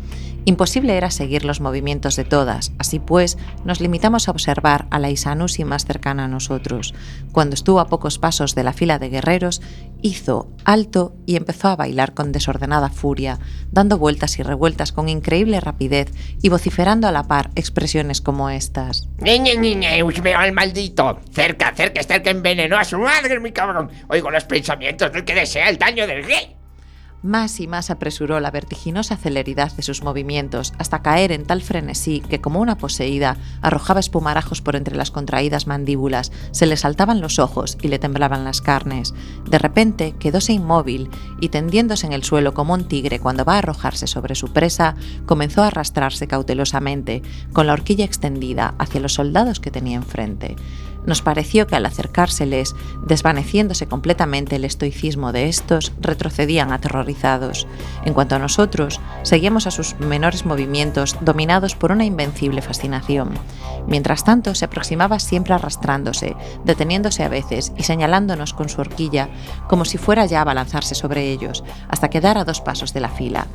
Imposible 0.47 0.97
era 0.97 1.11
seguir 1.11 1.45
los 1.45 1.61
movimientos 1.61 2.17
de 2.17 2.25
todas, 2.25 2.73
así 2.79 2.99
pues, 2.99 3.39
nos 3.65 3.81
limitamos 3.81 4.29
a 4.29 4.31
observar 4.31 4.87
a 4.91 4.99
la 4.99 5.11
Isanusi 5.11 5.65
más 5.65 5.87
cercana 5.87 6.25
a 6.25 6.29
nosotros. 6.29 6.95
Cuando 7.33 7.55
estuvo 7.55 7.81
a 7.81 7.87
pocos 7.87 8.19
pasos 8.19 8.55
de 8.55 8.63
la 8.63 8.75
fila 8.75 8.99
de 8.99 9.09
guerreros, 9.09 9.63
hizo 10.03 10.51
alto 10.67 11.15
y 11.25 11.37
empezó 11.37 11.69
a 11.69 11.77
bailar 11.77 12.13
con 12.13 12.31
desordenada 12.31 12.91
furia, 12.91 13.39
dando 13.71 13.97
vueltas 13.97 14.39
y 14.39 14.43
revueltas 14.43 14.93
con 14.93 15.09
increíble 15.09 15.61
rapidez 15.61 16.13
y 16.43 16.51
vociferando 16.51 17.09
a 17.09 17.13
la 17.13 17.25
par 17.25 17.51
expresiones 17.55 18.21
como 18.21 18.51
estas. 18.51 19.09
Niña, 19.21 19.55
niña, 19.55 19.91
veo 20.23 20.39
al 20.39 20.53
maldito. 20.53 21.21
Cerca, 21.33 21.73
cerca, 21.75 22.03
cerca, 22.03 22.31
envenenó 22.31 22.77
a 22.77 22.85
su 22.85 22.99
madre, 22.99 23.41
mi 23.41 23.53
cabrón. 23.53 23.91
Oigo 24.09 24.31
los 24.31 24.45
pensamientos 24.45 25.11
del 25.11 25.25
que 25.25 25.35
desea 25.35 25.71
el 25.71 25.79
daño 25.79 26.07
del 26.07 26.25
rey. 26.25 26.54
Más 27.25 27.59
y 27.59 27.67
más 27.67 27.91
apresuró 27.91 28.39
la 28.39 28.51
vertiginosa 28.51 29.17
celeridad 29.17 29.73
de 29.73 29.83
sus 29.83 30.03
movimientos 30.03 30.75
hasta 30.79 31.03
caer 31.03 31.33
en 31.33 31.45
tal 31.45 31.63
frenesí 31.63 32.21
que 32.21 32.41
como 32.41 32.61
una 32.61 32.77
poseída 32.77 33.37
arrojaba 33.63 34.01
espumarajos 34.01 34.61
por 34.61 34.77
entre 34.77 34.95
las 34.97 35.11
contraídas 35.11 35.67
mandíbulas, 35.67 36.31
se 36.53 36.67
le 36.67 36.77
saltaban 36.77 37.21
los 37.21 37.39
ojos 37.39 37.79
y 37.81 37.89
le 37.89 37.99
temblaban 37.99 38.45
las 38.45 38.61
carnes. 38.61 39.15
De 39.49 39.59
repente 39.59 40.15
quedóse 40.19 40.53
inmóvil 40.53 41.09
y 41.41 41.49
tendiéndose 41.49 42.07
en 42.07 42.13
el 42.13 42.25
suelo 42.25 42.55
como 42.55 42.75
un 42.75 42.85
tigre 42.85 43.19
cuando 43.19 43.45
va 43.45 43.55
a 43.55 43.59
arrojarse 43.59 44.07
sobre 44.07 44.35
su 44.35 44.53
presa, 44.53 44.95
comenzó 45.27 45.63
a 45.63 45.69
arrastrarse 45.69 46.29
cautelosamente, 46.29 47.23
con 47.53 47.67
la 47.67 47.73
horquilla 47.73 48.05
extendida 48.05 48.75
hacia 48.79 49.01
los 49.01 49.15
soldados 49.15 49.61
que 49.61 49.71
tenía 49.71 49.97
enfrente. 49.97 50.57
Nos 51.07 51.23
pareció 51.23 51.67
que 51.67 51.77
al 51.77 51.87
acercárseles, 51.87 52.75
desvaneciéndose 53.07 53.87
completamente 53.87 54.57
el 54.57 54.65
estoicismo 54.65 55.33
de 55.33 55.49
estos, 55.49 55.93
retrocedían 56.01 56.73
aterrorizados. 56.73 57.67
En 58.05 58.15
cuanto 58.15 58.37
a 58.37 58.39
nosotros, 58.39 59.01
seguíamos 59.23 59.67
a 59.67 59.71
sus 59.71 59.99
menores 59.99 60.47
movimientos, 60.47 61.17
dominados 61.21 61.75
por 61.75 61.93
una 61.93 62.05
invencible 62.05 62.63
fascinación. 62.63 63.31
Mientras 63.87 64.25
tanto, 64.25 64.55
se 64.55 64.65
aproximaba 64.65 65.19
siempre 65.19 65.55
arrastrándose, 65.55 66.37
deteniéndose 66.65 67.23
a 67.23 67.29
veces 67.29 67.73
y 67.77 67.83
señalándonos 67.83 68.55
con 68.55 68.69
su 68.69 68.81
horquilla, 68.81 69.29
como 69.69 69.85
si 69.85 69.99
fuera 69.99 70.25
ya 70.27 70.39
a 70.39 70.43
abalanzarse 70.43 70.95
sobre 70.95 71.31
ellos, 71.31 71.65
hasta 71.89 72.09
quedar 72.09 72.39
a 72.39 72.45
dos 72.45 72.61
pasos 72.61 72.95
de 72.95 73.01
la 73.01 73.11
fila. 73.11 73.47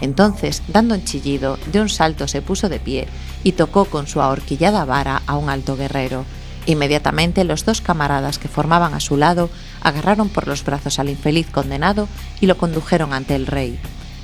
Entonces, 0.00 0.62
dando 0.68 0.94
un 0.94 1.04
chillido, 1.04 1.58
de 1.72 1.80
un 1.80 1.88
salto 1.88 2.28
se 2.28 2.42
puso 2.42 2.68
de 2.68 2.80
pie 2.80 3.08
y 3.42 3.52
tocó 3.52 3.86
con 3.86 4.06
su 4.06 4.20
ahorquillada 4.20 4.84
vara 4.84 5.22
a 5.26 5.36
un 5.36 5.48
alto 5.48 5.76
guerrero. 5.76 6.24
Inmediatamente 6.68 7.44
los 7.44 7.64
dos 7.64 7.80
camaradas 7.80 8.38
que 8.38 8.46
formaban 8.46 8.92
a 8.92 9.00
su 9.00 9.16
lado 9.16 9.48
agarraron 9.80 10.28
por 10.28 10.46
los 10.46 10.62
brazos 10.64 10.98
al 10.98 11.08
infeliz 11.08 11.48
condenado 11.50 12.08
y 12.42 12.46
lo 12.46 12.58
condujeron 12.58 13.14
ante 13.14 13.34
el 13.34 13.46
rey. 13.46 13.80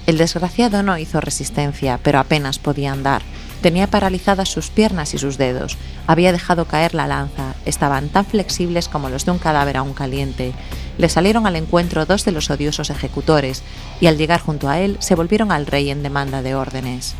El 0.07 0.18
desgraciado 0.18 0.82
no 0.82 0.99
hizo 0.99 1.22
resistencia, 1.22 1.99
pero 2.03 2.18
apenas 2.18 2.59
podía 2.59 2.92
andar. 2.92 3.22
Tenía 3.62 3.86
paralizadas 3.86 4.51
sus 4.51 4.68
piernas 4.68 5.14
y 5.14 5.18
sus 5.18 5.38
dedos. 5.38 5.78
Había 6.07 6.32
dejado 6.32 6.66
caer 6.66 6.95
la 6.95 7.07
lanza. 7.07 7.55
Estaban 7.64 8.11
tan 8.11 8.26
flexibles 8.26 8.88
como 8.88 9.09
los 9.09 9.24
de 9.24 9.30
un 9.30 9.38
cadáver 9.38 9.78
aún 9.78 9.95
caliente. 9.95 10.53
Le 10.99 11.09
salieron 11.09 11.47
al 11.47 11.57
encuentro 11.57 12.05
dos 12.05 12.26
de 12.26 12.32
los 12.32 12.51
odiosos 12.51 12.90
ejecutores 12.90 13.62
y 14.03 14.07
al 14.07 14.18
llegar 14.18 14.42
junto 14.42 14.68
a 14.68 14.80
él 14.80 14.99
se 15.01 15.14
volvieron 15.14 15.51
al 15.51 15.64
rey 15.64 15.88
en 15.88 16.03
demanda 16.03 16.42
de 16.42 16.55
órdenes. 16.55 17.14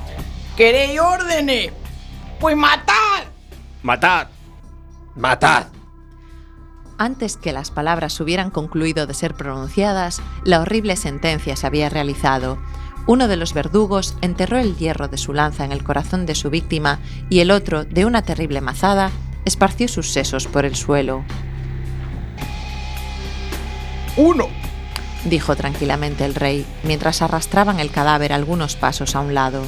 ¿Queréis 0.55 1.01
órdenes? 1.01 1.73
Pues 2.39 2.59
matad. 2.59 3.25
Matad. 3.83 4.27
Matad. 5.17 5.67
Antes 6.99 7.37
que 7.37 7.53
las 7.53 7.71
palabras 7.71 8.19
hubieran 8.21 8.51
concluido 8.51 9.07
de 9.07 9.15
ser 9.15 9.35
pronunciadas, 9.35 10.21
la 10.45 10.61
horrible 10.61 10.97
sentencia 10.97 11.55
se 11.55 11.67
había 11.69 11.89
realizado. 11.89 12.59
Uno 13.07 13.29
de 13.29 13.37
los 13.37 13.55
verdugos 13.55 14.17
enterró 14.23 14.59
el 14.59 14.77
hierro 14.77 15.07
de 15.07 15.17
su 15.17 15.33
lanza 15.33 15.65
en 15.65 15.71
el 15.71 15.85
corazón 15.85 16.27
de 16.27 16.35
su 16.35 16.51
víctima 16.51 16.99
y 17.31 17.41
el 17.41 17.53
otro, 17.53 17.85
de 17.85 18.07
una 18.07 18.23
terrible 18.23 18.61
mazada, 18.61 19.13
esparció 19.45 19.87
sus 19.87 20.11
sesos 20.11 20.49
por 20.49 20.65
el 20.65 20.75
suelo. 20.75 21.25
Uno. 24.17 24.49
Dijo 25.27 25.55
tranquilamente 25.55 26.25
el 26.25 26.35
rey, 26.35 26.67
mientras 26.83 27.23
arrastraban 27.23 27.79
el 27.79 27.91
cadáver 27.91 28.33
algunos 28.33 28.75
pasos 28.75 29.15
a 29.15 29.21
un 29.21 29.33
lado. 29.33 29.63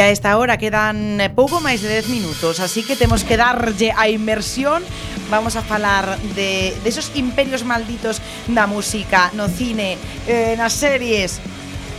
E 0.00 0.02
a 0.02 0.08
esta 0.08 0.40
hora 0.40 0.56
quedan 0.56 1.20
eh, 1.20 1.28
pouco 1.28 1.60
máis 1.60 1.84
de 1.84 1.92
10 1.92 2.08
minutos, 2.08 2.56
así 2.64 2.80
que 2.80 2.96
temos 2.96 3.20
que 3.20 3.36
darlle 3.36 3.92
a 3.92 4.08
inmersión. 4.08 4.80
Vamos 5.28 5.60
a 5.60 5.62
falar 5.62 6.16
de, 6.32 6.72
de 6.72 6.88
esos 6.88 7.12
imperios 7.20 7.68
malditos 7.68 8.16
da 8.48 8.64
música, 8.64 9.28
no 9.36 9.44
cine, 9.52 10.00
eh, 10.24 10.56
nas 10.56 10.72
series. 10.72 11.36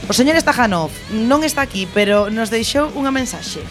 O 0.09 0.17
señor 0.17 0.33
Stajanov 0.41 0.89
non 1.13 1.45
está 1.45 1.61
aquí, 1.61 1.85
pero 1.93 2.33
nos 2.33 2.49
deixou 2.49 2.89
unha 2.97 3.13
mensaxe. 3.13 3.61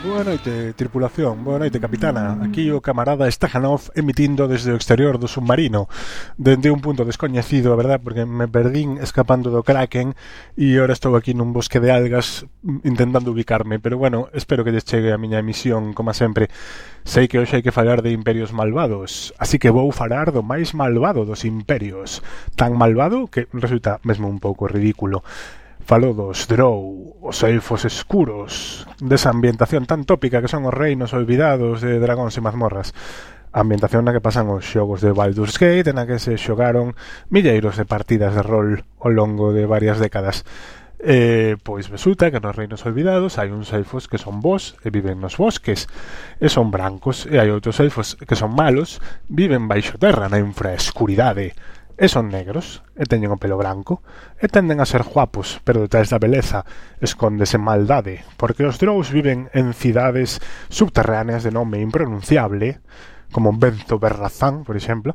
Boa 0.00 0.24
noite, 0.24 0.72
tripulación. 0.72 1.44
Boa 1.44 1.58
noite, 1.58 1.76
capitana. 1.76 2.40
Aquí 2.40 2.72
o 2.72 2.80
camarada 2.80 3.28
Stajanov 3.28 3.92
emitindo 3.92 4.48
desde 4.48 4.72
o 4.72 4.78
exterior 4.80 5.20
do 5.20 5.28
submarino, 5.28 5.92
dende 6.40 6.72
un 6.72 6.80
punto 6.80 7.04
descoñecido, 7.04 7.68
a 7.68 7.76
verdad, 7.76 8.00
porque 8.00 8.24
me 8.24 8.48
perdín 8.48 8.96
escapando 8.96 9.52
do 9.52 9.60
Kraken 9.60 10.16
e 10.56 10.80
ora 10.80 10.96
estou 10.96 11.20
aquí 11.20 11.36
nun 11.36 11.52
bosque 11.52 11.84
de 11.84 11.92
algas 11.92 12.48
mm, 12.64 12.88
intentando 12.88 13.28
ubicarme, 13.36 13.76
pero 13.76 14.00
bueno, 14.00 14.32
espero 14.32 14.64
que 14.64 14.72
lles 14.72 14.88
chegue 14.88 15.12
a 15.12 15.20
miña 15.20 15.36
emisión, 15.36 15.92
como 15.92 16.16
sempre. 16.16 16.48
Sei 17.04 17.28
que 17.28 17.36
hoxe 17.36 17.60
hai 17.60 17.64
que 17.64 17.68
falar 17.68 18.00
de 18.00 18.16
imperios 18.16 18.56
malvados, 18.56 19.36
así 19.36 19.60
que 19.60 19.68
vou 19.68 19.92
falar 19.92 20.32
do 20.32 20.40
máis 20.40 20.72
malvado 20.72 21.28
dos 21.28 21.44
imperios, 21.44 22.24
tan 22.56 22.72
malvado 22.72 23.28
que 23.28 23.52
resulta 23.52 24.00
mesmo 24.00 24.32
un 24.32 24.40
pouco 24.40 24.64
ridículo. 24.64 25.20
Falou 25.84 26.14
dos 26.14 26.46
Drow, 26.46 27.16
os 27.20 27.42
elfos 27.42 27.84
escuros, 27.84 28.86
desa 29.00 29.30
ambientación 29.30 29.86
tan 29.86 30.04
tópica 30.04 30.40
que 30.40 30.50
son 30.50 30.68
os 30.68 30.74
reinos 30.74 31.12
olvidados 31.16 31.80
de 31.80 31.98
dragóns 31.98 32.36
e 32.36 32.44
mazmorras. 32.44 32.94
A 33.50 33.66
ambientación 33.66 34.06
na 34.06 34.14
que 34.14 34.22
pasan 34.22 34.46
os 34.52 34.62
xogos 34.62 35.02
de 35.02 35.10
Baldur's 35.10 35.58
Gate, 35.58 35.90
na 35.90 36.06
que 36.06 36.22
se 36.22 36.38
xogaron 36.38 36.94
milleiros 37.32 37.74
de 37.74 37.88
partidas 37.88 38.36
de 38.36 38.42
rol 38.44 38.86
ao 39.02 39.10
longo 39.10 39.50
de 39.50 39.66
varias 39.66 39.98
décadas. 39.98 40.46
E, 41.00 41.56
pois 41.64 41.88
resulta 41.88 42.28
que 42.28 42.44
nos 42.44 42.52
reinos 42.52 42.84
olvidados 42.84 43.40
hai 43.40 43.48
uns 43.48 43.72
elfos 43.72 44.04
que 44.04 44.20
son 44.20 44.44
bons 44.44 44.76
e 44.84 44.92
viven 44.92 45.16
nos 45.16 45.40
bosques 45.40 45.88
e 46.36 46.52
son 46.52 46.68
brancos 46.68 47.24
e 47.24 47.40
hai 47.40 47.48
outros 47.48 47.80
elfos 47.80 48.20
que 48.20 48.36
son 48.36 48.52
malos 48.52 49.00
viven 49.32 49.64
baixo 49.64 49.96
terra 49.96 50.28
na 50.28 50.36
infraescuridade 50.36 51.56
e 52.00 52.08
son 52.08 52.32
negros, 52.32 52.80
e 52.96 53.04
teñen 53.04 53.28
o 53.28 53.36
pelo 53.36 53.60
branco, 53.60 54.00
e 54.40 54.48
tenden 54.48 54.80
a 54.80 54.88
ser 54.88 55.04
guapos, 55.04 55.60
pero 55.68 55.84
detrás 55.84 56.08
da 56.08 56.16
beleza 56.16 56.64
escóndese 57.04 57.60
maldade, 57.60 58.24
porque 58.40 58.64
os 58.64 58.80
drous 58.80 59.12
viven 59.12 59.52
en 59.52 59.76
cidades 59.76 60.40
subterráneas 60.72 61.44
de 61.44 61.52
nome 61.52 61.84
impronunciable, 61.84 62.80
como 63.36 63.52
Benzo 63.52 64.00
Berrazán, 64.00 64.64
por 64.64 64.80
exemplo, 64.80 65.12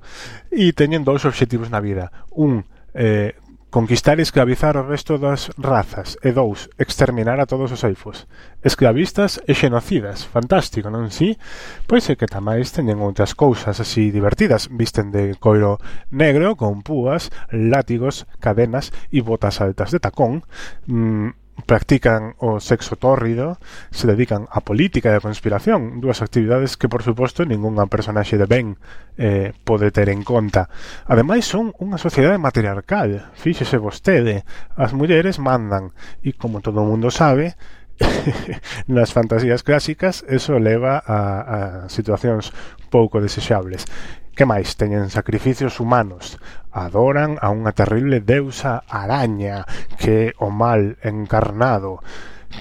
e 0.54 0.78
teñen 0.78 1.02
dous 1.02 1.26
obxectivos 1.26 1.74
na 1.74 1.82
vida. 1.82 2.14
Un, 2.30 2.70
eh, 2.94 3.34
Conquistar 3.76 4.20
e 4.20 4.22
esclavizar 4.22 4.78
o 4.78 4.88
resto 4.88 5.20
das 5.20 5.52
razas 5.60 6.16
e 6.24 6.32
dous, 6.32 6.72
exterminar 6.80 7.44
a 7.44 7.46
todos 7.46 7.76
os 7.76 7.84
elfos. 7.84 8.24
Esclavistas 8.64 9.44
e 9.44 9.52
xenocidas, 9.52 10.24
fantástico, 10.24 10.88
non 10.88 11.12
si? 11.12 11.36
Pois 11.84 12.08
é 12.08 12.16
que 12.16 12.24
tamais 12.24 12.72
teñen 12.72 13.04
outras 13.04 13.36
cousas 13.36 13.84
así 13.84 14.16
divertidas, 14.16 14.72
visten 14.72 15.12
de 15.12 15.36
coiro 15.44 15.76
negro 16.08 16.56
con 16.56 16.88
púas, 16.88 17.36
látigos, 17.52 18.24
cadenas 18.40 18.96
e 19.12 19.20
botas 19.20 19.60
altas 19.60 19.92
de 19.92 20.00
tacón. 20.00 20.48
Mm, 20.88 21.36
practican 21.64 22.36
o 22.44 22.60
sexo 22.60 23.00
tórrido, 23.00 23.58
se 23.92 24.12
dedican 24.12 24.52
á 24.52 24.60
política 24.60 25.08
e 25.12 25.16
a 25.16 25.24
conspiración, 25.24 26.04
dúas 26.04 26.20
actividades 26.20 26.76
que, 26.76 26.92
por 26.92 27.00
suposto, 27.08 27.48
ningunha 27.48 27.88
personaxe 27.88 28.36
de 28.36 28.44
ben 28.44 28.76
eh, 29.16 29.56
pode 29.64 29.96
ter 29.96 30.12
en 30.12 30.28
conta. 30.28 30.68
Ademais, 31.08 31.48
son 31.48 31.72
unha 31.80 31.96
sociedade 31.96 32.36
matriarcal, 32.36 33.32
fíxese 33.40 33.80
vostede, 33.80 34.44
as 34.76 34.92
mulleres 34.92 35.40
mandan, 35.40 35.96
e 36.20 36.36
como 36.36 36.60
todo 36.60 36.84
o 36.84 36.90
mundo 36.90 37.08
sabe, 37.08 37.56
nas 38.92 39.16
fantasías 39.16 39.64
clásicas 39.64 40.28
eso 40.28 40.60
leva 40.60 41.00
a, 41.00 41.20
a 41.40 41.58
situacións 41.88 42.52
pouco 42.92 43.24
desexables. 43.24 43.88
Que 44.36 44.44
máis 44.44 44.76
teñen 44.76 45.08
sacrificios 45.08 45.80
humanos? 45.80 46.44
Adoran 46.76 47.40
a 47.40 47.56
unha 47.56 47.72
terrible 47.72 48.20
deusa 48.20 48.84
araña 48.84 49.64
que 49.96 50.36
é 50.36 50.44
o 50.44 50.52
mal 50.52 51.00
encarnado. 51.08 52.04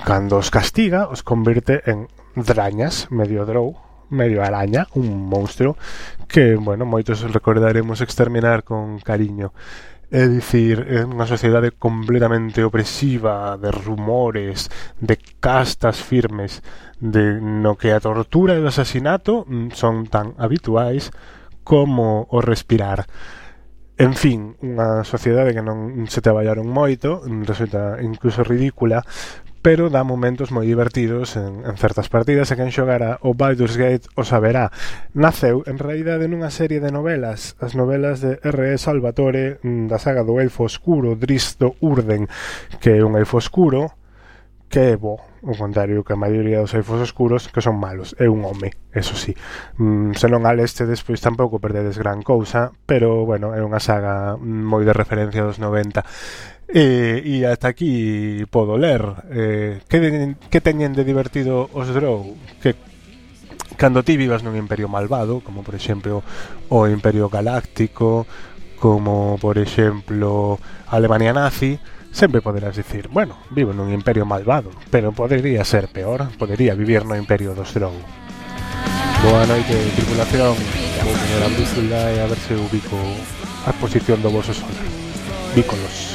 Cando 0.06 0.38
os 0.38 0.54
castiga, 0.54 1.10
os 1.10 1.26
convirte 1.26 1.82
en 1.90 2.06
drañas, 2.38 3.10
medio 3.10 3.42
drou, 3.42 3.74
medio 4.06 4.46
araña, 4.46 4.86
un 4.94 5.26
monstro 5.26 5.74
que, 6.30 6.54
bueno, 6.54 6.86
moitos 6.86 7.26
recordaremos 7.26 7.98
exterminar 8.06 8.62
con 8.62 9.02
cariño. 9.02 9.50
É 10.14 10.30
dicir, 10.30 10.86
é 10.86 11.02
unha 11.02 11.26
sociedade 11.26 11.74
completamente 11.74 12.62
opresiva, 12.62 13.58
de 13.58 13.74
rumores, 13.74 14.70
de 15.02 15.18
castas 15.42 15.98
firmes, 15.98 16.62
de 17.02 17.42
no 17.42 17.74
que 17.74 17.90
a 17.90 17.98
tortura 17.98 18.54
e 18.54 18.62
o 18.62 18.70
asasinato 18.70 19.42
mm, 19.42 19.74
son 19.74 20.06
tan 20.06 20.38
habituais 20.38 21.10
como 21.64 22.28
o 22.30 22.38
respirar. 22.44 23.08
En 23.96 24.14
fin, 24.18 24.58
unha 24.58 25.06
sociedade 25.06 25.54
que 25.54 25.62
non 25.62 26.10
se 26.10 26.18
traballaron 26.18 26.66
moito, 26.66 27.22
resulta 27.46 28.02
incluso 28.02 28.42
ridícula, 28.42 29.06
pero 29.64 29.88
dá 29.88 30.04
momentos 30.04 30.52
moi 30.52 30.68
divertidos 30.68 31.40
en, 31.40 31.64
en 31.64 31.80
certas 31.80 32.12
partidas 32.12 32.52
e 32.52 32.58
quen 32.60 32.68
xogara 32.68 33.16
o 33.24 33.32
Baldur's 33.32 33.80
Gate 33.80 34.12
o 34.12 34.20
saberá. 34.20 34.68
Naceu, 35.16 35.64
en 35.64 35.80
realidade, 35.80 36.28
nunha 36.28 36.52
serie 36.52 36.84
de 36.84 36.92
novelas, 36.92 37.56
as 37.64 37.72
novelas 37.72 38.20
de 38.20 38.36
R.E. 38.44 38.76
Salvatore 38.76 39.56
mm, 39.64 39.88
da 39.88 39.96
saga 39.96 40.20
do 40.20 40.36
Elfo 40.36 40.68
Oscuro, 40.68 41.16
Dristo 41.16 41.80
Urden, 41.80 42.28
que 42.76 42.98
é 42.98 43.06
un 43.06 43.16
elfo 43.16 43.40
oscuro, 43.40 43.96
que 44.74 44.90
é 44.90 44.96
bo, 44.98 45.22
o 45.46 45.54
contrario 45.54 46.02
que 46.02 46.14
a 46.14 46.18
maioría 46.18 46.58
dos 46.58 46.74
elfos 46.74 46.98
oscuros 46.98 47.46
que 47.46 47.62
son 47.62 47.78
malos, 47.78 48.18
é 48.18 48.26
un 48.26 48.42
home, 48.42 48.74
eso 48.90 49.14
sí. 49.14 49.30
Mm, 49.78 50.18
se 50.18 50.26
non 50.26 50.50
al 50.50 50.58
este 50.58 50.82
despois 50.82 51.22
tampouco 51.22 51.62
perdedes 51.62 51.94
gran 51.94 52.26
cousa, 52.26 52.74
pero 52.82 53.22
bueno, 53.22 53.54
é 53.54 53.62
unha 53.62 53.78
saga 53.78 54.34
moi 54.34 54.82
de 54.82 54.90
referencia 54.90 55.46
dos 55.46 55.62
90. 55.62 56.02
E, 56.66 57.22
e 57.22 57.46
hasta 57.46 57.70
aquí 57.70 58.42
podo 58.50 58.74
ler 58.74 59.06
eh, 59.30 59.78
que, 59.86 60.02
de, 60.02 60.10
que 60.50 60.58
teñen 60.58 60.90
de 60.90 61.06
divertido 61.06 61.70
os 61.70 61.86
Drow 61.94 62.34
que 62.58 62.74
cando 63.78 64.02
ti 64.02 64.18
vivas 64.18 64.42
nun 64.42 64.58
imperio 64.58 64.90
malvado 64.90 65.38
como 65.38 65.62
por 65.62 65.78
exemplo 65.78 66.26
o 66.72 66.90
imperio 66.90 67.30
galáctico 67.30 68.26
como 68.80 69.38
por 69.38 69.60
exemplo 69.60 70.58
Alemania 70.88 71.36
nazi 71.36 71.78
Sempre 72.14 72.40
poderás 72.40 72.76
dicir, 72.76 73.08
bueno, 73.10 73.34
vivo 73.50 73.74
nun 73.74 73.90
imperio 73.90 74.22
malvado, 74.22 74.70
pero 74.86 75.10
podería 75.10 75.66
ser 75.66 75.90
peor, 75.90 76.30
podería 76.38 76.78
vivir 76.78 77.02
no 77.02 77.18
imperio 77.18 77.58
dos 77.58 77.74
Drow. 77.74 77.90
Boa 79.26 79.42
noite, 79.50 79.74
tripulación, 79.98 80.54
vou 81.02 81.10
poner 81.10 81.42
a 81.42 81.50
brújula 81.50 82.00
e 82.14 82.22
a 82.22 82.30
ver 82.30 82.38
se 82.38 82.54
ubico 82.54 82.94
a 83.66 83.74
posición 83.82 84.22
do 84.22 84.30
vosso 84.30 84.54
solar. 84.54 84.86
Vícolos. 85.58 86.14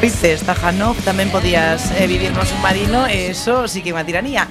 Dices, 0.00 0.48
Tajanov, 0.48 0.96
tamén 1.04 1.28
podías 1.28 1.92
eh, 1.92 2.08
vivir 2.08 2.32
no 2.32 2.48
submarino, 2.48 3.04
eso 3.04 3.68
sí 3.68 3.84
que 3.84 3.92
é 3.92 3.96
unha 4.00 4.08
tiranía. 4.08 4.48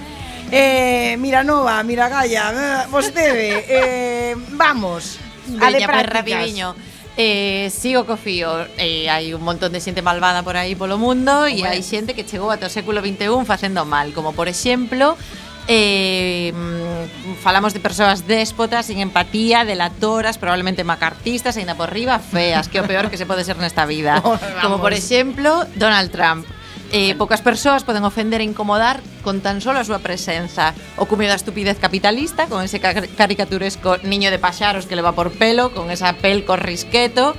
Eh, 0.54 1.18
Miranova, 1.18 1.82
Miragalla, 1.82 2.54
eh, 2.54 2.86
vostede, 2.94 3.66
eh, 3.66 4.38
vamos, 4.54 5.18
a 5.58 5.74
de 5.74 5.82
Veña, 5.82 5.90
prácticas. 5.90 6.54
Pues, 6.78 6.91
Eh, 7.18 7.70
sigo 7.70 8.06
co 8.06 8.16
fío. 8.16 8.66
Eh, 8.78 9.10
Hai 9.12 9.34
un 9.36 9.44
montón 9.44 9.76
de 9.76 9.84
xente 9.84 10.02
malvada 10.02 10.44
por 10.48 10.56
aí 10.56 10.80
polo 10.80 10.96
mundo 10.96 11.44
E 11.48 11.68
hai 11.68 11.84
xente 11.84 12.16
que 12.16 12.24
chegou 12.24 12.48
ata 12.50 12.68
o 12.68 12.72
século 12.72 13.04
XXI 13.04 13.44
facendo 13.44 13.84
mal 13.84 14.16
Como 14.16 14.32
por 14.32 14.48
exemplo 14.48 15.20
eh, 15.68 16.56
mm, 16.56 17.36
Falamos 17.44 17.76
de 17.76 17.84
persoas 17.84 18.24
déspotas 18.24 18.88
Sin 18.88 19.04
empatía, 19.04 19.68
delatoras 19.68 20.40
Probablemente 20.40 20.88
macartistas 20.88 21.60
ainda 21.60 21.76
por 21.76 21.92
riba 21.92 22.16
feas 22.18 22.72
Que 22.72 22.80
é 22.80 22.82
o 22.82 22.88
peor 22.88 23.12
que 23.12 23.20
se 23.20 23.28
pode 23.28 23.44
ser 23.44 23.60
nesta 23.60 23.84
vida. 23.84 24.24
Como 24.64 24.80
por 24.80 24.96
exemplo 24.96 25.68
Donald 25.76 26.16
Trump 26.16 26.48
Eh, 26.92 27.16
poucas 27.16 27.40
persoas 27.40 27.88
poden 27.88 28.04
ofender 28.04 28.44
e 28.44 28.44
incomodar 28.44 29.00
con 29.24 29.40
tan 29.40 29.64
solo 29.64 29.80
a 29.80 29.88
súa 29.88 30.04
presenza. 30.04 30.76
O 31.00 31.08
cumio 31.08 31.32
da 31.32 31.40
estupidez 31.40 31.80
capitalista, 31.80 32.52
con 32.52 32.60
ese 32.60 32.84
caricaturesco 32.84 34.04
niño 34.04 34.28
de 34.28 34.44
paxaros 34.44 34.92
que 34.92 35.00
leva 35.00 35.16
por 35.16 35.32
pelo, 35.32 35.72
con 35.72 35.88
esa 35.88 36.20
pel 36.20 36.44
corrisqueto, 36.44 37.32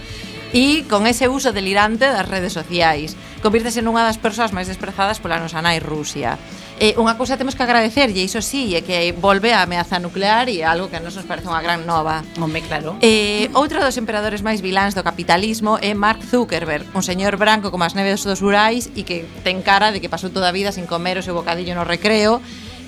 e 0.56 0.84
con 0.88 1.04
ese 1.04 1.28
uso 1.28 1.52
delirante 1.52 2.08
das 2.08 2.28
redes 2.28 2.56
sociais. 2.56 3.12
Convírtese 3.44 3.84
nunha 3.84 4.08
das 4.08 4.20
persoas 4.20 4.56
máis 4.56 4.68
desprezadas 4.68 5.20
pola 5.20 5.40
nosa 5.40 5.60
nai 5.60 5.80
Rusia 5.80 6.40
eh, 6.82 6.98
unha 6.98 7.14
cousa 7.14 7.38
temos 7.38 7.54
que 7.54 7.62
agradecerlle, 7.62 8.26
iso 8.26 8.42
sí, 8.42 8.74
é 8.74 8.82
que 8.82 9.14
volve 9.14 9.54
a 9.54 9.62
ameaza 9.62 10.02
nuclear 10.02 10.50
e 10.50 10.66
algo 10.66 10.90
que 10.90 10.98
a 10.98 11.02
nos 11.04 11.14
nos 11.14 11.22
parece 11.22 11.46
unha 11.46 11.62
gran 11.62 11.86
nova. 11.86 12.26
Home, 12.42 12.58
claro. 12.66 12.98
Eh, 12.98 13.46
outro 13.54 13.78
dos 13.78 13.94
emperadores 13.94 14.42
máis 14.42 14.58
viláns 14.58 14.98
do 14.98 15.06
capitalismo 15.06 15.78
é 15.78 15.94
Mark 15.94 16.26
Zuckerberg, 16.26 16.82
un 16.98 17.06
señor 17.06 17.38
branco 17.38 17.70
como 17.70 17.86
as 17.86 17.94
neves 17.94 18.26
dos 18.26 18.42
Urais 18.42 18.90
e 18.98 19.06
que 19.06 19.22
ten 19.46 19.62
cara 19.62 19.94
de 19.94 20.02
que 20.02 20.10
pasou 20.10 20.34
toda 20.34 20.50
a 20.50 20.56
vida 20.56 20.74
sin 20.74 20.90
comer 20.90 21.22
o 21.22 21.22
seu 21.22 21.38
bocadillo 21.38 21.78
no 21.78 21.86
recreo 21.86 22.42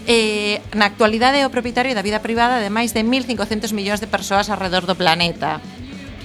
Eh, 0.05 0.61
na 0.77 0.93
actualidade 0.93 1.41
é 1.41 1.49
o 1.49 1.55
propietario 1.55 1.97
da 1.97 2.05
vida 2.05 2.21
privada 2.21 2.61
de 2.61 2.69
máis 2.69 2.93
de 2.93 3.01
1.500 3.01 3.73
millóns 3.73 4.05
de 4.05 4.09
persoas 4.09 4.53
alrededor 4.53 4.85
do 4.85 5.01
planeta 5.01 5.65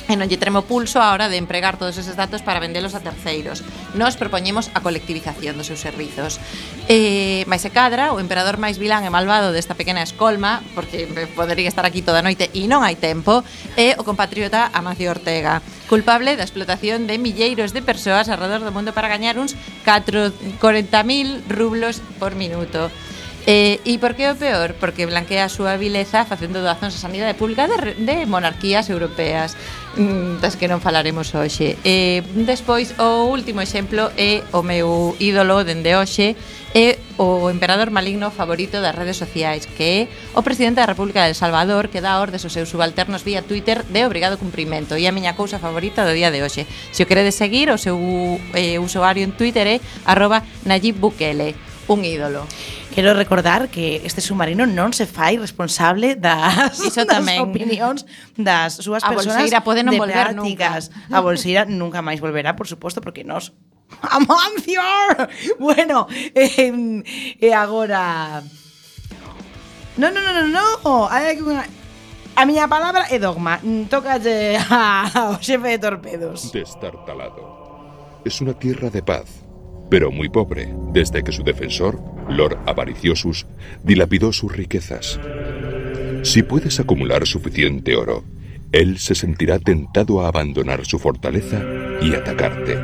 e 0.10 0.18
non 0.18 0.26
lle 0.26 0.42
tremo 0.42 0.66
pulso 0.66 0.98
á 0.98 1.14
hora 1.14 1.30
de 1.30 1.38
empregar 1.38 1.78
todos 1.78 1.94
eses 2.02 2.18
datos 2.18 2.42
para 2.42 2.58
vendelos 2.58 2.98
a 2.98 3.06
terceiros. 3.06 3.62
Nos 3.94 4.18
propoñemos 4.18 4.74
a 4.74 4.82
colectivización 4.82 5.54
dos 5.54 5.70
seus 5.70 5.86
servizos. 5.86 6.42
Eh, 6.90 7.46
mais 7.46 7.62
se 7.62 7.70
cadra, 7.70 8.10
o 8.10 8.18
emperador 8.18 8.58
máis 8.58 8.82
vilán 8.82 9.06
e 9.06 9.14
malvado 9.14 9.54
desta 9.54 9.78
pequena 9.78 10.02
escolma, 10.02 10.66
porque 10.74 11.06
podería 11.38 11.70
estar 11.70 11.86
aquí 11.86 12.02
toda 12.02 12.20
a 12.20 12.26
noite 12.26 12.50
e 12.58 12.66
non 12.66 12.82
hai 12.82 12.98
tempo, 12.98 13.46
é 13.78 13.94
o 14.02 14.04
compatriota 14.04 14.74
Amacio 14.74 15.14
Ortega, 15.14 15.62
culpable 15.86 16.34
da 16.34 16.44
explotación 16.44 17.06
de 17.06 17.22
milleiros 17.22 17.70
de 17.78 17.86
persoas 17.86 18.34
alrededor 18.34 18.66
do 18.66 18.74
mundo 18.74 18.98
para 18.98 19.14
gañar 19.14 19.38
uns 19.38 19.54
40.000 19.86 21.46
rublos 21.46 22.02
por 22.18 22.34
minuto. 22.34 22.90
Eh, 23.48 23.80
e 23.82 23.98
por 23.98 24.14
que 24.14 24.30
o 24.30 24.36
peor? 24.36 24.76
Porque 24.78 25.08
blanquea 25.08 25.48
a 25.48 25.50
súa 25.50 25.80
vileza 25.80 26.28
facendo 26.28 26.60
doazóns 26.60 26.94
a 26.94 27.02
sanidade 27.02 27.34
pública 27.34 27.66
de, 27.66 27.96
de 27.98 28.30
monarquías 28.30 28.92
europeas. 28.94 29.56
Mm, 29.98 30.38
das 30.38 30.54
que 30.54 30.70
non 30.70 30.78
falaremos 30.78 31.34
hoxe. 31.34 31.74
Eh, 31.82 32.22
despois 32.46 32.94
o 33.02 33.26
último 33.34 33.58
exemplo 33.60 34.14
é 34.14 34.46
o 34.54 34.62
meu 34.62 35.18
ídolo 35.18 35.66
dende 35.66 35.98
hoxe 35.98 36.38
é 36.78 37.02
o 37.18 37.50
emperador 37.50 37.90
maligno 37.90 38.30
favorito 38.30 38.78
das 38.78 38.94
redes 38.94 39.18
sociais, 39.18 39.66
que 39.66 40.06
é 40.06 40.08
o 40.38 40.46
presidente 40.46 40.78
da 40.78 40.86
República 40.86 41.26
de 41.26 41.34
El 41.34 41.36
Salvador, 41.36 41.90
que 41.90 42.02
dá 42.06 42.22
ordes 42.22 42.46
aos 42.46 42.54
seus 42.54 42.70
subalternos 42.70 43.26
vía 43.26 43.42
Twitter 43.42 43.82
de 43.90 44.06
obrigado 44.06 44.38
cumprimento. 44.38 44.94
E 44.94 45.10
a 45.10 45.16
miña 45.16 45.34
cousa 45.34 45.58
favorita 45.58 46.06
do 46.06 46.14
día 46.14 46.30
de 46.30 46.46
hoxe. 46.46 46.70
Se 46.94 47.02
o 47.02 47.10
queredes 47.10 47.34
seguir, 47.34 47.74
o 47.74 47.82
seu 47.82 47.98
eh, 48.54 48.78
usuario 48.78 49.26
en 49.26 49.34
Twitter 49.34 49.66
é 49.66 49.78
arroba 50.06 50.46
Nayib 50.70 51.02
Bukele, 51.02 51.58
un 51.90 52.06
ídolo. 52.06 52.46
Quero 53.00 53.14
recordar 53.14 53.70
que 53.70 54.02
este 54.04 54.20
submarino 54.20 54.68
non 54.68 54.92
se 54.92 55.08
fai 55.08 55.40
responsable 55.40 56.20
das, 56.20 56.84
Iso 56.84 57.08
tamén. 57.08 57.40
das 57.40 57.48
opinións 57.48 58.00
das 58.36 58.76
súas 58.84 59.08
a 59.08 59.16
persoas 59.16 59.40
Bolseira 59.40 59.64
pode 59.64 59.88
non 59.88 59.96
volver 59.96 60.36
nunca. 60.36 60.76
A 61.08 61.20
Bolseira 61.24 61.64
nunca 61.64 62.04
máis 62.04 62.20
volverá, 62.20 62.60
por 62.60 62.68
suposto, 62.68 63.00
porque 63.00 63.24
nos... 63.24 63.56
Amancio! 64.04 64.84
Bueno, 65.64 66.12
eh, 66.12 66.76
eh, 67.40 67.56
agora... 67.56 68.44
No, 69.96 70.12
no, 70.12 70.20
no, 70.20 70.36
no, 70.36 70.44
no. 70.52 71.08
Hai 71.08 71.40
aquí 71.40 71.40
unha... 71.40 71.64
A 72.36 72.44
miña 72.44 72.68
palabra 72.68 73.08
é 73.08 73.16
dogma. 73.16 73.64
Mm, 73.64 73.88
Tócalle 73.88 74.60
ao 75.16 75.40
xefe 75.40 75.72
de 75.72 75.80
torpedos. 75.80 76.52
Destartalado. 76.52 77.48
Es 78.28 78.44
una 78.44 78.52
tierra 78.60 78.92
de 78.92 79.00
paz 79.00 79.48
pero 79.90 80.12
muy 80.12 80.30
pobre, 80.30 80.74
desde 80.94 81.24
que 81.24 81.32
su 81.32 81.44
defensor, 81.44 82.00
Lord 82.30 82.58
Avariciosus, 82.66 83.46
dilapidó 83.84 84.32
sus 84.32 84.56
riquezas. 84.56 85.20
Si 86.24 86.44
puedes 86.44 86.80
acumular 86.80 87.26
suficiente 87.26 87.96
oro, 87.96 88.24
él 88.72 89.00
se 89.00 89.16
sentirá 89.16 89.58
tentado 89.58 90.22
a 90.22 90.28
abandonar 90.28 90.86
su 90.86 91.00
fortaleza 91.00 91.64
y 92.02 92.14
atacarte. 92.14 92.78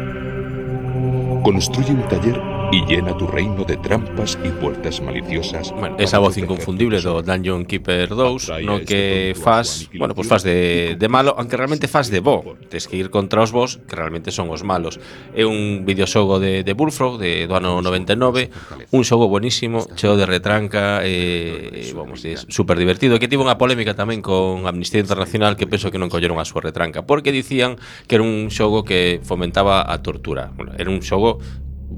Construye 1.44 1.92
un 1.92 2.08
taller 2.08 2.55
y 2.72 2.86
llena 2.86 3.16
tu 3.18 3.28
reino 3.28 3.64
de 3.64 3.78
trampas 3.78 4.38
y 4.44 4.50
puertas 4.50 5.02
maliciosas. 5.02 5.72
Bueno, 5.72 5.98
esa 6.00 6.20
voz 6.20 6.38
inconfundible 6.38 7.02
do 7.02 7.22
Dungeon 7.22 7.66
Keeper 7.66 8.10
2, 8.10 8.52
no 8.64 8.80
que 8.82 9.36
faz, 9.36 9.90
bueno, 9.98 10.16
pues 10.16 10.28
faz 10.28 10.44
de, 10.44 10.96
de 10.98 11.08
malo, 11.10 11.36
aunque 11.38 11.58
realmente 11.58 11.88
faz 11.88 12.10
de 12.10 12.20
bo. 12.20 12.58
Tes 12.70 12.88
que 12.88 12.98
ir 12.98 13.10
contra 13.10 13.42
os 13.42 13.52
bos, 13.52 13.80
que 13.88 13.96
realmente 13.96 14.32
son 14.32 14.50
os 14.50 14.64
malos. 14.64 15.00
É 15.34 15.46
un 15.46 15.86
videoxogo 15.86 16.40
de, 16.40 16.64
de 16.64 16.74
Bullfrog, 16.74 17.20
de, 17.20 17.48
do 17.48 17.56
ano 17.56 17.82
99, 17.82 18.50
un 18.92 19.04
xogo 19.04 19.28
buenísimo, 19.28 19.86
cheo 19.96 20.18
de 20.18 20.26
retranca, 20.26 21.02
eh, 21.04 21.92
vamos, 21.96 22.26
é 22.26 22.36
super 22.38 22.78
divertido, 22.78 23.20
que 23.20 23.30
tivo 23.30 23.46
unha 23.46 23.60
polémica 23.60 23.94
tamén 23.94 24.20
con 24.20 24.66
Amnistía 24.66 25.02
Internacional, 25.02 25.56
que 25.56 25.70
penso 25.70 25.92
que 25.94 26.02
non 26.02 26.12
colleron 26.12 26.42
a 26.42 26.46
súa 26.48 26.66
retranca, 26.66 27.06
porque 27.06 27.32
dicían 27.32 27.78
que 28.10 28.18
era 28.18 28.26
un 28.26 28.50
xogo 28.52 28.84
que 28.84 29.22
fomentaba 29.24 29.86
a 29.86 30.02
tortura. 30.02 30.52
Bueno, 30.56 30.74
era 30.76 30.90
un 30.90 31.04
xogo 31.06 31.40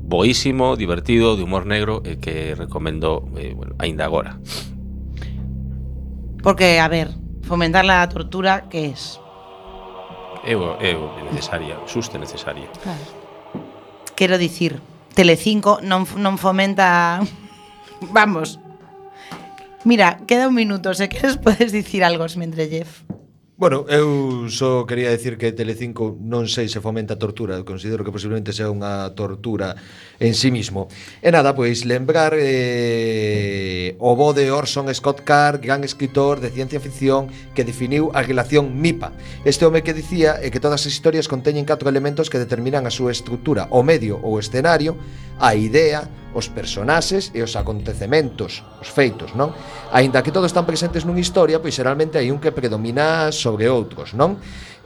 boísimo, 0.03 0.75
divertido, 0.75 1.35
de 1.35 1.43
humor 1.43 1.65
negro 1.65 2.01
que 2.21 2.55
recomendo 2.55 3.27
eh, 3.37 3.53
bueno, 3.55 3.75
agora. 4.03 4.39
Porque, 6.43 6.79
a 6.79 6.87
ver, 6.87 7.09
fomentar 7.43 7.85
la 7.85 8.07
tortura, 8.09 8.69
que 8.69 8.87
es? 8.87 9.19
É 10.45 10.55
o, 10.55 10.79
é 10.79 10.95
o 10.95 11.11
necesaria, 11.33 11.75
xusta 11.87 12.15
e 12.15 12.23
necesaria. 12.23 12.69
Quero 14.15 14.37
dicir, 14.37 14.79
Telecinco 15.13 15.79
non, 15.83 16.07
non 16.15 16.37
fomenta... 16.37 17.19
Vamos. 18.15 18.61
Mira, 19.83 20.21
queda 20.27 20.47
un 20.47 20.55
minuto, 20.55 20.93
se 20.93 21.09
queres 21.09 21.37
podes 21.37 21.71
dicir 21.71 22.03
algo, 22.03 22.27
Jeff. 22.69 23.06
Bueno, 23.59 23.87
eu 23.89 24.47
só 24.53 24.85
quería 24.85 25.09
decir 25.09 25.35
que 25.35 25.49
Telecinco 25.49 26.13
non 26.21 26.45
sei 26.45 26.69
se 26.69 26.77
fomenta 26.77 27.17
a 27.17 27.21
tortura, 27.21 27.57
eu 27.57 27.65
considero 27.65 28.05
que 28.05 28.13
posiblemente 28.13 28.53
sea 28.53 28.69
unha 28.69 29.09
tortura 29.17 29.73
en 30.21 30.37
sí 30.37 30.53
mismo. 30.53 30.93
E 31.25 31.33
nada, 31.33 31.57
pois 31.57 31.81
lembrar 31.81 32.37
eh, 32.37 33.97
o 33.97 34.13
bo 34.13 34.37
de 34.37 34.53
Orson 34.53 34.93
Scott 34.93 35.25
Card, 35.25 35.65
gran 35.65 35.81
escritor 35.81 36.37
de 36.37 36.53
ciencia 36.53 36.77
ficción 36.77 37.33
que 37.57 37.65
definiu 37.65 38.13
a 38.13 38.21
relación 38.21 38.77
MIPA. 38.77 39.17
Este 39.41 39.65
home 39.65 39.81
que 39.81 39.97
dicía 39.97 40.37
é 40.37 40.53
que 40.53 40.61
todas 40.61 40.85
as 40.85 40.93
historias 40.93 41.25
conteñen 41.25 41.65
catro 41.65 41.89
elementos 41.89 42.29
que 42.29 42.37
determinan 42.37 42.85
a 42.85 42.93
súa 42.93 43.09
estrutura, 43.09 43.65
o 43.73 43.81
medio 43.81 44.21
ou 44.21 44.37
escenario, 44.37 45.01
a 45.41 45.57
idea, 45.57 46.05
os 46.37 46.45
personaxes 46.45 47.33
e 47.33 47.41
os 47.41 47.57
acontecementos, 47.57 48.61
os 48.77 48.93
feitos, 48.93 49.33
non? 49.33 49.49
Aínda 49.89 50.21
que 50.21 50.29
todos 50.29 50.53
están 50.53 50.69
presentes 50.69 51.01
nunha 51.01 51.25
historia, 51.25 51.57
pois 51.57 51.73
xeralmente 51.73 52.21
hai 52.21 52.29
un 52.29 52.37
que 52.37 52.53
predomina 52.53 53.33
sobre 53.33 53.65
outros, 53.65 54.13
non? 54.13 54.37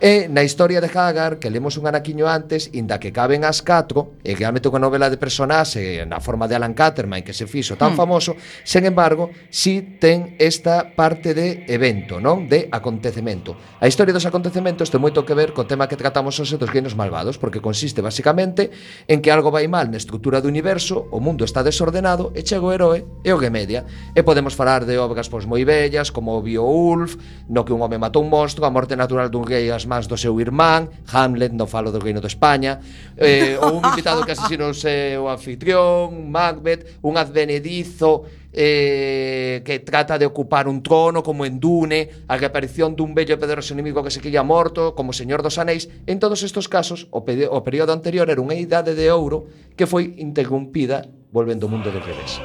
E 0.02 0.26
na 0.34 0.42
historia 0.42 0.82
de 0.82 0.90
Hagar, 0.90 1.38
que 1.38 1.54
lemos 1.54 1.78
un 1.78 1.86
anaquiño 1.86 2.26
antes, 2.26 2.74
inda 2.74 2.98
que 2.98 3.14
caben 3.14 3.46
as 3.46 3.62
4, 3.62 4.26
e 4.26 4.34
realmente 4.34 4.66
unha 4.66 4.82
novela 4.82 5.14
de 5.14 5.22
personaxe 5.22 6.02
na 6.10 6.18
forma 6.18 6.50
de 6.50 6.58
Alan 6.58 6.74
Caterman 6.74 7.22
que 7.22 7.38
se 7.38 7.46
fixo 7.46 7.78
tan 7.78 7.94
hmm. 7.94 8.02
famoso, 8.02 8.34
sen 8.66 8.90
embargo, 8.90 9.30
si 9.54 10.02
ten 10.02 10.34
esta 10.42 10.98
parte 10.98 11.38
de 11.38 11.70
evento, 11.70 12.18
non? 12.18 12.50
De 12.50 12.66
acontecemento. 12.74 13.54
A 13.78 13.86
historia 13.86 14.10
dos 14.10 14.26
acontecementos 14.26 14.90
ten 14.90 14.98
moito 14.98 15.22
que 15.22 15.38
ver 15.38 15.54
co 15.54 15.70
tema 15.70 15.86
que 15.86 16.02
tratamos 16.02 16.34
hoxe 16.42 16.58
dos 16.58 16.74
reinos 16.74 16.98
malvados, 16.98 17.38
porque 17.38 17.62
consiste 17.62 18.02
basicamente 18.02 18.74
en 19.06 19.22
que 19.22 19.30
algo 19.30 19.54
vai 19.54 19.70
mal 19.70 19.86
na 19.86 20.02
estrutura 20.02 20.42
do 20.42 20.50
universo, 20.50 21.14
o 21.14 21.22
mundo 21.22 21.46
está 21.46 21.62
desordenado 21.62 22.34
e 22.34 22.42
chega 22.42 22.66
o 22.66 22.74
heroe 22.74 23.06
e 23.22 23.30
o 23.30 23.38
remedia. 23.38 23.86
E 24.18 24.26
podemos 24.26 24.58
falar 24.58 24.82
de 24.82 24.98
obras 24.98 25.30
pois 25.30 25.46
moi 25.46 25.62
bellas 25.62 26.10
como 26.10 26.34
o 26.34 26.42
Beowulf, 26.42 27.22
no 27.54 27.62
que 27.62 27.70
un 27.70 27.86
home 27.86 28.02
matou 28.02 28.26
un 28.26 28.34
monstro, 28.34 28.66
a 28.66 28.74
morte 28.74 28.98
natural 28.98 29.30
dun 29.30 29.46
rei 29.46 29.70
as 29.70 29.91
mans 29.92 30.08
do 30.08 30.16
seu 30.16 30.40
irmán, 30.40 30.88
Hamlet, 31.12 31.52
non 31.52 31.68
falo 31.68 31.92
do 31.92 32.00
Reino 32.00 32.24
de 32.24 32.32
España, 32.32 32.80
eh, 33.20 33.60
ou 33.60 33.76
un 33.76 33.84
invitado 33.84 34.24
que 34.24 34.32
asesino 34.32 34.72
o 34.72 34.78
seu 34.78 35.28
anfitrión, 35.28 36.32
Macbeth, 36.32 37.04
un 37.04 37.20
advenedizo 37.20 38.24
eh, 38.56 39.60
que 39.68 39.84
trata 39.84 40.16
de 40.16 40.24
ocupar 40.24 40.72
un 40.72 40.80
trono 40.80 41.20
como 41.20 41.44
en 41.44 41.60
Dune, 41.60 42.24
a 42.32 42.40
reaparición 42.40 42.96
dun 42.96 43.12
bello 43.12 43.36
poderoso 43.36 43.76
inimigo 43.76 44.00
que 44.00 44.16
se 44.16 44.24
quilla 44.24 44.48
morto, 44.48 44.96
como 44.96 45.12
Señor 45.12 45.44
dos 45.44 45.60
Anéis, 45.60 45.92
en 46.08 46.24
todos 46.24 46.40
estos 46.48 46.72
casos 46.72 47.12
o, 47.12 47.20
o 47.28 47.60
período 47.68 47.92
anterior 47.92 48.32
era 48.32 48.40
unha 48.40 48.56
idade 48.56 48.96
de 48.96 49.12
ouro 49.12 49.52
que 49.76 49.84
foi 49.84 50.16
interrumpida 50.24 51.04
volvendo 51.36 51.68
o 51.68 51.72
mundo 51.72 51.92
de 51.92 52.00
revés. 52.00 52.40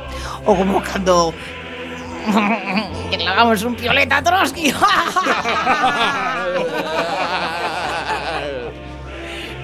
Ou 0.46 0.58
como 0.58 0.82
cando 0.82 1.34
que 3.10 3.16
le 3.16 3.28
hagamos 3.28 3.62
un 3.62 3.74
pioleta 3.76 4.16
a 4.18 4.22
Trotsky. 4.22 4.74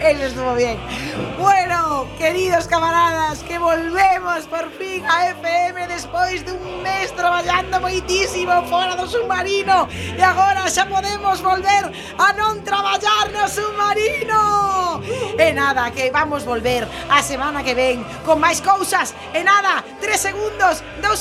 Eso 0.02 0.24
estuvo 0.24 0.54
bien. 0.54 0.78
Bueno, 1.38 2.06
queridos 2.18 2.66
camaradas, 2.66 3.42
que 3.44 3.58
volvemos 3.58 4.46
por 4.46 4.70
fin 4.72 5.04
a 5.06 5.30
FM 5.30 5.86
despois 5.86 6.44
dun 6.44 6.82
mes 6.82 7.14
traballando 7.14 7.80
moitísimo 7.80 8.62
fora 8.70 8.94
do 8.94 9.06
submarino 9.06 9.90
e 9.90 10.22
agora 10.22 10.70
xa 10.70 10.86
podemos 10.86 11.42
volver 11.42 11.90
a 12.18 12.28
non 12.38 12.62
traballar 12.62 13.30
no 13.34 13.46
submarino. 13.50 15.02
E 15.34 15.50
nada, 15.50 15.90
que 15.90 16.14
vamos 16.14 16.46
volver 16.46 16.86
a 17.10 17.18
semana 17.22 17.66
que 17.66 17.74
ven 17.74 18.06
con 18.22 18.38
máis 18.38 18.62
cousas. 18.62 19.14
E 19.34 19.42
nada, 19.42 19.82
tres 19.98 20.22
segundos, 20.22 20.82
dos 21.02 21.10